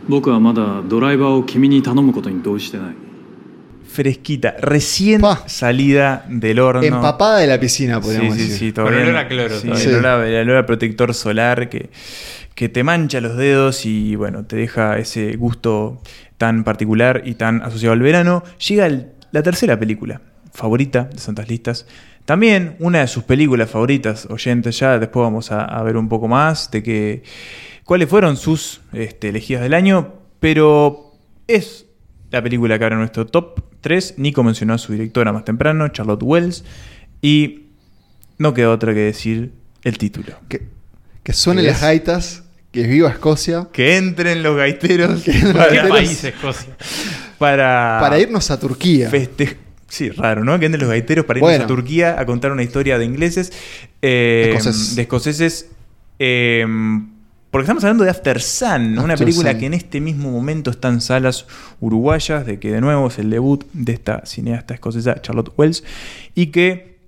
[0.09, 2.95] 僕はまだドライバーを君に頼むことに同意してない
[3.87, 6.83] Fresquita, recién salida del horno.
[6.83, 8.57] Empapada de la piscina, Sí, podríamos sí, decir.
[8.57, 9.85] sí, Con todavía olor no- a cloro sí, todavía.
[9.89, 11.89] el olor a- el olor a protector solar que,
[12.55, 16.01] que te mancha los dedos y bueno, te deja ese gusto
[16.37, 18.43] tan particular y tan asociado al verano.
[18.67, 20.19] Llega el- la tercera película
[20.53, 21.85] favorita de Santas Listas.
[22.25, 26.27] También una de sus películas favoritas, oyentes ya, después vamos a, a ver un poco
[26.27, 27.23] más de que,
[27.90, 31.12] cuáles fueron sus este, elegidas del año, pero
[31.48, 31.86] es
[32.30, 34.14] la película que abre nuestro top 3.
[34.18, 36.62] Nico mencionó a su directora más temprano, Charlotte Wells,
[37.20, 37.62] y
[38.38, 39.50] no queda otra que decir
[39.82, 40.34] el título.
[40.48, 40.68] Que,
[41.24, 43.66] que suenen ¿Qué las gaitas, que viva Escocia.
[43.72, 45.24] Que entren los gaiteros.
[45.24, 45.98] Que entren para, ¿Qué gaiteros.
[45.98, 46.76] país Escocia?
[47.38, 49.10] para, Para irnos a Turquía.
[49.88, 50.56] Sí, raro, ¿no?
[50.60, 51.64] Que entren los gaiteros para irnos Bueno.
[51.64, 53.52] a Turquía a contar una historia de ingleses.
[54.00, 54.94] eh, Escoceses.
[54.94, 55.68] De escoceses.
[56.20, 56.64] eh,
[57.50, 59.60] porque estamos hablando de After Sun, una película Sun.
[59.60, 61.46] que en este mismo momento está en salas
[61.80, 65.82] uruguayas, de que de nuevo es el debut de esta cineasta escocesa Charlotte Wells,
[66.34, 66.98] y que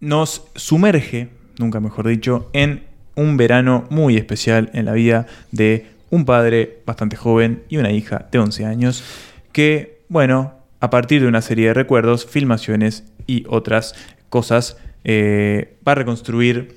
[0.00, 2.84] nos sumerge, nunca mejor dicho, en
[3.14, 8.26] un verano muy especial en la vida de un padre bastante joven y una hija
[8.30, 9.04] de 11 años
[9.52, 13.94] que, bueno, a partir de una serie de recuerdos, filmaciones y otras
[14.28, 16.74] cosas, eh, va a reconstruir,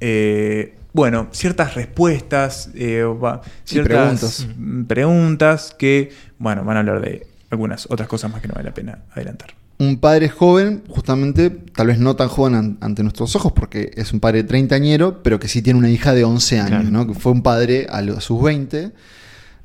[0.00, 4.46] eh, bueno, ciertas respuestas, eh, va- ciertas preguntas.
[4.56, 8.68] mm, preguntas que, bueno, van a hablar de algunas otras cosas más que no vale
[8.70, 9.50] la pena adelantar.
[9.76, 14.12] un padre joven, justamente, tal vez no tan joven an- ante nuestros ojos, porque es
[14.12, 16.90] un padre treintañero, pero que sí tiene una hija de 11 años, Claro.
[16.90, 17.06] ¿no?
[17.08, 18.92] Que fue un padre a los, sus 20,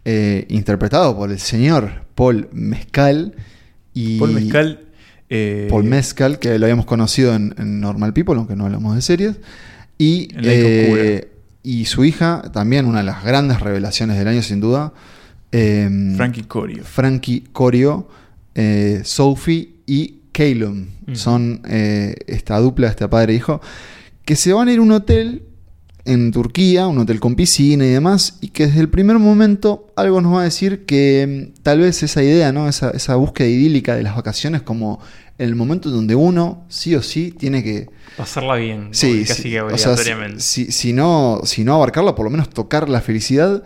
[0.05, 3.35] eh, interpretado por el señor Paul Mezcal.
[3.93, 4.79] Y Paul Mezcal.
[5.29, 9.03] eh, Paul Mezcal, que lo habíamos conocido en, en Normal People, aunque no hablamos de
[9.03, 9.35] series.
[9.99, 11.29] Y, eh,
[11.61, 14.93] y su hija, también una de las grandes revelaciones del año, sin duda.
[15.51, 16.83] eh, Frankie Corio.
[16.83, 18.07] Frankie Corio,
[18.55, 20.87] eh, Sophie y Calum.
[21.05, 21.15] Mm.
[21.15, 23.59] Son eh, esta dupla, este padre e hijo,
[24.25, 25.43] que se van a ir a un hotel
[26.05, 30.21] en Turquía, un hotel con piscina y demás, y que desde el primer momento algo
[30.21, 32.69] nos va a decir que mm, tal vez esa idea, ¿no?
[32.69, 34.99] esa, esa búsqueda idílica de las vacaciones como
[35.39, 37.89] el momento donde uno sí o sí tiene que...
[38.17, 40.41] Pasarla bien, Sí, casi sí, que o sea, obligatoriamente.
[40.41, 43.63] si, si no, si no abarcarla, por lo menos tocar la felicidad.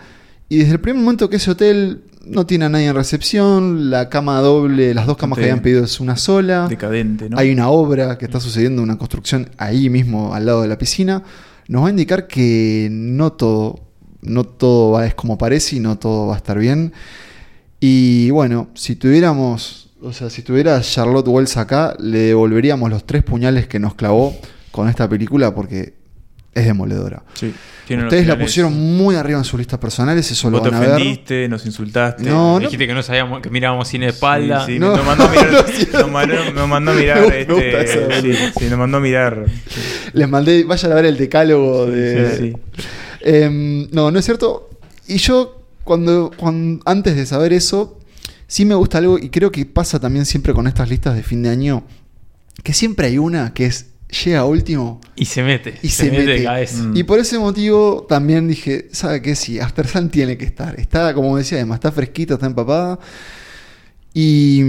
[0.50, 4.10] Y desde el primer momento que ese hotel no tiene a nadie en recepción, la
[4.10, 6.68] cama doble, las dos camas que habían pedido es una sola.
[6.70, 7.38] Decadente, ¿no?
[7.38, 11.24] Hay una obra que está sucediendo, una construcción ahí mismo al lado de la piscina.
[11.68, 13.80] Nos va a indicar que no todo,
[14.22, 16.94] no todo va, es como parece y no todo va a estar bien.
[17.80, 23.24] Y bueno, si tuviéramos, o sea, si tuviera Charlotte Wells acá, le devolveríamos los tres
[23.24, 24.36] puñales que nos clavó
[24.72, 25.94] con esta película porque
[26.54, 27.24] es demoledora.
[27.34, 27.54] Sí,
[27.90, 30.86] Ustedes la pusieron muy arriba en sus listas personales, eso lo Vos te van a
[30.86, 30.92] ver.
[30.96, 32.24] ofendiste, nos insultaste.
[32.24, 32.60] No, no.
[32.60, 34.66] Dijiste que no sabíamos, que mirábamos cine de espalda.
[34.66, 34.96] Sí, sí, No.
[34.96, 35.66] nos mandó a mirar.
[35.94, 37.24] nos, mandó, nos mandó a mirar.
[37.34, 39.46] Este, nos mandó a mirar.
[40.14, 42.38] Les mandé, vayan a ver el decálogo de.
[42.38, 42.54] sí,
[43.20, 44.70] Em, no, no es cierto.
[45.08, 48.00] Y yo, cuando, cuando antes de saber eso,
[48.54, 51.42] sí me gusta algo, y creo que pasa también siempre con estas listas de fin
[51.42, 51.88] de año,
[52.62, 53.88] que siempre hay una que es
[54.24, 55.80] llega último Y se mete.
[55.82, 56.24] y se, mete.
[56.26, 56.84] de cabeza.
[56.84, 56.96] Mm.
[56.98, 59.34] Y por ese motivo también dije, ¿sabe qué?
[59.34, 60.80] Sí, After Sun tiene que estar.
[60.80, 63.00] Está, como decía, además está fresquita, está empapada.
[64.14, 64.62] Y,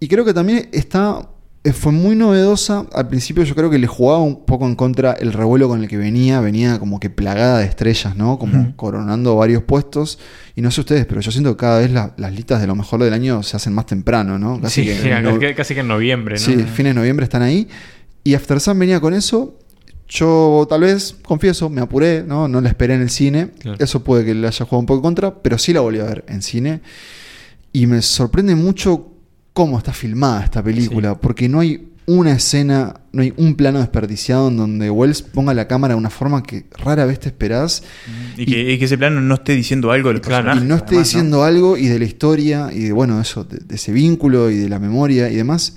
[0.00, 1.20] y creo que también está.
[1.64, 2.86] Eh, Fue muy novedosa.
[2.92, 5.88] Al principio yo creo que le jugaba un poco en contra el revuelo con el
[5.88, 6.40] que venía.
[6.40, 8.38] Venía como que plagada de estrellas, ¿no?
[8.38, 10.18] Como coronando varios puestos.
[10.56, 12.74] Y no sé ustedes, pero yo siento que cada vez la- las listas de lo
[12.74, 14.60] mejor del año se hacen más temprano, ¿no?
[14.68, 16.40] Sí, que no- casi, casi que en noviembre, ¿no?
[16.40, 17.68] Sí, fines de noviembre están ahí.
[18.24, 19.58] Y After Sun venía con eso.
[20.10, 22.48] Yo tal vez, confieso, me apuré, ¿no?
[22.48, 23.50] No la esperé en el cine.
[23.58, 23.76] Claro.
[23.78, 26.04] Eso puede que le haya jugado un poco en contra, pero sí la volví a
[26.04, 26.80] ver en cine.
[27.74, 29.12] Y me sorprende mucho
[29.58, 34.50] cómo está filmada esta película, porque no hay una escena, no hay un plano desperdiciado
[34.50, 37.82] en donde Wells ponga la cámara de una forma que rara vez te esperás.
[38.36, 40.54] Y que, y que ese plano no esté diciendo algo de los Claro.
[40.54, 43.58] Y no esté además, diciendo algo y de la historia y de, bueno, eso, de,
[43.58, 45.76] de ese vínculo y de la memoria y demás.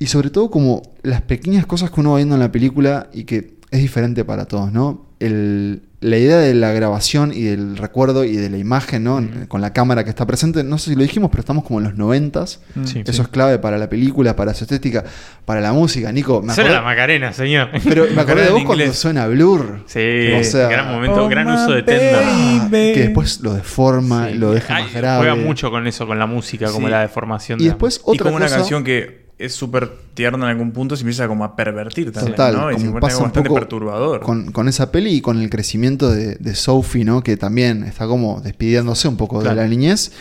[0.00, 3.22] Y sobre todo como las pequeñas cosas que uno va viendo en la película y
[3.22, 5.06] que es diferente para todos, ¿no?
[5.20, 9.22] El, la idea de la grabación y del recuerdo y de la imagen, ¿no?
[9.48, 11.84] Con la cámara que está presente, no sé si lo dijimos, pero estamos como en
[11.84, 12.60] los noventas.
[12.84, 13.02] Sí.
[13.06, 15.04] Eso es clave para la película, para su estética,
[15.44, 16.10] para la música.
[16.10, 17.68] Nico, me Suena la Macarena, señor.
[17.86, 19.82] pero me acordé de vos cuando suena Blur.
[19.86, 22.22] Sí, O sea, gran momento, Oh, gran my uso de Tender.
[22.24, 24.34] Ah, que después lo deforma, Sí.
[24.38, 25.18] lo deja Ay, más grave.
[25.18, 27.60] Juega mucho con eso, con la música, como la deformación.
[27.60, 30.50] Y de la después Y otra como una cosa- canción que es súper tierna en
[30.50, 32.70] algún punto se empieza como a pervertir también, Total, ¿no?
[32.70, 34.20] Y se como pone pasa un bastante poco perturbador.
[34.20, 37.22] con, con esa peli y con el crecimiento de, de Sophie, ¿no?
[37.22, 39.56] Que también está como despidiéndose un poco Claro.
[39.56, 40.12] de la niñez.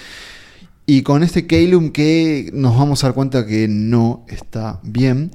[0.85, 5.29] Y con este Calum que nos vamos a dar cuenta que no está bien.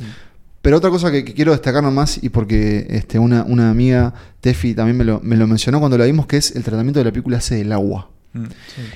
[0.63, 4.75] Pero otra cosa que, que quiero destacar nomás, y porque este, una, una amiga, Tefi,
[4.75, 7.13] también me lo, me lo mencionó cuando la vimos, que es el tratamiento de la
[7.13, 8.11] película hace del agua.
[8.33, 8.45] Mm.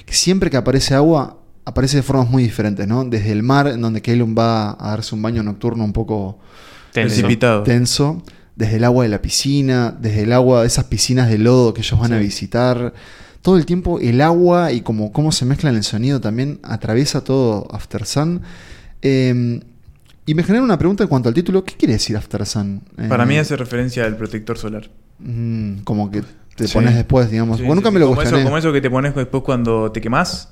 [0.04, 1.37] Que siempre que aparece agua,
[1.68, 3.04] aparece de formas muy diferentes, ¿no?
[3.04, 6.38] Desde el mar, en donde Calum va a darse un baño nocturno un poco
[6.92, 7.14] Tenso.
[7.14, 7.62] Precipitado.
[7.62, 8.22] tenso,
[8.56, 11.82] desde el agua de la piscina, desde el agua de esas piscinas de lodo que
[11.82, 12.92] ellos van a visitar.
[13.42, 17.22] Todo el tiempo el agua y como cómo se mezcla en el sonido también atraviesa
[17.22, 18.40] todo After Sun.
[19.02, 19.60] Eh,
[20.26, 21.64] y me genera una pregunta en cuanto al título.
[21.64, 22.82] ¿Qué quiere decir After Sun?
[23.08, 24.88] Para Eh, mí hace referencia al protector solar.
[25.20, 26.22] mm, como que
[26.56, 26.74] te Sí.
[26.74, 27.58] pones después, digamos.
[27.58, 29.90] Sí, Bueno, nunca sí, me lo como eso, como eso que te pones después cuando
[29.92, 30.48] te quemás.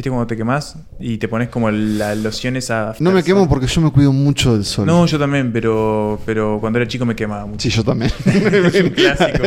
[0.00, 0.78] ¿Viste cuando te quemás?
[0.98, 2.94] Y te pones como la loción esa.
[3.00, 4.86] No me quemo porque yo me cuido mucho del sol.
[4.86, 7.60] No, yo también, pero, pero cuando era chico me quemaba mucho.
[7.60, 8.10] Sí, yo también.
[8.24, 9.44] es un clásico.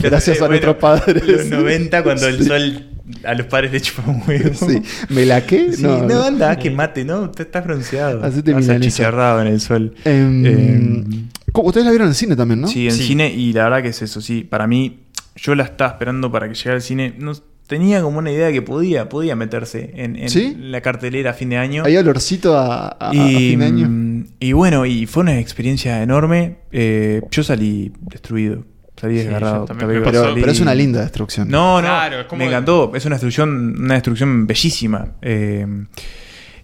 [0.00, 1.26] Gracias a Bueno, nuestros padres.
[1.26, 2.86] Los 90 cuando el sol
[3.24, 4.54] a los padres le chupa un huevo.
[4.54, 4.80] Sí.
[5.08, 5.72] ¿Me laqué?
[5.72, 7.28] Sí, no, anda, que mate, ¿no?
[7.32, 8.22] Te estás bronceado.
[8.22, 8.86] Hacete Estás milanesa.
[9.02, 9.92] achicharrado en el sol.
[10.04, 11.02] Eh,
[11.50, 11.66] ¿Cómo?
[11.66, 12.68] Ustedes la vieron en el cine también, ¿no?
[12.68, 14.44] Sí, en cine, y la verdad que es eso, sí.
[14.44, 15.00] Para mí,
[15.34, 17.12] yo la estaba esperando para que llegara al cine.
[17.18, 17.32] No,
[17.66, 20.56] tenía como una idea que podía, podía meterse en, en ¿Sí?
[20.58, 21.82] la cartelera a fin de año.
[21.84, 23.86] Hay olorcito a, a- fin de año.
[23.88, 26.58] mm, y bueno, y fue una experiencia enorme.
[26.72, 28.64] Eh, yo salí destruido.
[28.98, 29.66] Salí Sí, desgarrado.
[29.66, 31.48] Pero, salí- pero es una linda destrucción.
[31.50, 31.86] No, no.
[31.88, 32.92] Claro, es como- me encantó.
[32.94, 35.16] Es una destrucción, una destrucción bellísima.
[35.20, 35.66] Eh,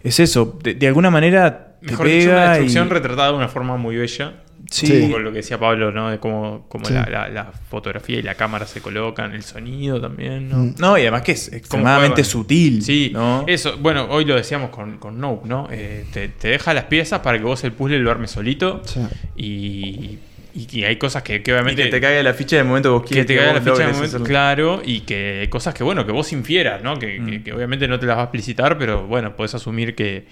[0.02, 0.58] es eso.
[0.62, 3.76] De, de alguna manera te Mejor dicho, una pega destrucción y- retratada de una forma
[3.76, 4.34] muy bella.
[4.73, 5.03] Sí.
[5.07, 6.11] Poco lo que decía Pablo, ¿no?
[6.11, 6.94] De cómo, cómo Sí.
[6.94, 10.57] la, la- la fotografía y la cámara se colocan, el sonido también, ¿no?
[10.57, 10.74] Mm.
[10.78, 12.82] No, y además que es extremadamente sutil.
[12.82, 13.44] Sí, ¿no?
[13.47, 13.77] eso.
[13.78, 15.69] Bueno, hoy lo decíamos con, con Nope, ¿no?
[15.70, 18.82] Eh, te, te deja las piezas para que vos el puzzle lo armes solito.
[18.85, 19.01] Sí.
[19.36, 20.19] Y,
[20.55, 21.85] y que hay cosas que, que Y obviamente.
[21.85, 23.27] que te caiga la ficha el momento que vos que quieres.
[23.27, 24.27] te caiga la ficha logres momento, hacerlo.
[24.27, 26.99] claro, y que hay cosas que, bueno, que vos infieras, ¿no?
[26.99, 27.27] Que, Mm.
[27.27, 30.27] que- que obviamente no te las va a explicitar, pero bueno, podés asumir que,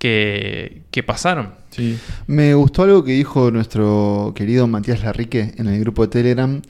[0.00, 1.54] que, que pasaron.
[1.70, 1.96] Sí.
[2.26, 6.60] Me gustó algo que dijo nuestro querido Matías Larrique en el grupo de Telegram,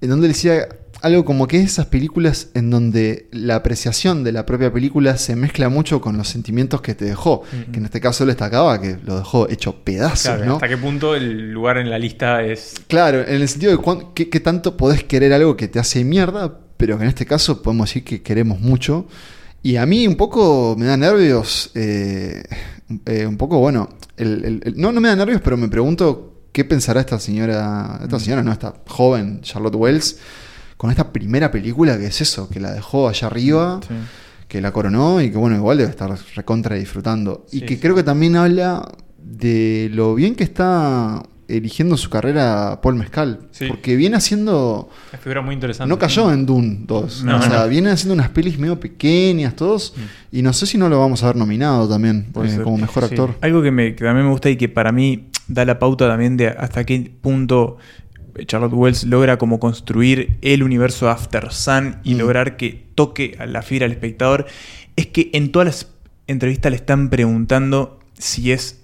[0.00, 0.66] en donde decía
[1.02, 5.68] algo como que esas películas en donde la apreciación de la propia película se mezcla
[5.68, 7.42] mucho con los sentimientos que te dejó,
[7.72, 10.54] que en este caso él destacaba que lo dejó hecho pedazos, Claro, ¿no?
[10.54, 12.74] ¿Hasta qué punto el lugar en la lista es.
[12.86, 16.04] Claro, en el sentido de cuán- qué, qué tanto podés querer algo que te hace
[16.04, 19.06] mierda, pero que en este caso podemos decir que queremos mucho.
[19.62, 22.42] Y a mí un poco me da nervios, eh,
[23.06, 26.46] eh, un poco, bueno, el- el- el- no, no me da nervios, pero me pregunto
[26.52, 30.18] qué pensará esta señora, esta señora, no, esta joven Charlotte Wells,
[30.76, 33.94] con esta primera película que es eso, que la dejó allá arriba, Sí.
[34.48, 37.46] que la coronó y que bueno, igual debe estar recontra disfrutando.
[37.52, 37.80] Y que sí.
[37.80, 38.86] creo que también habla
[39.16, 41.22] de lo bien que está
[41.56, 43.40] eligiendo su carrera Paul Mezcal.
[43.50, 43.66] Sí.
[43.68, 44.88] Porque viene haciendo...
[45.12, 45.88] Una figura muy interesante.
[45.88, 47.24] No cayó en Dune 2.
[47.24, 47.68] No, o sea, no.
[47.68, 49.94] viene haciendo unas pelis medio pequeñas, todos.
[50.30, 53.10] Y no sé si no lo vamos a ver nominado también eh, como mejor Sí.
[53.10, 53.34] actor.
[53.40, 56.36] Algo que, me, que también me gusta y que para mí da la pauta también
[56.36, 57.76] de hasta qué punto
[58.46, 62.18] Charlotte Wells logra como construir el universo After Sun y Mm.
[62.18, 64.46] lograr que toque a la fibra del espectador,
[64.96, 65.88] es que en todas las
[66.26, 68.81] entrevistas le están preguntando si es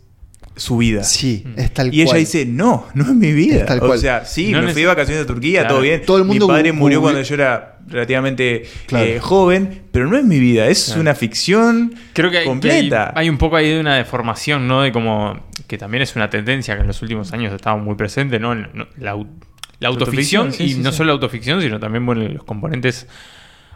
[0.58, 1.02] su vida.
[1.04, 1.58] Sí, Mm.
[1.58, 2.18] es tal Y ella cual.
[2.20, 3.56] dice, no, no es mi vida.
[3.60, 3.98] Es tal o cual.
[3.98, 5.74] sea, sí, No me fui de vacaciones a Turquía, Claro.
[5.76, 6.02] todo bien.
[6.04, 9.06] Todo el mundo mi padre murió cuando yo era relativamente Claro.
[9.06, 11.00] eh, joven, pero no es mi vida, es Claro.
[11.00, 13.08] una ficción Creo que hay, que completa.
[13.14, 14.82] hay- hay un poco ahí de una deformación, ¿no?
[14.82, 15.46] De como.
[15.66, 18.54] que también es una tendencia que en los últimos años estaba muy presente, ¿no?
[18.54, 18.66] La,
[18.98, 20.96] la autoficción, autoficción, sí, y sí, no sí.
[20.98, 23.06] solo la autoficción, sino también bueno, los componentes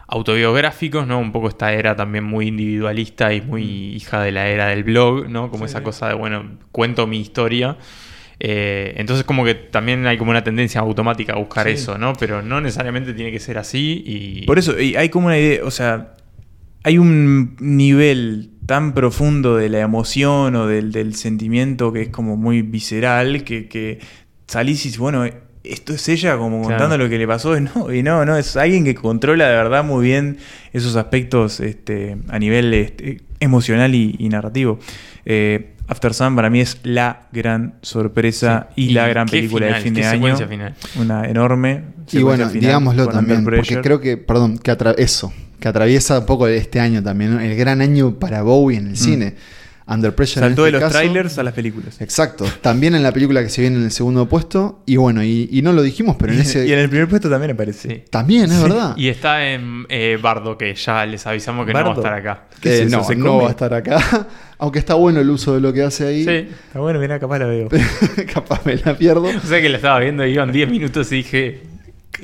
[0.07, 1.19] autobiográficos, ¿no?
[1.19, 3.63] Un poco esta era también muy individualista y muy
[3.95, 5.49] hija de la era del blog, ¿no?
[5.49, 7.77] Como Sí, esa cosa de, bueno, cuento mi historia.
[8.39, 11.73] Eh, entonces como que también hay como una tendencia automática a buscar Sí.
[11.73, 12.13] eso, ¿no?
[12.13, 14.45] Pero no necesariamente tiene que ser así y...
[14.45, 16.13] Por eso, y hay como una idea, o sea,
[16.83, 22.35] hay un nivel tan profundo de la emoción o del, del sentimiento que es como
[22.35, 23.99] muy visceral, que, que
[24.47, 25.25] salís y bueno,
[25.63, 26.77] esto es ella como Claro.
[26.77, 29.55] contando lo que le pasó, y no, y no, no, es alguien que controla de
[29.55, 30.37] verdad muy bien
[30.73, 34.79] esos aspectos este, a nivel este, emocional y, y narrativo.
[35.25, 38.83] Eh, After Sun para mí es la gran sorpresa Sí.
[38.83, 40.47] y, Y la gran película final, de fin de año.
[40.47, 40.75] final.
[40.99, 41.83] Una enorme.
[42.11, 46.47] Y bueno, final digámoslo también, porque creo que, perdón, que eso, que atraviesa un poco
[46.47, 47.39] este año también, ¿no?
[47.41, 49.35] el gran año para Bowie en el cine.
[49.85, 50.51] Under Pressure en.
[50.51, 50.97] Saltó de este los caso.
[50.99, 51.99] trailers a las películas.
[52.01, 55.49] Exacto, también en la película que se viene en el segundo puesto, y bueno, y,
[55.51, 56.65] y no lo dijimos, pero en ese...
[56.67, 57.89] Y en el primer puesto también aparece.
[57.89, 58.03] Sí.
[58.09, 58.95] También, es verdad.
[58.97, 62.43] Y está en eh, Bardo, que ya les avisamos que no va a estar acá.
[62.61, 63.41] ¿Qué Eh, es no, ¿Se no come?
[63.43, 64.27] va a estar acá.
[64.59, 66.23] Aunque está bueno el uso de lo que hace ahí.
[66.23, 66.47] Sí.
[66.67, 67.67] Está bueno, mira, capaz la veo.
[68.33, 69.23] Capaz me la pierdo.
[69.43, 71.61] O sea que la estaba viendo y iban 10 minutos y dije,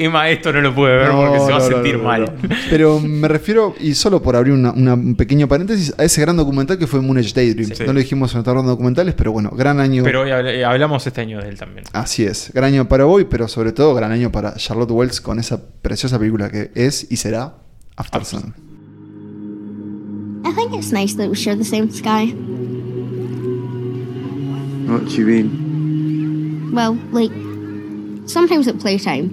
[0.01, 2.21] Emma, esto no lo puede ver No, porque se va a sentir no, mal.
[2.41, 2.49] no.
[2.69, 6.38] Pero me refiero, y solo por abrir una- una- un pequeño paréntesis, a ese gran
[6.38, 7.71] documental que fue Moonage Daydream.
[7.76, 7.84] Sí.
[7.85, 10.03] No lo dijimos en otra ronda de documentales, pero bueno, gran año.
[10.05, 11.84] Pero hoy habl- eh, hablamos este año de él también.
[11.91, 15.38] Así es, gran año para Boy, pero sobre todo gran año para Charlotte Wells con
[15.38, 17.55] esa preciosa película que es y será
[17.97, 18.53] After Sun.
[20.45, 22.34] I think it's nice that we share the same sky.
[24.88, 26.71] What do you mean?
[26.73, 27.34] Well, like,
[28.26, 29.30] sometimes at playtime,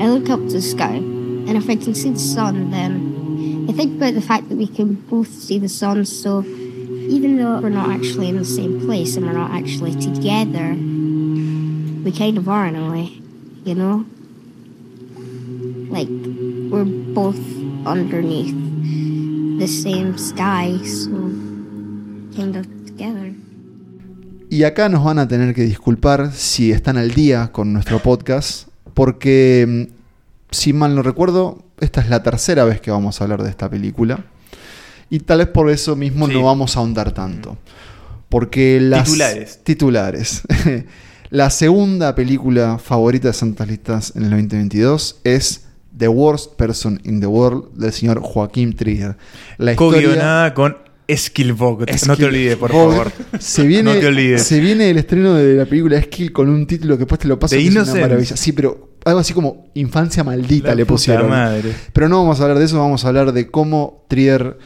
[0.00, 3.72] I look up to the sky, and if I can see the sun, then I
[3.72, 7.68] think about the fact that we can both see the sun, so even though we're
[7.68, 10.74] not actually in the same place and we're not actually together,
[12.04, 13.12] we kind of are in a way,
[13.64, 14.04] you know?
[15.90, 16.08] Like,
[16.70, 17.38] we're both
[17.86, 18.54] underneath
[19.58, 21.10] the same sky, so
[22.34, 23.34] kind of together.
[24.50, 28.68] Y acá nos van a tener que disculpar si están al día con nuestro podcast,
[28.94, 29.92] porque mm,
[30.50, 33.68] si mal no recuerdo, esta es la tercera vez que vamos a hablar de esta
[33.68, 34.24] película.
[35.10, 36.34] Y tal vez por eso mismo Sí.
[36.34, 37.58] no vamos a ahondar tanto.
[38.28, 39.60] Porque las Titulares.
[39.62, 40.42] titulares.
[41.30, 45.66] La segunda película favorita de Santas Listas en el 2022 es
[45.96, 49.16] The Worst Person in the World del señor Joaquín Trier.
[49.56, 50.76] La Co-guionada con
[51.08, 51.90] Skill Vogt.
[52.06, 53.12] No te olvides, por favor.
[53.38, 54.42] Se viene, No te olvides.
[54.42, 57.38] se viene el estreno de la película Skill con un título que después te lo
[57.38, 57.54] paso.
[57.56, 58.36] Es una maravilla.
[58.36, 61.28] Sí, pero algo así como Infancia Maldita La le pusieron.
[61.28, 61.72] madre.
[61.92, 64.58] Pero no vamos a hablar de eso, vamos a hablar de cómo Trier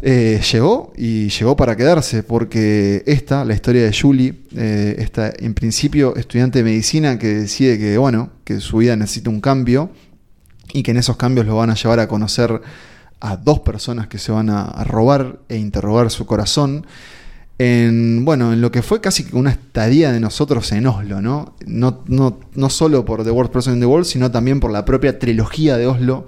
[0.00, 5.54] eh, llegó y llegó para quedarse, porque esta, la historia de Julie, eh, esta en
[5.54, 9.90] principio estudiante de medicina que decide que, bueno, que su vida necesita un cambio
[10.72, 12.60] y que en esos cambios lo van a llevar a conocer
[13.20, 16.86] a dos personas que se van a, a robar e interrogar su corazón.
[17.60, 21.54] En, bueno, en lo que fue casi una estadía de nosotros en Oslo, ¿no?
[21.66, 24.84] No, no, no solo por The Worst Person in the World, sino también por la
[24.84, 26.26] propia trilogía de Oslo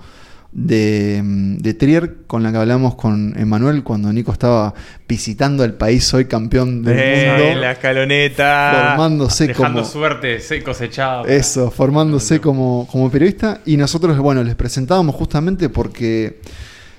[0.50, 4.74] de, mm, de Trier, con la que hablamos con Emanuel cuando Nico estaba
[5.08, 7.60] visitando el país Soy campeón del Eh, mundo.
[7.60, 8.86] la escaloneta.
[8.96, 9.88] Formándose Dejando como.
[9.92, 11.22] suerte se- cosechada.
[11.28, 13.60] Eso, formándose como, como periodista.
[13.64, 16.40] Y nosotros, bueno, les presentábamos justamente porque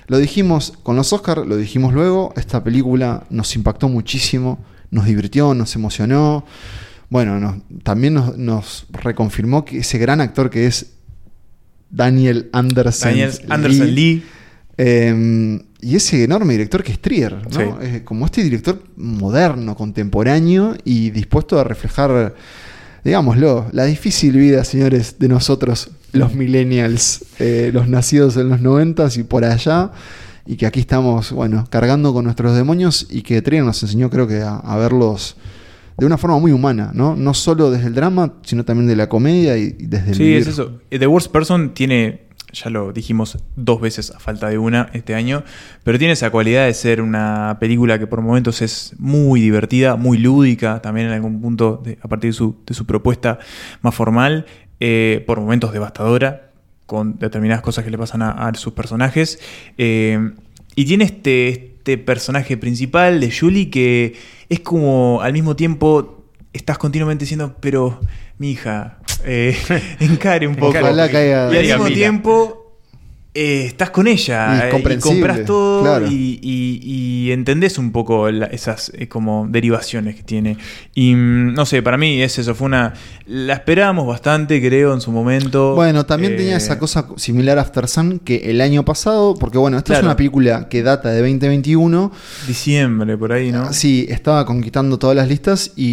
[0.08, 2.32] lo dijimos con los Oscars, lo dijimos luego.
[2.36, 4.58] Esta película nos impactó muchísimo,
[4.90, 6.44] nos divirtió, nos emocionó.
[7.08, 10.92] Bueno, nos- también nos, nos reconfirmó que ese gran actor que es
[11.90, 13.10] Daniel Anderson.
[13.10, 14.22] Daniel Anderson Lee.
[14.78, 17.50] Eh, y ese enorme director que es Trier, ¿no?
[17.50, 17.62] Sí.
[17.82, 22.34] Eh, como este director moderno, contemporáneo y dispuesto a reflejar,
[23.04, 29.16] digámoslo, la difícil vida, señores, de nosotros, los millennials, eh, los nacidos en los noventas
[29.16, 29.90] y por allá,
[30.46, 34.26] y que aquí estamos, bueno, cargando con nuestros demonios y que Trier nos enseñó, creo
[34.26, 35.36] que, a, a verlos
[35.96, 37.14] de una forma muy humana, ¿no?
[37.16, 40.22] No solo desde el drama, sino también de la comedia y, y desde el Sí,
[40.24, 40.38] vivir.
[40.38, 40.80] es eso.
[40.90, 42.22] Eh, The Worst Person tiene,
[42.52, 45.44] ya lo dijimos dos veces a falta de una este año,
[45.84, 50.18] pero tiene esa cualidad de ser una película que por momentos es muy divertida, muy
[50.18, 53.38] lúdica, también en algún punto de- a partir de su, de su propuesta
[53.82, 54.46] más formal,
[54.84, 56.50] eh, por momentos devastadora,
[56.86, 59.38] con determinadas cosas que le pasan a, a sus personajes.
[59.78, 60.32] eh,
[60.74, 64.14] y tiene este, este personaje principal de Julie que
[64.48, 68.00] es como al mismo tiempo estás continuamente diciendo, pero
[68.38, 69.56] mi hija, eh,
[70.00, 70.72] encare un poco.
[71.52, 72.61] Y al mismo tiempo
[73.34, 76.06] eh, estás con ella Y eh, y, compras todo claro.
[76.06, 76.80] y, y-
[77.26, 80.58] y entendés un poco la- esas eh, como derivaciones que tiene.
[80.94, 82.92] Y mm, no sé, para mí es eso, fue una...
[83.26, 85.74] La esperábamos bastante, creo, en su momento.
[85.74, 89.78] Bueno, también tenía esa cosa similar a After Sun que el año pasado, porque bueno,
[89.78, 92.12] esta es una película que data de 2021.
[92.46, 93.72] Diciembre, por ahí, ¿no?
[93.72, 95.84] Sí, estaba conquistando todas las listas y,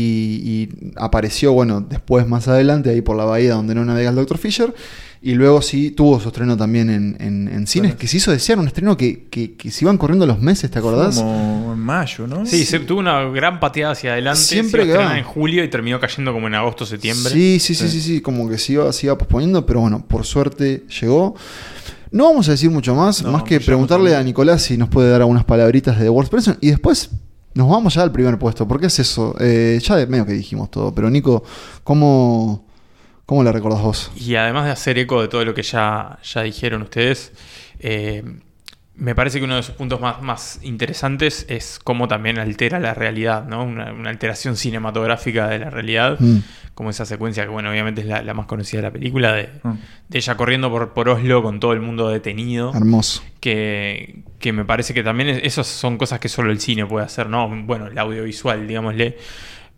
[0.44, 4.38] y apareció, bueno, después más adelante, ahí por la bahía donde no navega el Dr.
[4.38, 4.74] Fisher.
[5.22, 8.58] Y luego sí tuvo su estreno también en, en- en cines, que se hizo desear,
[8.58, 11.18] un estreno que, que- que se iban corriendo los meses, ¿te acordás?
[11.18, 12.46] Como en mayo, ¿no?
[12.46, 14.40] Sí, se tuvo una gran pateada hacia adelante.
[14.40, 17.34] Siempre se iba a en julio y terminó cayendo como en agosto, septiembre.
[17.34, 20.26] Sí, sí, sí, sí, sí, como que se iba, se iba posponiendo, pero bueno, por
[20.26, 21.36] suerte llegó.
[22.12, 25.10] No vamos a decir mucho más, No, más que preguntarle a Nicolás si nos puede
[25.12, 27.10] dar algunas palabritas de The Worst Person y después
[27.54, 28.66] nos vamos ya al primer puesto.
[28.68, 29.36] ¿Por qué es eso?
[29.40, 31.44] Eh, ya de medio que dijimos todo, pero Nico,
[31.84, 32.66] ¿cómo,
[33.30, 34.12] cómo la recordás vos?
[34.16, 37.32] Y además de hacer eco de todo lo que ya, ya dijeron ustedes,
[37.80, 38.24] eh,
[38.96, 42.94] me parece que uno de sus puntos más, más interesantes es cómo también altera la
[42.94, 43.64] realidad, ¿no?
[43.64, 46.40] Una, una alteración cinematográfica de la realidad, Mm.
[46.74, 49.50] como esa secuencia que, bueno, obviamente es la, la más conocida de la película, de,
[49.64, 49.74] Mm.
[50.10, 52.74] de ella corriendo por, por Oslo con todo el mundo detenido.
[52.76, 53.22] Hermoso.
[53.40, 57.06] Que, que me parece que también es- esas son cosas que solo el cine puede
[57.06, 57.48] hacer, ¿no?
[57.48, 59.18] Bueno, el audiovisual, digámosle.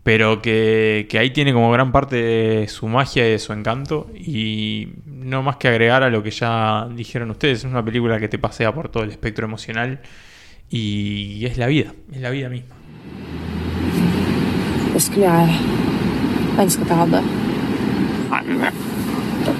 [0.03, 4.09] Pero que, que ahí tiene como gran parte de su magia y de su encanto.
[4.15, 7.59] Y no más que agregar a lo que ya dijeron ustedes.
[7.59, 9.99] Es una película que te pasea por todo el espectro emocional.
[10.69, 12.75] Y es la vida, es la vida misma.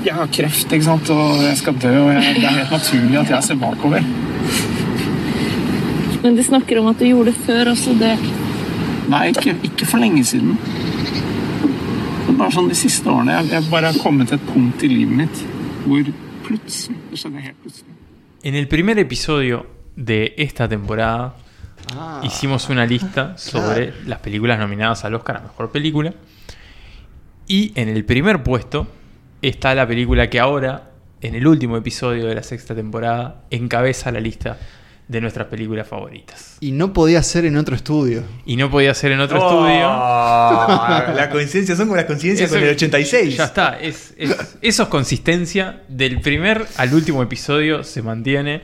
[0.06, 3.18] Jeg har kreft, ikke sant, og jeg skal dø, og jeg, det er helt naturlig
[3.22, 4.06] at jeg ser bakover.
[6.22, 7.96] Men de snakker om at du gjorde det før også.
[7.98, 8.12] Det
[9.12, 10.56] Nei, ikke, ikke for lenge siden.
[12.28, 13.42] Men bare sånn de siste årene.
[13.42, 15.42] Jeg, jeg bare har kommet til et punkt i livet mitt
[15.82, 16.12] hvor
[16.46, 17.96] plutselig Det skjedde helt plutselig.
[18.44, 19.66] En el primer episodio
[19.96, 21.34] de esta temporada
[22.24, 26.14] hicimos una lista sobre las películas nominadas al Oscar a Mejor Película.
[27.48, 28.88] Y en el primer puesto
[29.42, 34.20] está la película que ahora, en el último episodio de la sexta temporada, encabeza la
[34.20, 34.58] lista
[35.12, 36.56] de nuestras películas favoritas.
[36.62, 38.24] Y no podía ser en otro estudio.
[38.46, 39.88] Y no podía ser en otro Oh, estudio.
[41.16, 43.36] La coincidencia son como las coincidencias Eso- con el 86.
[43.36, 45.82] Ya está, es, es- eso es consistencia.
[45.90, 48.62] Del primer al último episodio se mantiene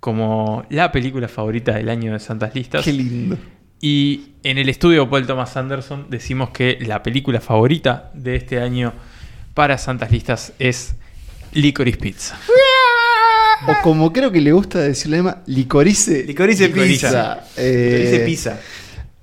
[0.00, 2.82] como la película favorita del año de Santas Listas.
[2.84, 3.36] Qué lindo.
[3.80, 8.94] Y en el estudio Paul Thomas Anderson decimos que la película favorita de este año
[9.52, 10.94] para Santas Listas es
[11.52, 12.38] Licorice Pizza.
[13.66, 16.24] O como creo que le gusta decirle a Emma, licorice.
[16.24, 17.44] Licorice pizza.
[17.56, 18.60] Eh, Licorice pizza.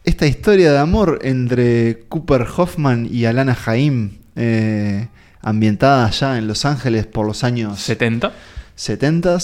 [0.03, 5.07] Esta historia de amor entre Cooper Hoffman y Alana Jaim, eh,
[5.41, 8.33] ambientada allá en Los Ángeles por los años 70.
[8.75, 9.37] 70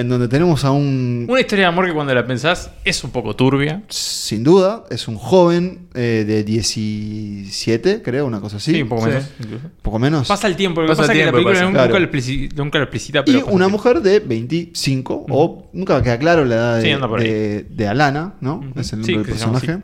[0.00, 3.10] en donde tenemos a un Una historia de amor que cuando la pensás es un
[3.10, 3.82] poco turbia.
[3.88, 8.72] sin duda, es un joven eh, de 17, creo, una cosa así.
[8.74, 9.48] Sí, un poco menos, Sí.
[9.82, 10.28] poco menos.
[10.28, 11.98] Pasa el tiempo, lo que Pasa pasa es que la tiempo, película nunca, claro.
[11.98, 16.44] lo explicita, nunca lo explicita, Y pero una mujer de 25, o nunca queda claro
[16.44, 17.28] la edad de, Sí, anda por ahí.
[17.30, 18.60] de- de Alana, ¿no?
[18.76, 19.78] Es el Sí, nombre del personaje.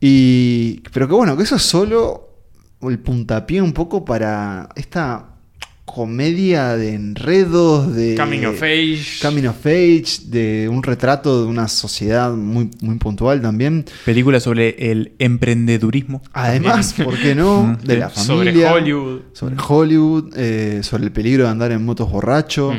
[0.00, 2.28] Y, pero que bueno, que eso es solo
[2.82, 5.31] el puntapié un poco para esta
[5.84, 9.18] comedia de enredos, de Coming of age.
[9.20, 13.84] coming of age, de un retrato de una sociedad muy, muy puntual también.
[14.04, 16.22] Película sobre el emprendedurismo.
[16.32, 17.76] Además, ¿por qué no?
[17.84, 18.72] De la Sobre familia.
[18.72, 19.20] Hollywood.
[19.32, 22.72] Sobre Hollywood, eh, sobre el peligro de andar en motos borracho.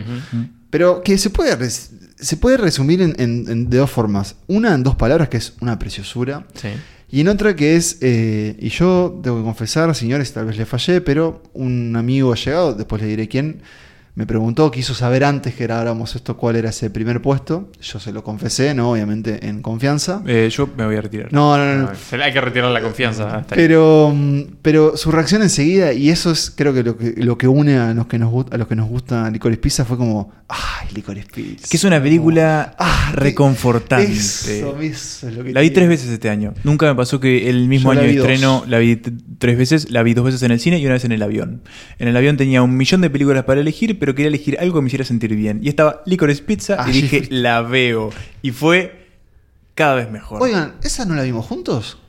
[0.70, 4.38] Pero que se puede, res- se puede resumir en, en- en- de dos formas.
[4.48, 6.48] Una en dos palabras, que es una preciosura.
[6.56, 6.70] Sí.
[7.14, 10.66] Y en otra que es, eh, y yo tengo que confesar, señores, tal vez le
[10.66, 13.62] fallé, pero un amigo ha llegado, después le diré quién,
[14.16, 17.72] me preguntó, quiso saber antes que grabáramos esto cuál era ese primer puesto.
[17.82, 18.92] Yo se lo confesé, ¿no?
[18.92, 20.22] Obviamente en confianza.
[20.28, 21.34] Eh, yo me voy a retirar.
[21.34, 21.82] No, no, no.
[21.90, 23.38] No, se le hay que retirar la confianza.
[23.38, 23.62] hasta ahí.
[23.62, 27.48] Pero, mm, pero su reacción enseguida, y eso es creo que lo que, lo que
[27.48, 30.90] une a los que nos, a los que nos gusta Licorice Pizza, fue como, ay,
[30.94, 31.68] Licorice Pizza.
[31.70, 34.12] Que es una película Ah, reconfortante.
[34.12, 35.74] Eso, eso es lo que La vi tiene.
[35.88, 36.54] tres veces este año.
[36.64, 38.28] Nunca me pasó que el mismo Yo año de dos.
[38.30, 38.96] estreno la vi
[39.40, 39.90] tres veces.
[39.92, 41.62] La vi dos veces en el cine y una vez en el avión.
[42.00, 44.82] En el avión tenía un millón de películas para elegir, pero quería elegir algo que
[44.82, 45.62] me hiciera sentir bien.
[45.64, 47.36] Y estaba Licorice Pizza y Allí dije, fuiste.
[47.36, 48.10] la veo.
[48.42, 49.08] Y fue
[49.76, 50.42] cada vez mejor.
[50.44, 52.00] Oigan, ¿esa no la vimos juntos?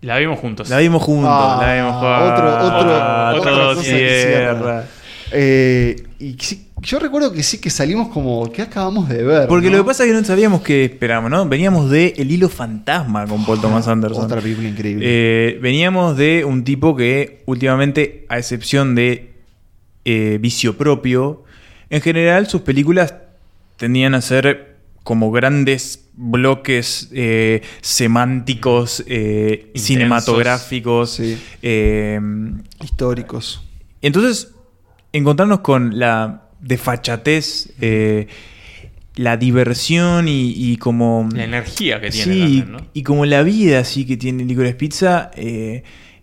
[0.00, 0.68] La vimos juntos.
[0.68, 1.30] La vimos juntos.
[1.32, 2.32] Ah, la vimos juntos.
[2.32, 4.54] otro, otro, Otro otra cosa que cierra.
[4.58, 4.84] cierra.
[5.30, 9.46] Eh, y sí, yo recuerdo que sí que salimos como que acabamos de ver.
[9.46, 9.76] Porque ¿no?
[9.76, 11.48] lo que pasa es que no sabíamos qué esperábamos, ¿no?
[11.48, 14.24] Veníamos de El hilo fantasma con Paul Thomas Anderson.
[14.24, 15.04] Otra película increíble.
[15.06, 19.35] Eh, veníamos de un tipo que últimamente, a excepción de
[20.06, 21.44] eh, Vicio Propio,
[21.90, 23.14] en general sus películas
[23.76, 29.86] tendían a ser como grandes bloques eh, semánticos, eh, Intensos.
[29.86, 31.20] cinematográficos,
[31.62, 32.20] eh,
[32.82, 33.62] históricos.
[34.02, 34.52] Entonces,
[35.12, 37.72] encontrarnos con la desfachatez,
[39.14, 41.28] la diversión y, y como...
[41.32, 45.30] La energía que tiene Sí, y como la vida así que tiene Licorice Pizza,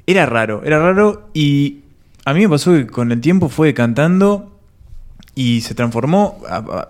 [0.06, 1.83] era raro, era raro y
[2.26, 4.60] a mí me pasó que con el tiempo fue cantando
[5.36, 6.42] y se transformó...
[6.50, 6.90] a- a-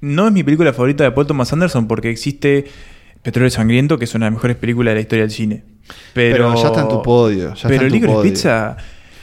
[0.00, 2.66] no es mi película favorita de Paul Thomas Anderson porque existe
[3.22, 5.64] Petróleo Sangriento, que es una de las mejores películas de la historia del cine.
[6.14, 8.22] Pero, Pero ya está en tu podio, ya pero Licorice.
[8.22, 8.76] Pizza...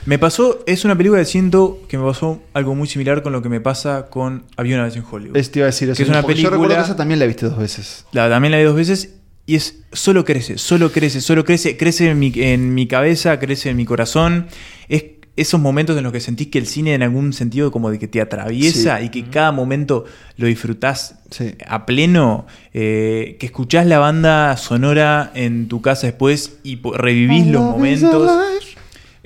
[0.05, 3.41] Me pasó, es una película que siento que me pasó algo muy similar con lo
[3.41, 5.35] que me pasa con Había una vez en Hollywood.
[5.35, 5.97] Es, te iba a decir eso.
[5.97, 8.05] Que es una porque Yo recuerdo película- que esa también la viste dos veces.
[8.11, 9.15] la, también la vi dos veces
[9.47, 13.71] y es solo crece, solo crece, solo crece, crece en mi, en mi cabeza, crece
[13.71, 14.45] en mi corazón.
[14.89, 15.03] Es
[15.37, 18.07] esos momentos en los que sentís que el cine en algún sentido como de que
[18.07, 19.05] te atraviesa Sí.
[19.05, 20.05] y que cada momento
[20.37, 21.55] lo disfrutás Sí.
[21.67, 27.61] a pleno, eh, que escuchás la banda sonora en tu casa después y revivís los
[27.61, 28.31] momentos.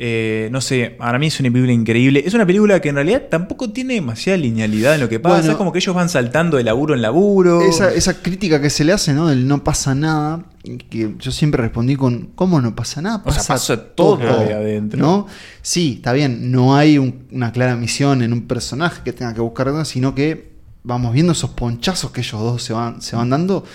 [0.01, 2.23] Eh, no sé, para mí es una película increíble.
[2.25, 5.37] Es una película que en realidad tampoco tiene demasiada linealidad en lo que pasa.
[5.39, 5.51] Bueno.
[5.51, 7.61] es como que ellos van saltando de laburo en laburo.
[7.61, 9.27] Esa, esa crítica que se le hace, ¿no?
[9.27, 10.45] Del no pasa nada,
[10.89, 13.17] que yo siempre respondí con, ¿cómo no pasa nada?
[13.25, 14.97] O sea, Pasa, pasa todo adentro.
[14.97, 15.27] ¿No?
[15.61, 19.41] Sí, está bien, no hay un- una clara misión en un personaje que tenga que
[19.41, 20.53] buscar, nada, sino que
[20.83, 23.65] vamos viendo esos ponchazos que ellos dos se van, se van dando.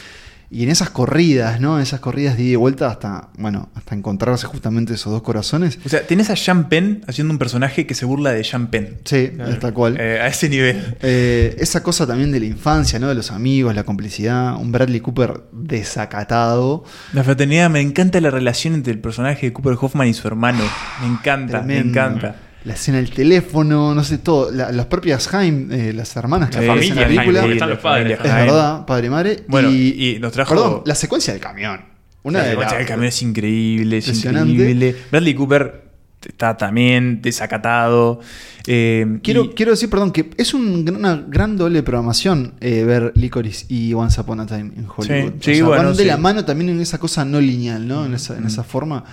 [0.55, 1.81] Y en esas corridas, ¿no?
[1.81, 5.81] Esas corridas de ida y vuelta hasta, bueno, hasta encontrarse justamente esos dos corazones.
[5.85, 8.99] O sea, tenés a Sean Penn haciendo un personaje que se burla de Sean Penn.
[9.05, 9.97] Sí, tal cual.
[9.99, 10.97] Eh, a ese nivel.
[11.03, 13.09] Eh, esa cosa también de la infancia, ¿no?
[13.09, 16.85] De los amigos, la complicidad, un Bradley Cooper desacatado.
[17.13, 20.63] La fraternidad, me encanta la relación entre el personaje de Cooper Hoffman y su hermano.
[21.01, 22.37] Me encanta, me encanta.
[22.65, 24.51] La escena del teléfono, no sé, todo.
[24.51, 27.39] La- las propias Jaime, eh, las hermanas que La aparecen en familia la película.
[27.41, 28.19] Jaime, están los padres.
[28.19, 29.45] Es verdad, padre y madre.
[29.49, 31.81] Bueno, y, y nos trajo- Perdón, la secuencia del camión.
[32.23, 34.53] Una la de secuencia las- del camión es increíble, es Impresionante.
[34.53, 34.97] increíble.
[35.11, 35.85] Bradley Cooper
[36.27, 38.21] está también desacatado.
[38.67, 43.13] Eh, Quiero, y- quiero decir, perdón, que es un una gran doble programación eh, ver
[43.15, 45.33] Licorice y Once Upon a Time en Hollywood.
[45.39, 46.09] Sí, O sí, sea, bueno, van de sí.
[46.09, 48.07] la mano también en esa cosa no lineal, ¿no?
[48.07, 49.05] En esa, en esa forma.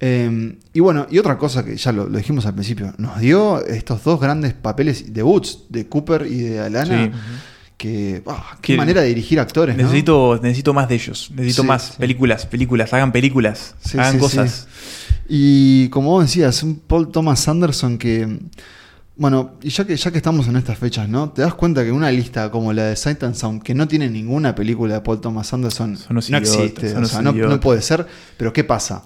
[0.00, 3.64] Eh, y bueno, y otra cosa que ya lo, lo dijimos al principio, nos dio
[3.64, 7.10] estos dos grandes papeles debuts de Cooper y de Alana, Sí.
[7.76, 8.22] que.
[8.26, 9.82] ah, qué Que- manera de dirigir actores, ¿no?
[9.84, 11.30] Necesito, necesito más de ellos.
[11.34, 11.92] Necesito Sí, más sí.
[11.98, 14.66] películas, películas, hagan películas, hagan cosas.
[15.28, 18.40] Y como vos decías, un Paul Thomas Anderson que.
[19.16, 21.30] Bueno, y ya que, ya que estamos en estas fechas, ¿no?
[21.30, 24.10] Te das cuenta que una lista como la de Sight and Sound, que no tiene
[24.10, 26.96] ninguna película de Paul Thomas Anderson, no existe.
[26.96, 28.04] o sea, no, puede ser.
[28.36, 29.04] Pero ¿qué pasa?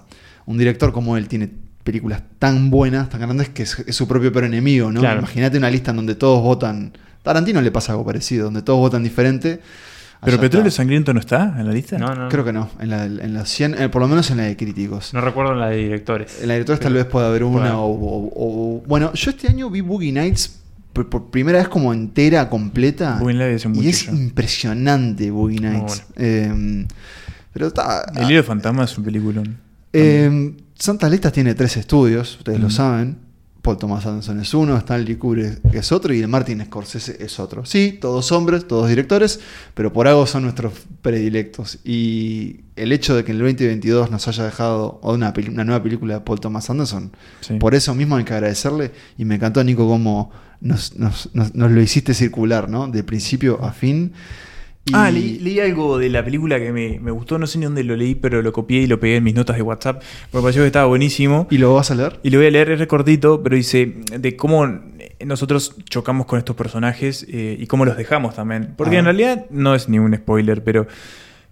[0.49, 1.49] Un director como él tiene
[1.83, 4.99] películas tan buenas, tan grandes, que es, es su propio peor enemigo, ¿no?
[4.99, 5.19] Claro.
[5.19, 6.91] Imagínate una lista en donde todos votan.
[7.23, 9.59] Tarantino le pasa algo parecido, donde todos votan diferente.
[10.21, 10.77] ¿Pero Allá Petróleo está.
[10.77, 11.97] Sangriento no está en la lista?
[11.97, 12.27] No, no.
[12.29, 14.57] Creo que no, en la, en la 100, eh, por lo menos en la de
[14.57, 15.13] críticos.
[15.13, 16.41] No recuerdo la de directores.
[16.41, 19.29] En la de directores tal Pero- vez pueda haber una o, o- o- Bueno, yo
[19.31, 20.59] este año vi Boogie Nights
[20.93, 23.17] por, por primera vez como entera, completa.
[23.19, 26.03] Boogie Nights y es impresionante Boogie Nights.
[26.17, 26.85] Eh,
[27.53, 28.11] pero está...
[28.15, 29.57] El Hilo Fantasma es un peliculón.
[29.93, 33.17] Eh, Santas Listas tiene tres estudios, ustedes lo saben.
[33.61, 37.65] Paul Thomas Anderson es uno, Stanley Kubrick es otro y el Martin Scorsese es otro.
[37.65, 39.41] Sí, todos hombres, todos directores,
[39.73, 40.71] pero por algo son nuestros
[41.01, 41.79] predilectos.
[41.83, 45.33] Y el hecho de que en el 2022 nos haya dejado una,
[45.65, 47.11] nueva película de Paul Thomas Anderson,
[47.41, 47.55] Sí.
[47.55, 48.93] por eso mismo hay que agradecerle.
[49.17, 52.87] Y me encantó, Nico, cómo nos, nos- nos- nos lo hiciste circular, ¿no?
[52.87, 54.13] De principio a fin.
[54.85, 57.65] Y- Ah, leí, leí algo de la película que me, me gustó, no sé ni
[57.65, 60.01] dónde lo leí, pero lo copié y lo pegué en mis notas de WhatsApp,
[60.31, 61.47] porque me pareció que estaba buenísimo.
[61.51, 62.19] ¿Y lo vas a leer?
[62.23, 64.67] Y lo voy a leer, es recortito, pero dice de cómo
[65.25, 68.73] nosotros chocamos con estos personajes eh, y cómo los dejamos también.
[68.77, 68.99] Porque Ah.
[68.99, 70.87] en realidad no es ningún spoiler, pero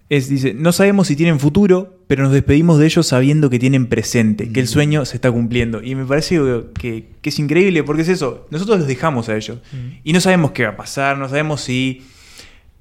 [0.09, 3.87] es, dice, no sabemos si tienen futuro, pero nos despedimos de ellos sabiendo que tienen
[3.87, 5.83] presente, que el sueño se está cumpliendo.
[5.83, 6.39] Y me parece
[6.79, 9.59] que, que es increíble, porque es eso, nosotros los dejamos a ellos.
[10.05, 12.03] Y no sabemos qué va a pasar, no sabemos si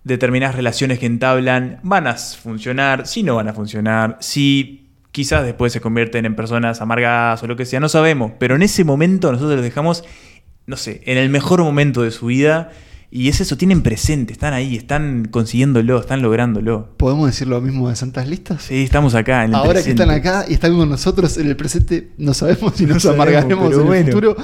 [0.06, 5.72] determinadas relaciones que entablan van a funcionar, si no van a funcionar, si quizás después
[5.72, 9.32] se convierten en personas amargadas o lo que sea, no sabemos, pero en ese momento
[9.32, 10.04] nosotros los dejamos,
[10.66, 12.70] no sé, en el mejor momento de su vida
[13.10, 16.94] y es eso, tienen presente, están ahí, están consiguiéndolo, están lográndolo.
[16.96, 18.62] ¿Podemos decir lo mismo de Santas Listas?
[18.62, 21.56] Sí, estamos acá en el Ahora que están acá y están con nosotros en el
[21.56, 23.94] presente, no sabemos si No nos amargaremos en bueno.
[23.94, 24.36] el futuro,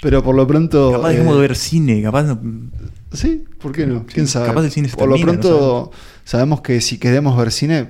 [0.00, 0.92] pero por lo pronto...
[0.92, 2.40] Capaz eh, dejemos de ver cine, capaz no-
[3.14, 4.04] Sí, ¿por qué no?
[4.06, 4.46] ¿Quién sabe?
[4.46, 5.90] capaz el cine se por lo no pronto
[6.24, 7.88] sabemos que si queremos ver cine,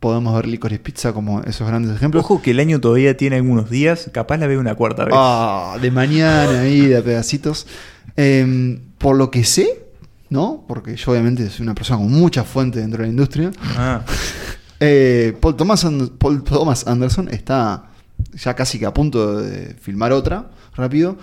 [0.00, 2.24] podemos ver Licorice Pizza como esos grandes ejemplos.
[2.24, 5.14] Ojo que el año todavía tiene algunos días, capaz la veo una cuarta vez.
[5.16, 7.66] Ah, de mañana ahí, de pedacitos.
[8.16, 9.82] Eh, por lo que sé,
[10.28, 10.64] ¿no?
[10.68, 13.50] Porque yo obviamente soy una persona con mucha fuente dentro de la industria.
[13.76, 14.02] Ah.
[14.82, 17.90] Eh, Paul, Thomas And- Paul Thomas Anderson está
[18.32, 21.18] ya casi que a punto de filmar otra, rápido.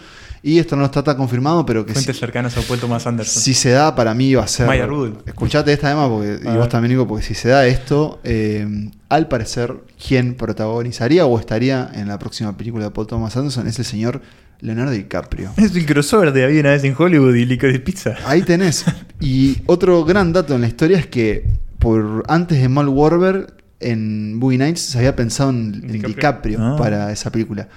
[0.48, 3.42] Y esto no está tan confirmado, pero que Fuentes si, cercanas a Paul Thomas Anderson.
[3.44, 4.66] si se da, para mí va a ser.
[4.66, 5.28] Maya Rudolph.
[5.28, 8.66] Escuchate esta tema porque, y vos también, Nico, porque si se da esto, eh,
[9.10, 9.76] al parecer,
[10.08, 14.22] quien protagonizaría o estaría en la próxima película de Paul Thomas Anderson es el señor
[14.62, 15.52] Leonardo DiCaprio.
[15.58, 18.16] Es el crossover de Había una vez en Hollywood y Licorice Pizza.
[18.26, 18.86] Ahí tenés.
[19.20, 21.46] Y otro gran dato en la historia es que
[21.80, 25.82] por antes de Mal Warber en Boogie Nights se había pensado en.
[25.82, 26.76] DiCaprio, Ah.
[26.78, 27.68] para esa película.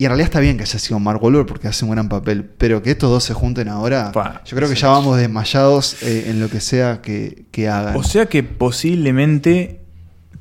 [0.00, 2.44] Y en realidad está bien que haya sido Mark Wahlberg porque hace un gran papel,
[2.44, 4.82] pero que estos dos se junten ahora, Pa, yo creo que sí.
[4.82, 7.96] ya vamos desmayados eh, en lo que sea que, que hagan.
[7.96, 9.80] O sea que posiblemente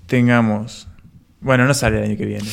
[0.05, 0.87] tengamos.
[1.41, 2.47] Bueno, no sale el año que viene.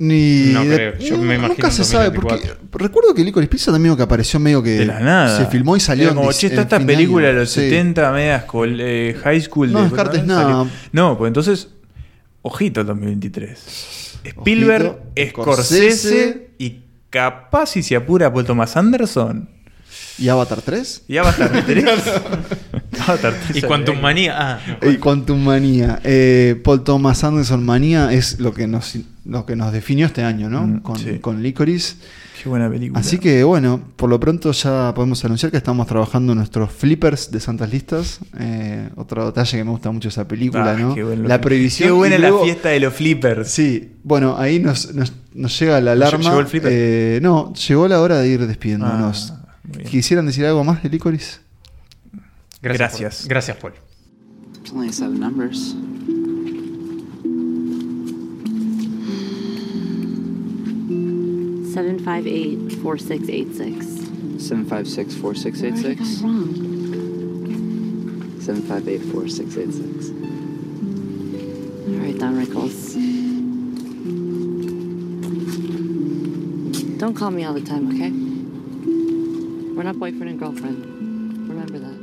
[0.00, 2.78] Ni No de- creo, yo me imagino nunca se sabe, porque 2024.
[2.78, 5.36] recuerdo que Licorice Pizza también que apareció medio que De la nada.
[5.38, 7.40] se filmó y salió Era como, che, está esta película de año".
[7.40, 7.60] los Sí.
[7.62, 8.44] 70, medias
[8.78, 9.72] eh, high school.
[9.72, 10.66] No de- descartes salió- nada.
[10.92, 11.68] No, pues entonces,
[12.42, 14.07] ojito el 2023.
[14.28, 14.86] Spielberg,
[15.16, 16.50] Ojito, Scorsese Scorsese.
[16.58, 16.80] y
[17.10, 19.48] capaz si se apura Paul Thomas Anderson.
[20.18, 21.04] ¿Y Avatar 3?
[21.08, 21.84] Y Avatar 3.
[23.06, 24.00] Avatar 3 Y Quantum.
[24.00, 24.34] Manía.
[24.38, 26.00] Ah, Y Quantum Manía.
[26.04, 28.94] Eh, Paul Thomas Anderson Manía es lo que nos,
[29.28, 30.66] lo que nos definió este año, ¿no?
[30.66, 31.18] Mm, con, sí.
[31.20, 31.96] con Licorice.
[32.42, 33.00] Qué buena película.
[33.00, 37.30] Así que bueno, por lo pronto ya podemos anunciar que estamos trabajando en nuestros flippers
[37.30, 38.20] de Santas Listas.
[38.38, 40.94] Eh, otro detalle que me gusta mucho esa película, Ah, ¿no?
[40.94, 41.28] qué bueno.
[41.28, 41.88] la prohibición.
[41.88, 43.48] Qué buena la fiesta de los flippers.
[43.50, 46.24] Sí, bueno, ahí nos, nos, nos llega la alarma.
[46.24, 46.70] ¿Llegó el flipper?
[46.72, 49.32] Eh, no, llegó la hora de ir despidiéndonos.
[49.34, 49.58] Ah.
[49.90, 51.40] ¿Quisieran decir algo más de Licorice?
[52.62, 53.26] gracias.
[53.28, 53.56] Gracias.
[53.56, 53.74] Paul.
[54.64, 56.07] Gracias, Paul.
[61.78, 61.98] Seven numbers.
[61.98, 63.86] Seven five eight four six eight six.
[64.44, 66.00] Seven five six four six eight six.
[68.44, 70.10] Seven five eight four six eight six.
[71.86, 72.96] All right, Don Rickles.
[76.98, 78.10] Don't call me all the time, okay?
[79.74, 80.84] We're not boyfriend and girlfriend.
[81.48, 81.98] Remember that.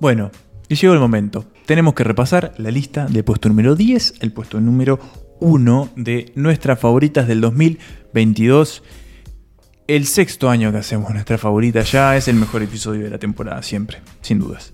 [0.00, 0.30] Bueno,
[0.68, 1.44] y llegó el momento.
[1.66, 4.98] Tenemos que repasar la lista del puesto número 10, el puesto número
[5.40, 8.82] 1 de nuestras favoritas del 2022.
[9.86, 12.16] el sexto año que hacemos nuestra favorita ya.
[12.16, 14.72] Es el mejor episodio de la temporada, siempre, sin dudas.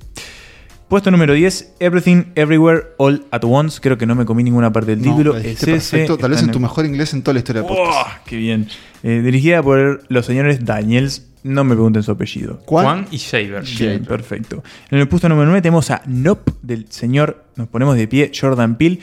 [0.89, 3.81] Puesto número 10, Everything Everywhere All at Once.
[3.81, 5.33] Creo que no me comí ninguna parte del No, título.
[5.33, 8.09] lo Es perfecto, tal vez en tu mejor inglés en toda la historia de podcast.
[8.09, 8.69] ¡Oh, ¡Qué bien!
[9.03, 11.27] Eh, dirigida por los señores Daniels.
[11.43, 12.61] No me pregunten su apellido.
[12.67, 13.65] Juan y Shaver.
[13.79, 14.63] Bien, perfecto.
[14.91, 18.77] En el puesto número 9 tenemos a Nope del señor, nos ponemos de pie, Jordan
[18.77, 18.99] Peele.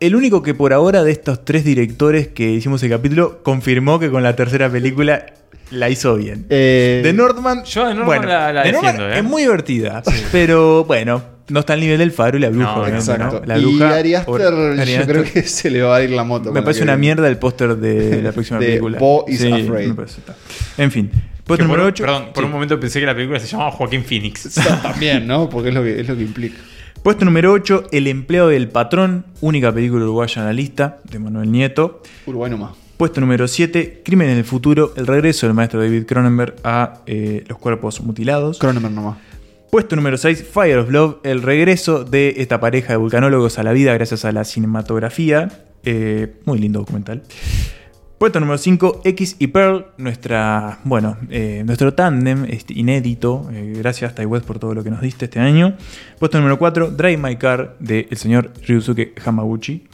[0.00, 4.10] El único que por ahora de estos tres directores que hicimos el capítulo confirmó que
[4.10, 5.26] con la tercera película
[5.70, 6.46] la hizo bien.
[6.50, 9.18] Eh, The Northman, Yo de Northman bueno, la, la The Northman defiendo, ¿eh?
[9.18, 10.02] es muy divertida,
[10.32, 12.76] pero bueno, no está al nivel del faro y la bruja.
[12.76, 13.40] No, Exacto.
[13.40, 13.46] ¿no?
[13.46, 13.82] La y.
[13.82, 16.52] Ari Aster, Ari yo creo que se le va a ir la moto.
[16.52, 17.14] Me parece una viene.
[17.14, 18.98] mierda el póster de la próxima De película.
[18.98, 19.94] Bo is Afraid.
[19.94, 20.36] parece, está.
[20.76, 21.10] En fin.
[21.44, 22.04] Por, número 8.
[22.04, 24.54] Perdón, por un momento pensé que la película se llamaba Joaquín Phoenix.
[24.82, 25.48] También, ¿no?
[25.48, 26.58] Porque es lo que, es lo que implica.
[27.08, 31.50] Puesto número 8, El empleo del patrón, única película uruguaya en la lista, de Manuel
[31.50, 32.02] Nieto.
[32.26, 32.72] Uruguay nomás.
[32.98, 37.44] Puesto número 7, Crimen en el futuro, el regreso del maestro David Cronenberg a eh,
[37.48, 38.58] los cuerpos mutilados.
[38.58, 39.16] Cronenberg nomás.
[39.70, 43.72] Puesto número 6, Fire of Love, el regreso de esta pareja de vulcanólogos a la
[43.72, 45.48] vida gracias a la cinematografía.
[45.84, 47.22] Eh, muy lindo documental.
[48.18, 53.48] Puesto número 5, X y Pearl, nuestra, bueno, eh, nuestro tándem este, inédito.
[53.52, 55.76] eh, gracias, Tai West, por todo lo que nos diste este año.
[56.18, 59.84] Puesto número 4, Drive My Car, del señor Ryusuke Hamaguchi.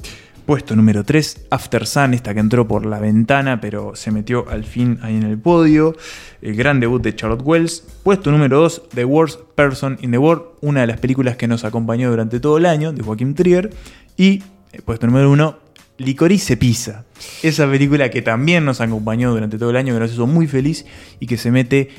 [0.47, 4.65] Puesto número 3, After Sun, esta que entró por la ventana, pero se metió al
[4.65, 5.95] fin ahí en el podio.
[6.41, 7.85] El gran debut de Charlotte Wells.
[8.03, 11.65] Puesto número 2, The Worst Person in the World, una de las películas que nos
[11.65, 13.69] acompañó durante todo el año, de Joaquim Trier.
[14.17, 14.43] Y
[14.73, 15.64] eh, puesto número 1,
[15.99, 17.05] Licorice Pizza.
[17.43, 20.85] Esa película que también nos acompañó durante todo el año, que nos hizo muy feliz
[21.21, 21.91] y que se mete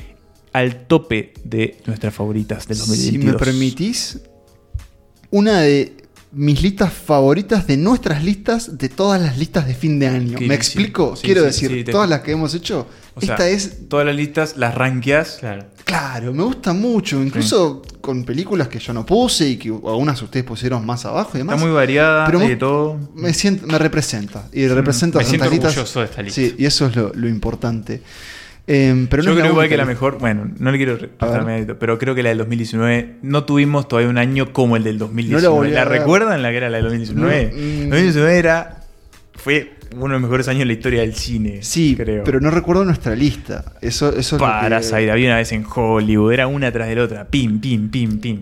[0.52, 3.22] al tope de nuestras favoritas del 2022.
[3.22, 4.20] Si me permitís,
[5.30, 5.96] una de
[6.36, 10.38] mis listas favoritas de nuestras listas de todas las listas de fin de año.
[10.40, 11.16] ¿Me explico?
[11.16, 13.88] sí, Quiero sí, decir, sí, te- todas las que hemos hecho, O sea, esta es
[13.88, 15.40] Todas las listas las rankeas.
[15.84, 20.44] Claro, me gusta mucho, incluso con películas que yo no puse y que algunas ustedes
[20.44, 21.54] pusieron más abajo y demás.
[21.56, 22.98] Está muy variada, Pero de todo.
[23.14, 24.48] Me, siento, me representa.
[24.52, 26.40] Y representa me siento orgulloso de esta lista.
[26.40, 28.02] Sí, y eso es lo, lo importante.
[28.68, 31.44] Eh, pero no Yo es creo igual que la mejor, bueno, no le quiero prestar
[31.44, 34.98] mérito, pero creo que la del 2019 no tuvimos todavía un año como el del
[34.98, 35.48] 2019.
[35.48, 37.52] volví ¿La recuerdan la que era la del 2019?
[37.52, 37.90] No, mm.
[37.90, 38.76] 2019 era
[39.34, 41.62] fue uno de los mejores años de la historia del cine.
[41.62, 42.24] Sí, creo.
[42.24, 43.64] pero no recuerdo nuestra lista.
[43.80, 46.96] Eso, eso es lo que- Parasite, había una vez en Hollywood, era una tras de
[46.96, 48.40] la otra, pim, pim, pim, pim.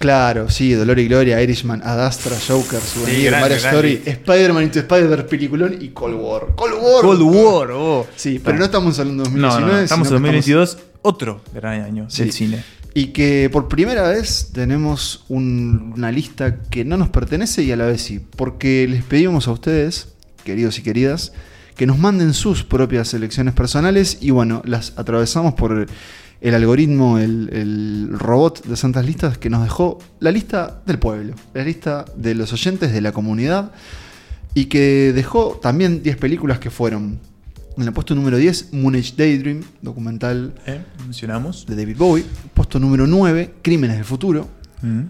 [0.00, 3.58] Claro, sí, Dolor y Gloria, Irishman, Ad Astra, Joker, Souvenir, Mario.
[3.58, 6.46] Story, Spider-Man Into Spider-Verse, peliculón y Cold War.
[6.56, 7.02] Cold War.
[7.02, 8.06] Cold War, oh.
[8.16, 9.72] Sí, pero no estamos hablando de No, 2019.
[9.72, 12.22] no, no, estamos en sino que 2022, otro gran año Sí.
[12.22, 12.64] del cine.
[12.94, 17.76] Y que por primera vez tenemos un- una lista que no nos pertenece y a
[17.76, 18.20] la vez sí.
[18.36, 20.08] Porque les pedimos a ustedes,
[20.44, 21.32] queridos y queridas,
[21.76, 25.86] que nos manden sus propias selecciones personales y bueno, las atravesamos por
[26.40, 31.34] el algoritmo, el, el robot de Santas Listas que nos dejó la lista del pueblo,
[31.54, 33.72] la lista de los oyentes de la comunidad
[34.54, 37.18] y que dejó también 10 películas que fueron
[37.76, 40.80] en el puesto número 10, Moon Age Daydream, documental ¿Eh?
[41.04, 41.64] Mencionamos.
[41.66, 42.24] de David Bowie.
[42.52, 44.48] Puesto número 9, Crímenes del Futuro.
[44.82, 45.02] Mm.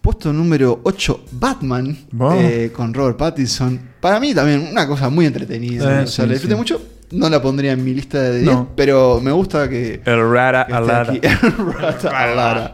[0.00, 2.32] Puesto número 8, Batman, Wow.
[2.34, 3.80] eh, con Robert Pattinson.
[4.00, 6.00] Para mí también una cosa muy entretenida.
[6.00, 6.58] Eh, o sea, sí, la disfruté sí.
[6.58, 6.82] mucho.
[7.10, 8.68] No la pondría en mi lista de 10, No.
[8.74, 11.12] pero me gusta que, El Rara Alada.
[11.12, 11.20] aquí.
[11.78, 12.72] Rata Alara.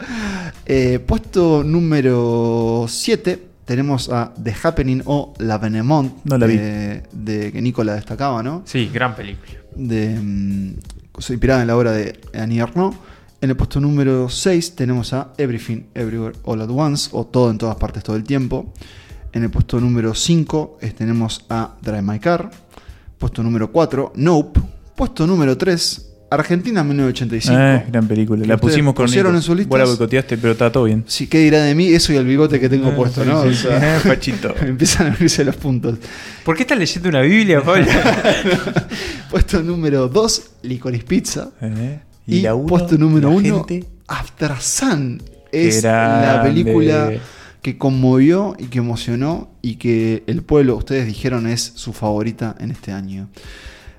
[0.67, 6.57] Eh, puesto número 7 tenemos a The Happening o La Venemont No la vi.
[6.57, 8.63] de, de que Nicola destacaba, ¿no?
[8.65, 9.53] Sí, gran película.
[9.77, 10.75] de, mm,
[11.17, 12.97] inspirada en la obra de Annie Ernaux.
[13.41, 17.59] En el puesto número 6 tenemos a Everything Everywhere All at Once, o Todo en
[17.59, 18.73] todas partes todo el tiempo.
[19.33, 22.51] En el puesto número 5 eh, tenemos a Drive My Car.
[23.21, 24.61] Puesto número 4, Nope.
[24.97, 27.59] Puesto número 3, Argentina 1985.
[27.61, 28.47] Eh, gran película.
[28.47, 29.69] La pusimos con pusieron en sus listas.
[29.69, 31.05] Vos la boicoteaste, pero está todo bien.
[31.07, 31.89] Sí, ¿qué dirá de mí?
[31.89, 33.43] Eso y el bigote que tengo Eh, puesto, sí, ¿no?
[33.43, 34.09] sí, O sea, sí.
[34.09, 34.55] Pachito.
[34.63, 35.99] empiezan a abrirse los puntos.
[36.45, 37.85] ¿Por qué estás leyendo una Biblia, Pablo?
[39.31, 41.51] Puesto número 2, Licorice Pizza.
[41.61, 43.87] Eh, Y, la uno, puesto número la 1, gente.
[44.09, 45.23] After Sun.
[45.53, 46.27] Es Grande.
[46.27, 47.11] la película
[47.63, 52.71] que conmovió y que emocionó y que el pueblo, ustedes dijeron, es su favorita en
[52.71, 53.29] este año.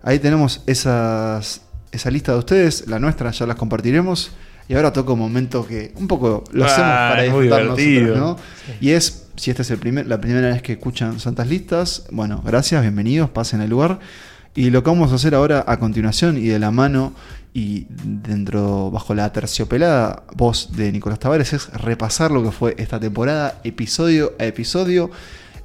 [0.03, 1.61] Ahí tenemos esas,
[1.91, 4.31] esa lista de ustedes, la nuestra ya las compartiremos.
[4.67, 7.65] Y ahora toca un momento que un poco lo Ah, hacemos para es muy disfrutar
[7.65, 8.17] nosotros.
[8.17, 8.37] ¿no?
[8.79, 12.41] Y es, si esta es el primer, la primera vez que escuchan Santas Listas, bueno,
[12.45, 13.99] gracias, bienvenidos, pasen al lugar.
[14.55, 17.13] Y lo que vamos a hacer ahora a continuación y de la mano
[17.53, 22.99] y dentro, bajo la terciopelada voz de Nicolás Tavares, es repasar lo que fue esta
[22.99, 25.11] temporada, episodio a episodio,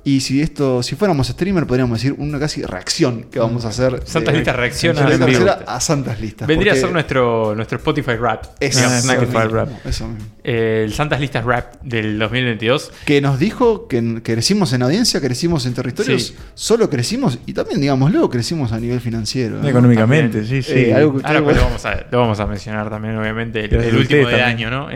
[0.09, 4.03] Y si esto, si fuéramos streamer, podríamos decir una casi reacción que vamos a hacer.
[4.05, 6.47] Santas eh, Listas reacciona reacciona a Santas Listas.
[6.47, 8.45] Vendría a ser nuestro, nuestro Spotify Rap.
[8.61, 9.69] Eso, Digamos, eso mismo, rap.
[9.85, 10.25] eso mismo.
[10.45, 12.93] Eh, el Santas Listas Rap del 2022.
[13.05, 16.37] Que nos dijo que crecimos en audiencia, crecimos en territorios, Sí.
[16.55, 19.57] solo crecimos y también, digámoslo, crecimos a nivel financiero.
[19.61, 19.67] ¿no?
[19.69, 20.63] Económicamente, También.
[20.63, 20.79] sí, sí.
[20.85, 23.75] Eh, algo que Ahora pues lo vamos, a, lo vamos a mencionar también, obviamente, el,
[23.75, 24.89] el a último del año, ¿no?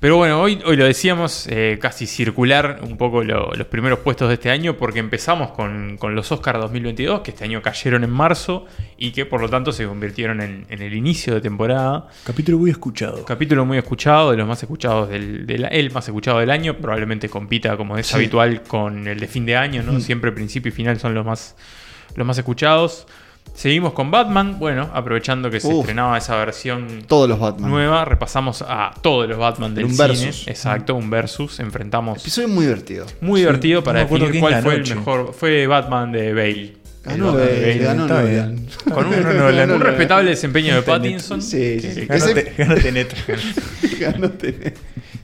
[0.00, 4.28] Pero bueno, hoy, hoy lo decíamos, eh, casi circular un poco lo- los primeros puestos
[4.28, 8.10] de este año, porque empezamos con, con los Oscars 2022, que este año cayeron en
[8.10, 8.64] marzo
[8.96, 12.06] y que por lo tanto se convirtieron en, en el inicio de temporada.
[12.22, 13.24] Capítulo muy escuchado.
[13.24, 17.28] Capítulo muy escuchado, de los más escuchados del, del- el más escuchado del año, probablemente
[17.28, 18.14] compita como es Sí.
[18.14, 19.94] habitual con el de fin de año, ¿no?
[19.94, 20.00] Mm.
[20.00, 21.56] Siempre principio y final son los más,
[22.14, 23.08] los más escuchados.
[23.58, 25.80] Seguimos con Batman, bueno, aprovechando que se Uf.
[25.80, 27.68] estrenaba esa versión Todos los Batman.
[27.68, 30.06] nueva, repasamos a todos los Batman del Un cine.
[30.06, 30.46] versus.
[30.46, 32.20] Exacto, un versus, enfrentamos.
[32.20, 33.06] Episodio muy divertido.
[33.20, 35.34] Muy divertido para definir cuál fue el mejor.
[35.36, 36.76] Fue Batman de Bale.
[37.02, 38.06] Ganó Bale, ganó.
[38.94, 41.42] Con un, respetable desempeño de Pattinson.
[41.42, 42.06] Sí, sí, sí.
[42.56, 43.12] Ganó Tenet.
[43.98, 44.78] ganó Tenet.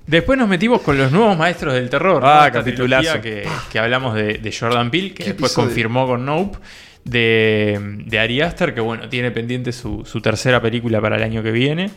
[0.08, 2.20] Después nos metimos con los nuevos maestros del terror.
[2.26, 3.20] Ah, capitulazo.
[3.20, 5.68] Que, que hablamos de, de Jordan Peele, que ¿Qué después episodio?
[5.68, 6.58] confirmó con Nope.
[7.04, 11.42] De, de Ari Aster, que bueno, tiene pendiente su, su tercera película para el año
[11.42, 11.90] que viene.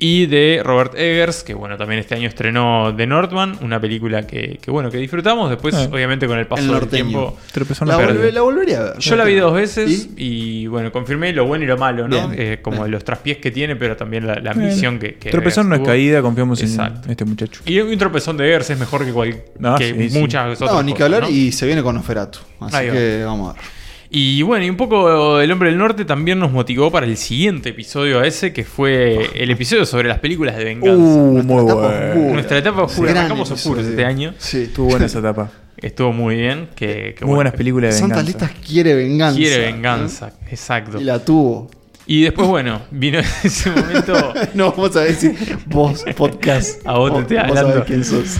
[0.00, 4.60] Y de Robert Eggers, que bueno, también este año estrenó The Northman, una película que,
[4.62, 5.50] que, bueno, que disfrutamos.
[5.50, 7.36] Después, Eh, obviamente, con el paso el del tiempo.
[7.50, 8.98] Tropezó en La, volve- la volvería a ver.
[8.98, 10.62] Yo la vi dos veces ¿Y?
[10.62, 12.28] y, bueno, confirmé lo bueno y lo malo, ¿no?
[12.28, 12.92] Bien, Eh, como bien.
[12.92, 16.22] los traspiés que tiene, pero también la, la misión que, que Tropezón no es caída,
[16.22, 17.06] confiamos Exacto.
[17.06, 17.60] en este muchacho.
[17.66, 20.18] Y un tropezón de Eggers es mejor que, cual, No, que sí, sí.
[20.20, 21.28] muchas otras No, ni que hablar ¿no?
[21.28, 22.38] y se viene con Oferatu.
[22.60, 22.92] Así Ahí va.
[22.94, 23.77] que vamos a ver.
[24.10, 27.70] Y bueno, y un poco El Hombre del Norte también nos motivó para el siguiente
[27.70, 30.96] episodio a ese, que fue el episodio sobre las películas de venganza.
[30.96, 32.06] Uh, muy etapa bueno.
[32.10, 32.32] oscura.
[32.32, 34.34] Nuestra etapa oscura, Gran arrancamos oscuros este año.
[34.38, 34.62] Sí.
[34.62, 35.50] Estuvo buena esa etapa.
[35.76, 36.70] Estuvo muy bien.
[36.74, 38.46] Que, que Muy bueno, buenas películas de Santas venganza.
[38.46, 39.36] Listas quiere venganza.
[39.36, 41.00] Quiere venganza, exacto.
[41.00, 41.70] Y la tuvo.
[42.06, 44.32] Y después, bueno, vino ese momento.
[44.54, 45.36] No, vamos a decir
[45.66, 46.80] vos, podcast.
[46.86, 47.84] A vos te estoy Vos sabés hablando.
[47.84, 48.38] quién sos.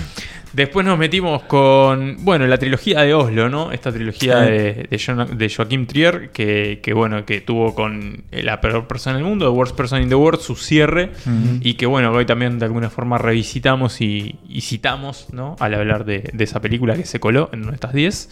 [0.59, 3.71] Después nos metimos con, bueno, la trilogía de Oslo, ¿no?
[3.71, 4.51] Esta trilogía Sí.
[4.51, 4.89] de,
[5.37, 9.53] de, Joaquim Trier, que, que, bueno, que tuvo con La peor persona del mundo, The
[9.57, 11.11] Worst Person in the World, su cierre,
[11.61, 15.55] y que, bueno, hoy también de alguna forma revisitamos y, y citamos, ¿no?
[15.61, 18.29] Al hablar de, de esa película que se coló en nuestras 10.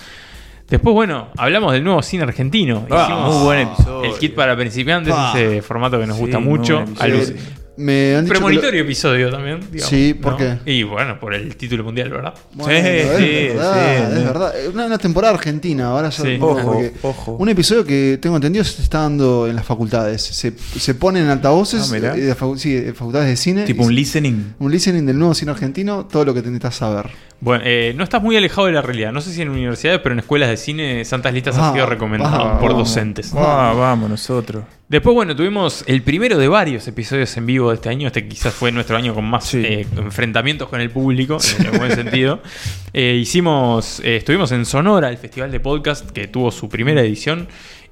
[0.69, 2.89] Después, bueno, hablamos del nuevo cine argentino.
[2.90, 4.12] Ah, Hicimos muy buen episodio.
[4.12, 5.32] El kit para principiantes, Ah.
[5.36, 6.85] ese formato que nos Sí, gusta muy mucho.
[7.05, 7.36] Eh,
[7.78, 9.61] Me han dicho que lo- Premonitorio episodio también.
[9.70, 10.39] digamos, Sí, ¿por ¿no?
[10.39, 10.59] qué?
[10.65, 12.35] Y bueno, por el título mundial, ¿verdad?
[12.55, 14.55] Bueno, Sí, es sí, verdad, sí, es verdad.
[14.73, 16.39] Una, una temporada argentina, ahora ya Sí.
[16.40, 17.32] Ojo, ojo.
[17.32, 20.23] Un episodio que tengo entendido se está dando en las facultades.
[20.23, 23.65] Se, se ponen en altavoces Ah, eh, de, facu- sí, de facultades de cine.
[23.65, 24.55] Tipo un listening.
[24.59, 27.11] un listening del nuevo cine argentino, todo lo que necesitas saber.
[27.39, 29.13] Bueno, eh, no estás muy alejado de la realidad.
[29.13, 31.85] No sé si en universidades, pero en escuelas de cine, Santas Listas ha Ah, sido
[31.87, 32.89] recomendado ah, por vamos.
[32.89, 33.33] docentes.
[33.37, 34.65] Ah, vamos, nosotros.
[34.89, 38.07] Después, bueno, tuvimos el primero de varios episodios en vivo de este año.
[38.07, 39.63] Este quizás fue nuestro año con más Sí.
[39.65, 42.41] eh, enfrentamientos con el público, en el buen sentido.
[42.99, 47.47] Eh, hicimos, eh, estuvimos en Sonora, el festival de podcast que tuvo su primera edición.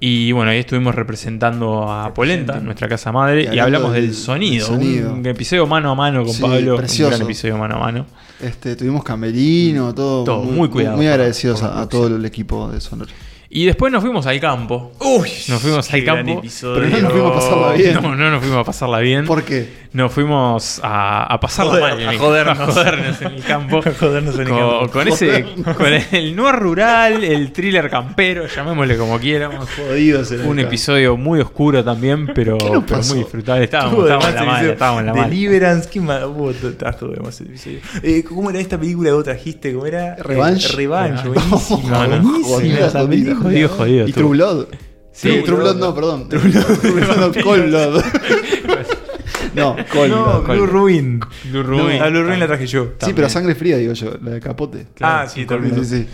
[0.06, 4.68] Y bueno, ahí estuvimos representando a Polenta, nuestra casa madre, Y hablamos del, del- sonido.
[4.70, 6.76] Un episodio mano a mano con Sí, Pablo.
[6.76, 7.04] precioso.
[7.04, 8.06] Un gran episodio mano a mano.
[8.38, 12.82] Este, tuvimos camerino, todo, Todo muy cuidado Muy agradecidos a, a todo el equipo de
[12.82, 13.10] Sonora.
[13.48, 14.92] Y después nos fuimos al campo.
[15.00, 16.38] Uy, Nos fuimos qué al gran campo.
[16.40, 16.82] episodio.
[16.82, 17.94] Pero no nos fuimos a pasarla bien.
[17.94, 19.24] No, no nos fuimos a pasarla bien.
[19.24, 19.68] ¿Por qué?
[19.94, 22.58] Nos fuimos a, a pasarla Joder, mal a el- jodernos.
[22.58, 23.78] a jodernos en el campo.
[23.86, 24.92] A jodernos en el con, campo.
[24.92, 25.44] con ese,
[25.76, 25.86] con
[26.18, 29.68] el no rural, el thriller campero, llamémosle como quieramos.
[29.70, 30.68] Jodidos en el Un campo.
[30.68, 33.64] episodio muy oscuro también, pero, ¿Qué nos pero muy disfrutable.
[33.64, 35.28] Estábamos, en la mala, ese estábamos en la mala.
[35.28, 36.24] Deliverance, ¿qué más?
[36.24, 37.78] Hubo to- ah, estuvo de más ese episodio.
[38.02, 39.72] Eh, ¿Cómo era esta película que vos trajiste?
[39.74, 40.16] ¿Cómo era?
[40.16, 40.66] Revenge.
[40.76, 42.06] Eh, No, buenísima.
[42.08, 43.08] no, buenísima jodida esa esa película.
[43.08, 43.42] película.
[43.44, 44.08] Jodido, jodido.
[44.08, 44.12] Y.
[44.12, 44.64] True Blood.
[45.12, 45.86] Sí, True, True Blood, Blood.
[45.86, 46.28] no, perdón.
[46.28, 48.02] True Blood, no, Cold Blood.
[49.54, 50.42] no, Cold No.
[50.42, 51.20] Blue Ruin.
[51.50, 52.02] Blue Ruin.
[52.02, 52.92] A Blue Ruin la traje yo.
[53.04, 54.86] Sí, pero sangre fría, digo yo, la de capote.
[55.00, 55.84] Ah, sí, Sí, también.
[55.84, 56.06] sí.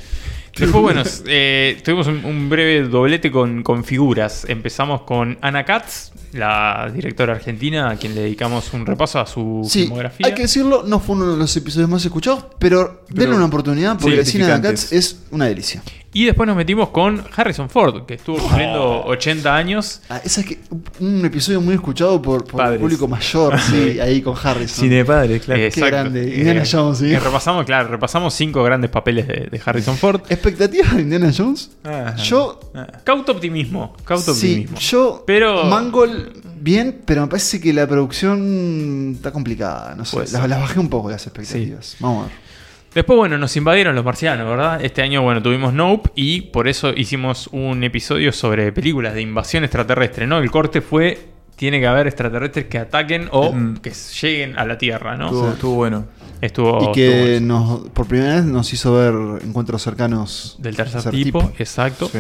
[0.59, 4.45] Después, bueno, eh, tuvimos un, un breve doblete con, con figuras.
[4.49, 9.63] Empezamos con Ana Katz, la directora argentina, a quien le dedicamos un repaso a su
[9.67, 10.27] Sí, filmografía.
[10.27, 13.97] hay que decirlo, no fue uno de los episodios más escuchados, pero, denle una oportunidad
[13.99, 14.93] porque Sí, el cine de Cats edificantes.
[14.93, 15.83] es una delicia.
[16.13, 20.01] Y después nos metimos con Harrison Ford, que estuvo cumpliendo 80 años.
[20.09, 20.59] Ah, esa es que
[20.99, 24.83] un episodio muy escuchado por, por el público mayor, sí, ahí con Harrison.
[24.85, 25.61] Cine de padres, claro.
[25.61, 25.87] Qué Exacto.
[25.87, 26.37] grande.
[26.37, 27.13] Indiana Jones, sí.
[27.13, 30.23] eh, repasamos, claro, repasamos cinco grandes papeles de, de Harrison Ford.
[30.29, 31.71] ¿Expectativas de Indiana Jones?
[31.85, 32.17] Ajá.
[32.17, 32.59] Yo,
[33.05, 34.79] Cauto optimismo, cauto sí, optimismo.
[34.79, 39.95] yo, Pero- Mangold, bien, pero me parece que la producción está complicada.
[39.95, 40.49] No sé, las, ser.
[40.49, 41.97] las bajé un poco las expectativas.
[42.01, 42.50] Vamos a ver.
[42.95, 44.85] Después, bueno, nos invadieron los marcianos, ¿verdad?
[44.85, 49.63] Este año, bueno, tuvimos Nope y por eso hicimos un episodio sobre películas de invasión
[49.63, 50.39] extraterrestre, ¿no?
[50.39, 51.19] El corte fue,
[51.55, 55.27] tiene que haber extraterrestres que ataquen o que lleguen a la Tierra, ¿no?
[55.27, 56.07] Estuvo, estuvo bueno.
[56.41, 61.53] Estuvo, Y que nos, por primera vez nos hizo ver encuentros cercanos del tercer tipo,
[61.59, 62.11] exacto.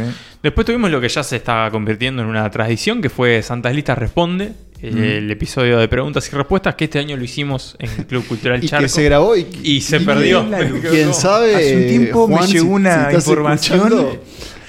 [0.42, 3.97] Después tuvimos lo que ya se está convirtiendo en una tradición, que fue Santas Listas
[3.98, 4.52] Responde,
[4.82, 4.97] Mm.
[4.97, 8.59] el episodio de preguntas y respuestas, que este año lo hicimos en el Club Cultural
[8.64, 8.84] Y Charco.
[8.84, 10.42] que se grabó y, Y se y perdió.
[10.42, 10.59] la-
[10.90, 11.55] Quién sabe.
[11.55, 14.09] Hace un tiempo me llegó una si información.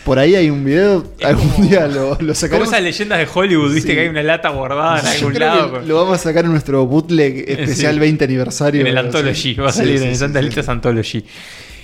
[0.04, 3.90] Por ahí hay un video, algún día lo, lo Como esas leyendas de Hollywood, viste
[3.90, 3.96] Sí.
[3.96, 5.66] que hay una lata guardada en Yo algún creo lado.
[5.74, 8.00] que con- Lo vamos a sacar en nuestro bootleg especial Sí.
[8.00, 8.82] 20 aniversario.
[8.82, 10.42] En el Anthology, va a salir sí, en sí.
[10.42, 11.24] Listas Anthology.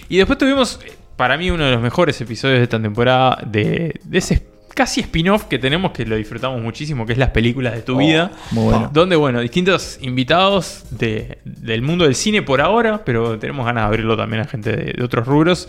[0.09, 0.79] Y después tuvimos,
[1.15, 5.45] para mí, uno de los mejores episodios de esta temporada de, de ese casi spin-off
[5.45, 8.31] que tenemos que lo disfrutamos muchísimo, que es las películas de tu Oh, vida.
[8.51, 8.89] muy bueno.
[8.93, 13.87] Donde, bueno, distintos invitados de- del mundo del cine por ahora, pero tenemos ganas de
[13.87, 15.67] abrirlo también a gente de, de otros rubros.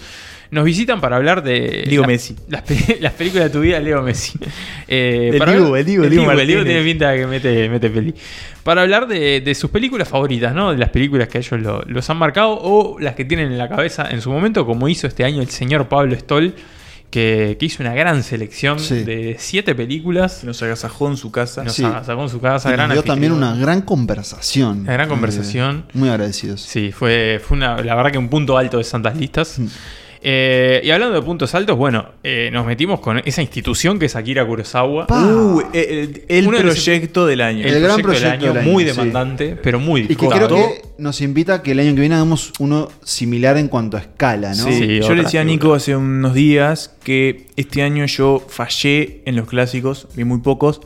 [0.51, 1.85] Nos visitan para hablar de.
[1.87, 2.35] Leo la- Messi.
[2.49, 4.39] Las, pe- las películas de tu vida, Leo Messi.
[4.91, 6.65] Eh, El para hablar- el Dibu, el Dibu, el Martínez.
[6.65, 8.15] tiene pinta de que mete, mete peli.
[8.65, 10.71] Para hablar de, de sus películas favoritas, ¿no?
[10.73, 13.69] De las películas que ellos lo- los han marcado o las que tienen en la
[13.69, 16.55] cabeza en su momento, como hizo este año el señor Pablo Stoll,
[17.11, 19.03] que, que hizo una gran selección Sí.
[19.05, 20.45] de siete películas.
[20.45, 21.65] Nos agasajó en su casa.
[21.65, 21.83] Nos Sí.
[21.83, 24.81] sacó en su casa, Y gran nos dio también una gran conversación.
[24.81, 25.85] Una gran Eh, conversación.
[25.93, 26.63] muy agradecidos.
[26.63, 29.59] Sí, fue, fue una, la verdad que un punto alto de Santas Listas.
[29.59, 29.67] Mm.
[30.21, 34.17] Eh, y hablando de puntos altos, bueno, eh, nos metimos con esa institución que es
[34.17, 35.07] Akira Kurosawa.
[35.09, 37.65] Uh, el, el Uno de los- proyecto del año.
[37.65, 38.91] El, El gran proyecto, proyecto del año, del año, muy sí.
[38.91, 42.17] demandante, pero muy Y que creo que nos invita a que el año que viene
[42.17, 44.65] hagamos uno similar en cuanto a escala, ¿no?
[44.65, 45.45] Sí, Sí, yo otra le decía a.
[45.45, 50.81] Nico hace unos días que este año yo fallé en los clásicos, vi muy pocos,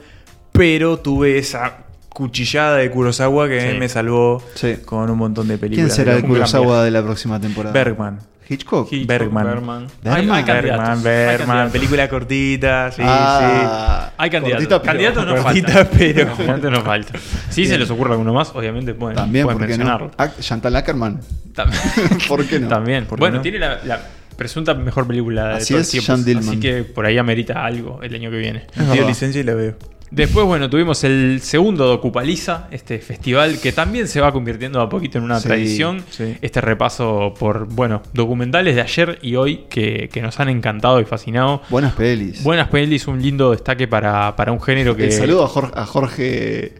[0.53, 1.79] pero tuve esa
[2.11, 3.79] cuchillada de Kurosawa que Sí.
[3.79, 4.75] me salvó Sí.
[4.85, 5.95] con un montón de ¿Quién películas.
[5.97, 7.73] será el Un gran Kurosawa de la próxima temporada?
[7.73, 8.19] Bergman.
[8.53, 8.93] Hitchcock.
[8.93, 9.45] Hitchcock, Bergman.
[9.47, 9.87] Bergman.
[10.03, 10.31] Bergman.
[10.35, 10.63] Hay, hay.
[10.63, 14.67] Bergman, hay Bergman, película cortita, sí, Ah, Hay candidatos.
[14.67, 15.89] cortita, pero- candidatos no cortita, faltan.
[15.99, 17.21] pero- Candidatos no faltan.
[17.49, 17.81] Si se Bien.
[17.81, 19.79] les ocurre alguno más, obviamente pueden, También, pueden ¿por qué no?
[19.79, 20.11] mencionarlo.
[20.19, 21.21] Ah, Chantal Ackerman.
[21.55, 21.71] Tam-
[22.29, 22.69] ¿Por qué no?
[22.69, 23.07] También.
[23.07, 23.43] ¿Por qué Bueno, no?
[23.43, 24.01] tiene la, la
[24.37, 26.49] presunta mejor película de Así todos es, tiempos.
[26.49, 28.67] Así que por ahí amerita algo el año que viene.
[28.93, 29.75] Pido licencia y la veo.
[30.15, 35.17] Después, bueno, tuvimos el segundo Docupaliza, este festival que también se va convirtiendo a poquito
[35.17, 36.05] en una Sí, tradición.
[36.11, 36.37] sí.
[36.43, 41.07] Este repaso por, bueno, documentales de ayer y hoy que, que nos han encantado y
[41.07, 41.63] fascinado.
[41.71, 42.43] Buenas pelis.
[42.43, 45.07] Buenas pelis, un lindo destaque para, para un género que...
[45.07, 46.73] El saludo a Jorge, a Jorge,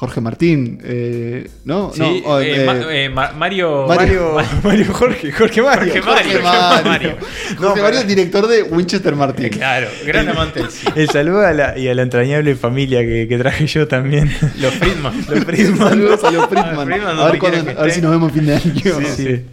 [0.00, 0.80] Jorge Martín.
[0.82, 1.92] eh, ¿No?
[1.92, 3.84] Sí, no, eh, eh, Ma- eh, Ma- Mario...
[3.86, 5.92] Mario- Mario Jorge, Jorge Mario.
[5.92, 6.32] Jorge Mario.
[6.32, 6.84] Jorge Mario.
[6.90, 7.16] Mario.
[7.58, 9.50] Jorge Mario, director de Winchester Martín.
[9.50, 10.62] Claro, gran amante.
[10.96, 14.34] El saludo a la, y a la entrañable familia que, que traje yo también.
[14.58, 15.12] Los Friedman.
[15.28, 15.88] Los Friedman.
[15.90, 16.92] Saludos a los Friedman.
[16.92, 18.72] A ver a ver si nos vemos fin de año.
[18.74, 19.44] Sí, sí.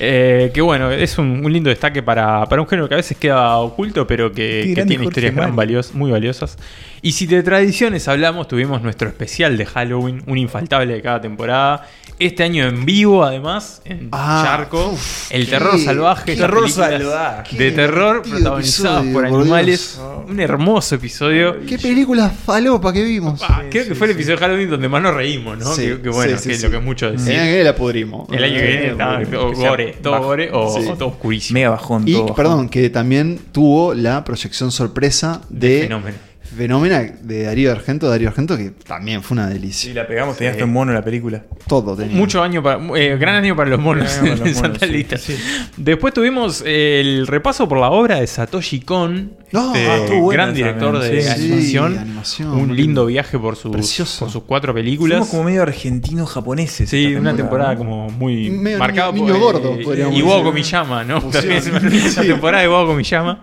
[0.00, 3.16] Eh, que bueno, es un, un lindo destaque para, para un género que a veces
[3.16, 5.78] queda oculto, pero que, tiene Jorge historias gran Mario.
[5.80, 6.58] valios- muy valiosas.
[7.06, 11.86] Y si de tradiciones hablamos, tuvimos nuestro especial de Halloween, un infaltable de cada temporada.
[12.18, 14.92] Este año en vivo, además, en Ah, Charco.
[14.92, 16.24] uf, el qué- terror salvaje.
[16.24, 17.58] qué terror salvaje.
[17.58, 20.00] De terror episodio, por animales.
[20.26, 21.56] Un hermoso episodio.
[21.68, 23.42] Qué película falopa que vimos.
[23.42, 25.74] Ah, creo que fue el episodio de Halloween donde más nos reímos, ¿no?
[25.74, 26.62] Sí, que, que bueno, sí, sí, que sí.
[26.62, 27.32] lo que es mucho El decir.
[27.34, 28.28] año que viene la pudrimos.
[28.32, 30.88] El año que viene está sea gore, todo gore o, Sí.
[30.88, 31.54] o todo oscurísimo.
[31.58, 32.08] Mega bajón.
[32.08, 32.36] Y, todo bajón.
[32.36, 36.16] perdón, que también tuvo la proyección sorpresa de Fenómeno.
[36.56, 38.08] Fenómena de Darío Argento.
[38.08, 39.88] Darío Argento, que también fue una delicia.
[39.90, 41.42] Sí, la pegamos, tenía hasta un mono en la película.
[41.66, 42.16] Todo tenía.
[42.16, 45.18] Mucho año para, eh, gran año para los monos los en monos, Santa sí, Lista.
[45.18, 45.36] sí.
[45.76, 50.92] Después tuvimos el repaso por la obra de Satoshi Kon, No, este ah, gran director
[51.00, 51.28] también, de sí.
[51.30, 51.92] animación.
[51.92, 54.20] Sí, animación, un lindo viaje por sus, Precioso.
[54.20, 55.18] por sus cuatro películas.
[55.18, 56.88] Fuimos como medio argentinos-japoneses.
[56.88, 57.78] Sí, esta una temporada ¿no?
[57.78, 60.44] como muy marcada niño- por niño gordo, eh, podríamos Iwao decir.
[60.46, 61.20] Komiyama, ¿no?
[61.20, 61.42] Fusión.
[61.42, 62.28] También es una, Sí.
[62.28, 63.40] temporada de Iwao Komiyama.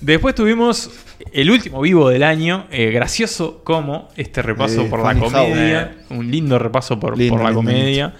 [0.00, 0.90] Después tuvimos
[1.32, 6.30] el último vivo del año, eh, gracioso como este repaso Eh, por la comedia, un
[6.30, 8.14] lindo repaso por, Lindo, por la lindo, comedia.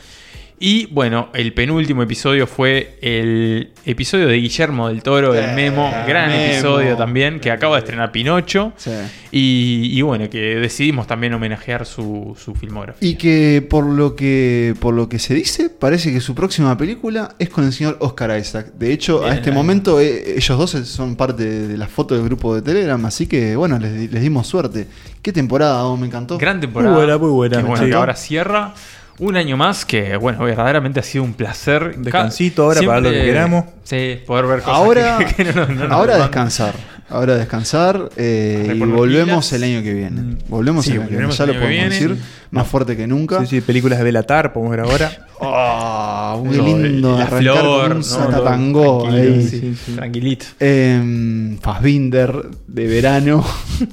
[0.58, 5.92] Y bueno, el penúltimo episodio fue el episodio de Guillermo del Toro, el Eh, Memo,
[6.06, 6.42] gran Memo.
[6.44, 8.72] episodio también, que acaba de estrenar Pinocho.
[8.76, 8.90] Sí.
[9.32, 13.06] Y, y bueno, que decidimos también homenajear su, su filmografía.
[13.06, 17.34] Y que por lo que por lo que se dice, parece que su próxima película
[17.38, 18.72] es con el señor Oscar Isaac.
[18.78, 19.52] De hecho, Bien, a este eh.
[19.52, 23.56] momento eh, ellos dos son parte de, la foto del grupo de Telegram, así que
[23.56, 24.86] bueno, les, di- les dimos suerte.
[25.20, 26.38] Qué temporada, oh, me encantó.
[26.38, 26.92] Gran temporada.
[26.94, 27.58] Muy buena, muy buena.
[27.58, 28.72] Que, bueno, que ahora cierra.
[29.18, 31.96] Un año más que, bueno, verdaderamente ha sido un placer.
[31.96, 33.64] Descansito ahora para lo que queramos.
[33.84, 36.74] Sí, poder ver cosas Ahora, que, que no ahora descansar.
[37.08, 39.52] ahora descansar eh, y volvemos pilas.
[39.54, 40.36] el año que viene.
[40.48, 41.88] Volvemos Sí, el año que viene, ya lo podemos viene.
[41.88, 42.16] decir,
[42.50, 43.40] más fuerte que nunca.
[43.40, 45.12] Sí, sí, películas de Belatar, podemos ver ahora.
[45.38, 48.02] Ah, muy lindo la arrancar flor, con un ¿no?
[48.02, 49.42] zatatangó Tranquilo, ahí.
[49.46, 49.92] sí, sí.
[49.92, 50.46] Tranquilito.
[50.60, 52.32] Eh, Fassbinder
[52.66, 53.44] de verano.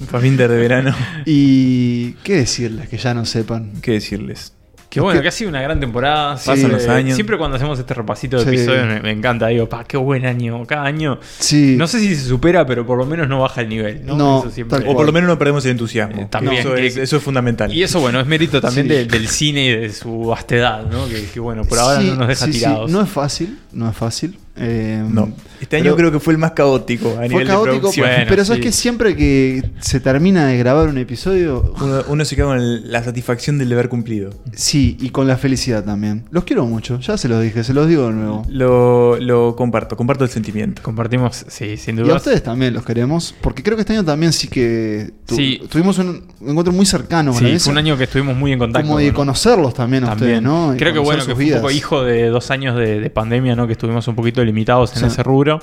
[0.10, 0.96] Fassbinder de verano.
[1.26, 3.74] y qué decirles que ya no sepan.
[3.82, 4.54] ¿Qué decirles?
[4.94, 6.36] Que bueno, que ha sido una gran temporada.
[6.36, 7.16] Pasan Siempre- los años.
[7.16, 8.50] Siempre cuando hacemos este repasito de Sí.
[8.50, 9.48] episodios me, me encanta.
[9.48, 10.64] Digo, pa, qué buen año.
[10.68, 11.20] Cada año.
[11.40, 11.76] Sí.
[11.80, 14.06] No sé si se supera, pero por lo menos no baja el nivel.
[14.06, 16.28] No, No, Eso siempre- O por lo menos no perdemos el entusiasmo.
[16.30, 16.60] también.
[16.60, 17.74] Eso es, Que- eso es fundamental.
[17.74, 18.94] Y eso, bueno, es mérito también Sí.
[18.94, 21.08] de- del cine y de su vastedad, ¿no?
[21.08, 22.60] Que, que, bueno, por ahora Sí, no nos deja sí, sí.
[22.60, 22.92] tirados.
[22.92, 24.38] No es fácil, no es fácil.
[24.56, 25.30] Eh, No.
[25.60, 28.06] Este año creo que fue el más caótico a Fue nivel de caótico, producción.
[28.08, 28.64] Bueno, pero sabes sí.
[28.68, 32.92] que siempre que se termina de grabar un episodio, Uno, uno se queda con el-
[32.92, 34.32] la satisfacción del deber cumplido.
[34.54, 36.26] sí, y con la felicidad también.
[36.32, 38.46] Los quiero mucho, ya se los dije, se los digo de nuevo.
[38.50, 40.82] Lo, lo comparto, comparto el sentimiento.
[40.84, 42.16] Compartimos, sí, sin Y a duda.
[42.18, 45.62] ustedes también los queremos, porque creo que este año también sí que tu- Sí.
[45.70, 48.86] tuvimos un encuentro muy cercano con Sí, fue un año que estuvimos muy en contacto.
[48.86, 50.40] como de con- conocerlos también a También.
[50.40, 50.76] ustedes, ¿no?
[50.76, 51.76] Y Creo que bueno, que fue un poco vidas.
[51.78, 53.66] hijo de dos años de, de pandemia, ¿no?
[53.66, 55.06] Que estuvimos un poquito limitados en Sí.
[55.08, 55.60] ese rubro.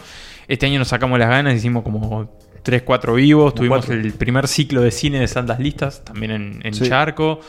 [0.48, 2.28] Este año nos sacamos las ganas, hicimos como
[2.62, 3.54] 3, 4 vivos.
[3.54, 3.94] Tuvimos cuatro.
[3.94, 6.88] el primer ciclo de cine de Santas Listas, también en, en Sí.
[6.88, 7.40] Charco.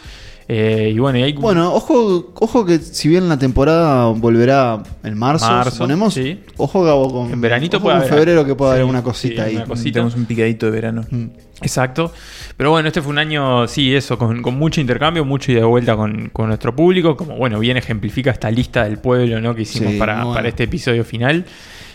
[0.47, 5.17] Eh, y bueno, y hay Bueno, ojo, ojo que si bien la temporada volverá en
[5.17, 6.39] marzo, Marzo, suponemos, sí.
[6.57, 8.99] ojo Gabo con En veranito ojo puede con haber- febrero que pueda sí, haber una
[8.99, 9.55] sí, cosita ahí.
[9.55, 9.93] una cosita.
[9.93, 11.05] Tenemos un picadito de verano.
[11.09, 11.25] Mm.
[11.61, 12.11] Exacto.
[12.57, 15.65] Pero bueno, este fue un año, sí, eso, con, con mucho intercambio, mucho ida de
[15.67, 17.15] vuelta con, con nuestro público.
[17.15, 19.53] Como bueno, bien ejemplifica esta lista del pueblo ¿no?
[19.55, 20.33] que hicimos Sí, para, bueno.
[20.33, 21.45] para este episodio final.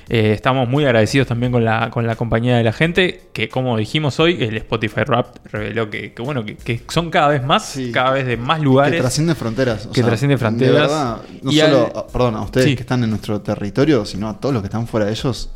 [0.08, 3.76] Eh, estamos muy agradecidos también con la, con la compañía de la gente, que como
[3.76, 7.64] dijimos hoy, el Spotify Rap reveló que, que bueno, que, que son cada vez más,
[7.64, 7.90] Sí.
[7.90, 9.00] cada vez de más Que lugares.
[9.00, 9.86] trasciende fronteras.
[9.86, 10.74] o Que sea, trasciende de fronteras.
[10.82, 12.76] verdad, no Y solo, al- perdón, a ustedes Sí.
[12.76, 15.50] que están en nuestro territorio, sino a todos los que están fuera de ellos.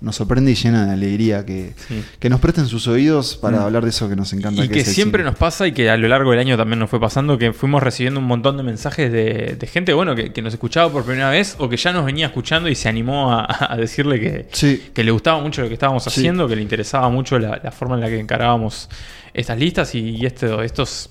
[0.00, 2.04] Nos sorprende y llena de alegría que, Sí.
[2.18, 3.62] que nos presten sus oídos para Mm.
[3.62, 4.62] hablar de eso que nos encanta.
[4.64, 6.90] Y que es siempre nos pasa y que a lo largo del año también nos
[6.90, 10.42] fue pasando que fuimos recibiendo un montón de mensajes de, de gente bueno que, que
[10.42, 13.46] nos escuchaba por primera vez o que ya nos venía escuchando y se animó a,
[13.72, 14.82] a decirle que, Sí.
[14.92, 16.10] que le gustaba mucho lo que estábamos Sí.
[16.10, 18.88] haciendo, que le interesaba mucho la, la forma en la que encarábamos
[19.32, 21.08] estas listas y, y esto, estos...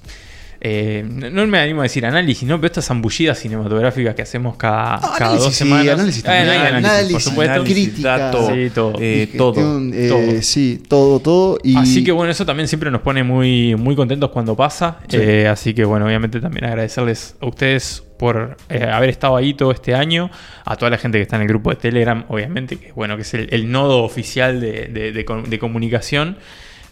[0.67, 2.55] eh, no no me animo a decir análisis, ¿no?
[2.57, 5.93] Pero estas zambullidas cinematográficas que hacemos cada, cada análisis, dos sí, semanas.
[5.93, 6.61] análisis Eh, también.
[6.75, 7.53] análisis, por supuesto.
[7.53, 8.17] análisis, crítica.
[8.17, 8.93] dato, Sí, todo.
[8.99, 9.53] eh, Y todo.
[9.93, 10.41] eh, todo.
[10.41, 11.57] Sí, todo, todo.
[11.63, 14.97] Y Así que bueno, eso también siempre nos pone muy, muy contentos cuando pasa.
[15.07, 15.17] Sí.
[15.19, 19.71] Eh, así que bueno, obviamente también agradecerles a ustedes por eh, haber estado ahí todo
[19.71, 20.31] este año,
[20.65, 23.23] a toda la gente que está en el grupo de Telegram, obviamente, que bueno, que
[23.23, 26.37] es el, el nodo oficial de, de- de com- de comunicación.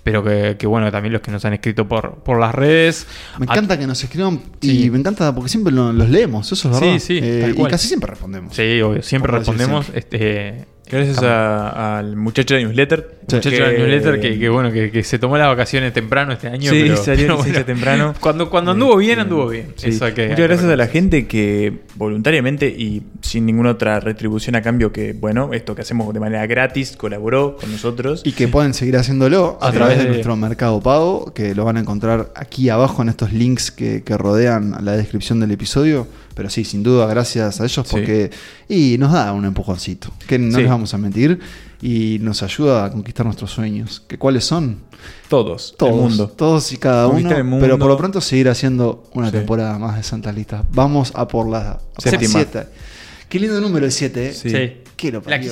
[0.04, 3.08] Pero que, que, bueno, también los que nos han escrito por, por las redes.
[3.40, 4.86] Me encanta que nos escriban Sí.
[4.86, 7.00] y me encanta porque siempre lo- los leemos, eso es Sí, verdad.
[7.00, 8.54] sí, Eh, tal y casi siempre respondemos.
[8.54, 9.86] Sí, obvio, siempre respondemos.
[9.86, 10.00] siempre.
[10.00, 13.10] Este, Gracias a- al muchacho de newsletter.
[13.28, 13.36] Sí.
[13.38, 16.70] muchacho del newsletter que, que, bueno, que, que se tomó las vacaciones temprano este año.
[16.72, 18.14] Sí, pero, salió pero bueno, temprano.
[18.20, 19.68] Cuando, cuando anduvo bien, anduvo bien.
[19.78, 19.90] Sí.
[19.90, 24.00] Eso hay que- Muchas hay gracias a la gente que voluntariamente y sin ninguna otra
[24.02, 28.22] retribución a cambio que, bueno, esto que hacemos de manera gratis, colaboró con nosotros.
[28.26, 29.78] Y que pueden seguir haciéndolo a Sí.
[29.78, 33.72] través de nuestro mercado pago, que lo van a encontrar aquí abajo en estos links
[33.72, 36.08] que, que rodean la descripción del episodio.
[36.36, 37.92] Pero sí, sin duda, gracias a ellos Sí.
[37.92, 38.32] porque
[38.68, 40.62] y nos da un empujoncito, que no Sí.
[40.62, 41.40] les vamos a mentir,
[41.82, 44.02] y nos ayuda a conquistar nuestros sueños.
[44.08, 44.78] ¿Que ¿Cuáles son?
[45.30, 46.28] Todos, Todos, el mundo.
[46.30, 47.30] todos y cada uno,
[47.60, 49.34] pero por lo pronto seguir haciendo una Sí.
[49.34, 50.64] temporada más de Santas Listas.
[50.72, 52.46] Vamos a por la, Séptima.
[53.28, 54.34] Qué lindo número el 7, ¿eh?
[54.34, 55.10] Sí.
[55.12, 55.50] Lo Lucky.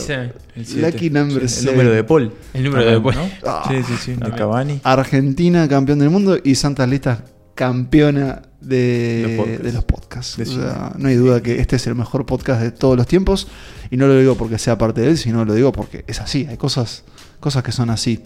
[0.79, 1.69] Lucky number Sí, seven.
[1.69, 2.31] El número de Paul.
[2.53, 3.15] El número de Paul.
[3.15, 3.29] ¿no?
[3.45, 4.11] Ah, sí, sí, sí.
[4.11, 4.37] De también.
[4.37, 4.79] Cavani.
[4.83, 7.19] Argentina campeón del mundo y Santas Listas
[7.53, 9.63] campeona de Los podcasts.
[9.63, 10.37] de los podcasts.
[10.37, 10.61] De O cine.
[10.63, 13.47] sea, no hay duda que este es el mejor podcast de todos los tiempos.
[13.89, 16.45] Y no lo digo porque sea parte de él, sino lo digo porque es así.
[16.49, 17.03] Hay cosas,
[17.39, 18.21] cosas que son así.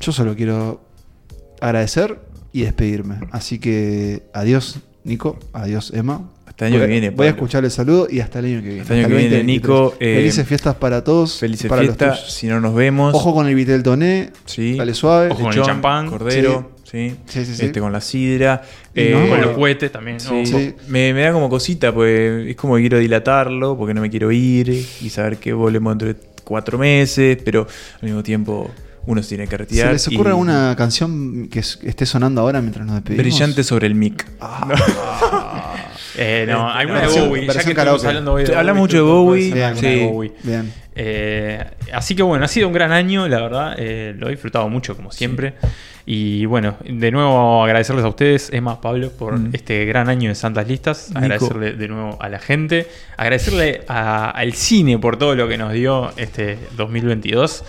[0.00, 0.80] Yo solo quiero
[1.60, 2.18] agradecer
[2.52, 3.16] y despedirme.
[3.30, 5.38] Así que adiós, Nico.
[5.52, 6.28] Adiós, Emma.
[6.46, 8.66] Hasta el año que viene, Voy a escuchar el saludo y hasta el año que
[8.68, 8.80] viene.
[8.82, 9.46] Hasta el año Hasta que el viene, 2023.
[9.46, 9.94] Nico.
[10.00, 11.38] eh, Felices fiestas para todos.
[11.38, 12.18] Felices para los fiestas.
[12.20, 12.32] tuyos.
[12.34, 13.14] Si no nos vemos.
[13.14, 14.32] Ojo con el Vitel Toné.
[14.44, 14.76] Sí.
[14.76, 15.30] Dale suave.
[15.30, 16.08] Ojo con el champán.
[16.08, 16.70] Cordero.
[16.76, 16.77] Sí.
[16.90, 17.66] Sí, sí, sí.
[17.66, 18.62] Este, con la sidra.
[18.94, 19.52] Eh, no, Con los Bueno.
[19.54, 20.18] cohetes también.
[20.20, 20.46] Sí, ¿no?
[20.58, 20.74] Sí.
[20.88, 24.32] Me, me da como cosita, pues es como que quiero dilatarlo, porque no me quiero
[24.32, 27.66] ir y saber que volvemos dentro de cuatro meses, pero
[27.96, 28.70] al mismo tiempo
[29.04, 29.92] uno se tiene que ¿Se retirar.
[29.92, 33.24] les ocurre y- alguna canción que es- esté sonando ahora mientras nos despedimos?
[33.24, 34.26] Brillante sobre el mic.
[36.20, 37.46] Eh, no, Este, alguna de versión- Bowie.
[37.46, 39.86] Ya versión que hablando hoy de Hablamos Bowie, mucho de Bowie, alguna sí.
[40.00, 40.32] de Bowie.
[40.42, 40.72] Bien.
[40.96, 43.74] Eh, así que bueno, ha sido un gran año, la verdad.
[43.78, 45.54] eh, lo he disfrutado mucho, como siempre.
[46.10, 49.50] Y bueno, de nuevo agradecerles a ustedes, Emma, Pablo, por Mm.
[49.52, 51.08] este gran año de Santas Listas.
[51.10, 51.18] Nico.
[51.18, 52.86] Agradecerle de nuevo a la gente.
[53.18, 57.62] Agradecerle a- al cine por todo lo que nos dio este 2022.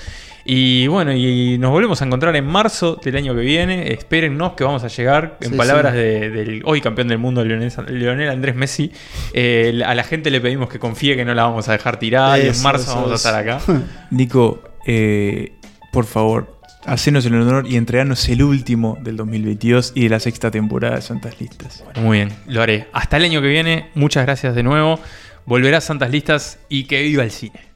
[0.46, 3.92] Y bueno, y nos volvemos a encontrar en marzo del año que viene.
[3.92, 5.98] Espérennos que vamos a llegar, en Sí, palabras sí.
[6.00, 8.90] de- del hoy campeón del mundo, Leonel, Leonel Andrés Messi.
[9.34, 12.40] eh, a la gente le pedimos que confíe que no la vamos a dejar tirar
[12.40, 13.60] y en marzo eso, vamos a estar acá.
[14.12, 15.52] Nico, eh,
[15.92, 20.52] por favor, hacenos el honor y entreganos el último del 2022 y de la sexta
[20.52, 21.84] temporada de Santas Listas.
[21.96, 22.88] Muy bien, lo haré.
[22.94, 25.00] Hasta el año que viene, muchas gracias de nuevo.
[25.46, 27.69] Volverá a Santas Listas y que viva el cine.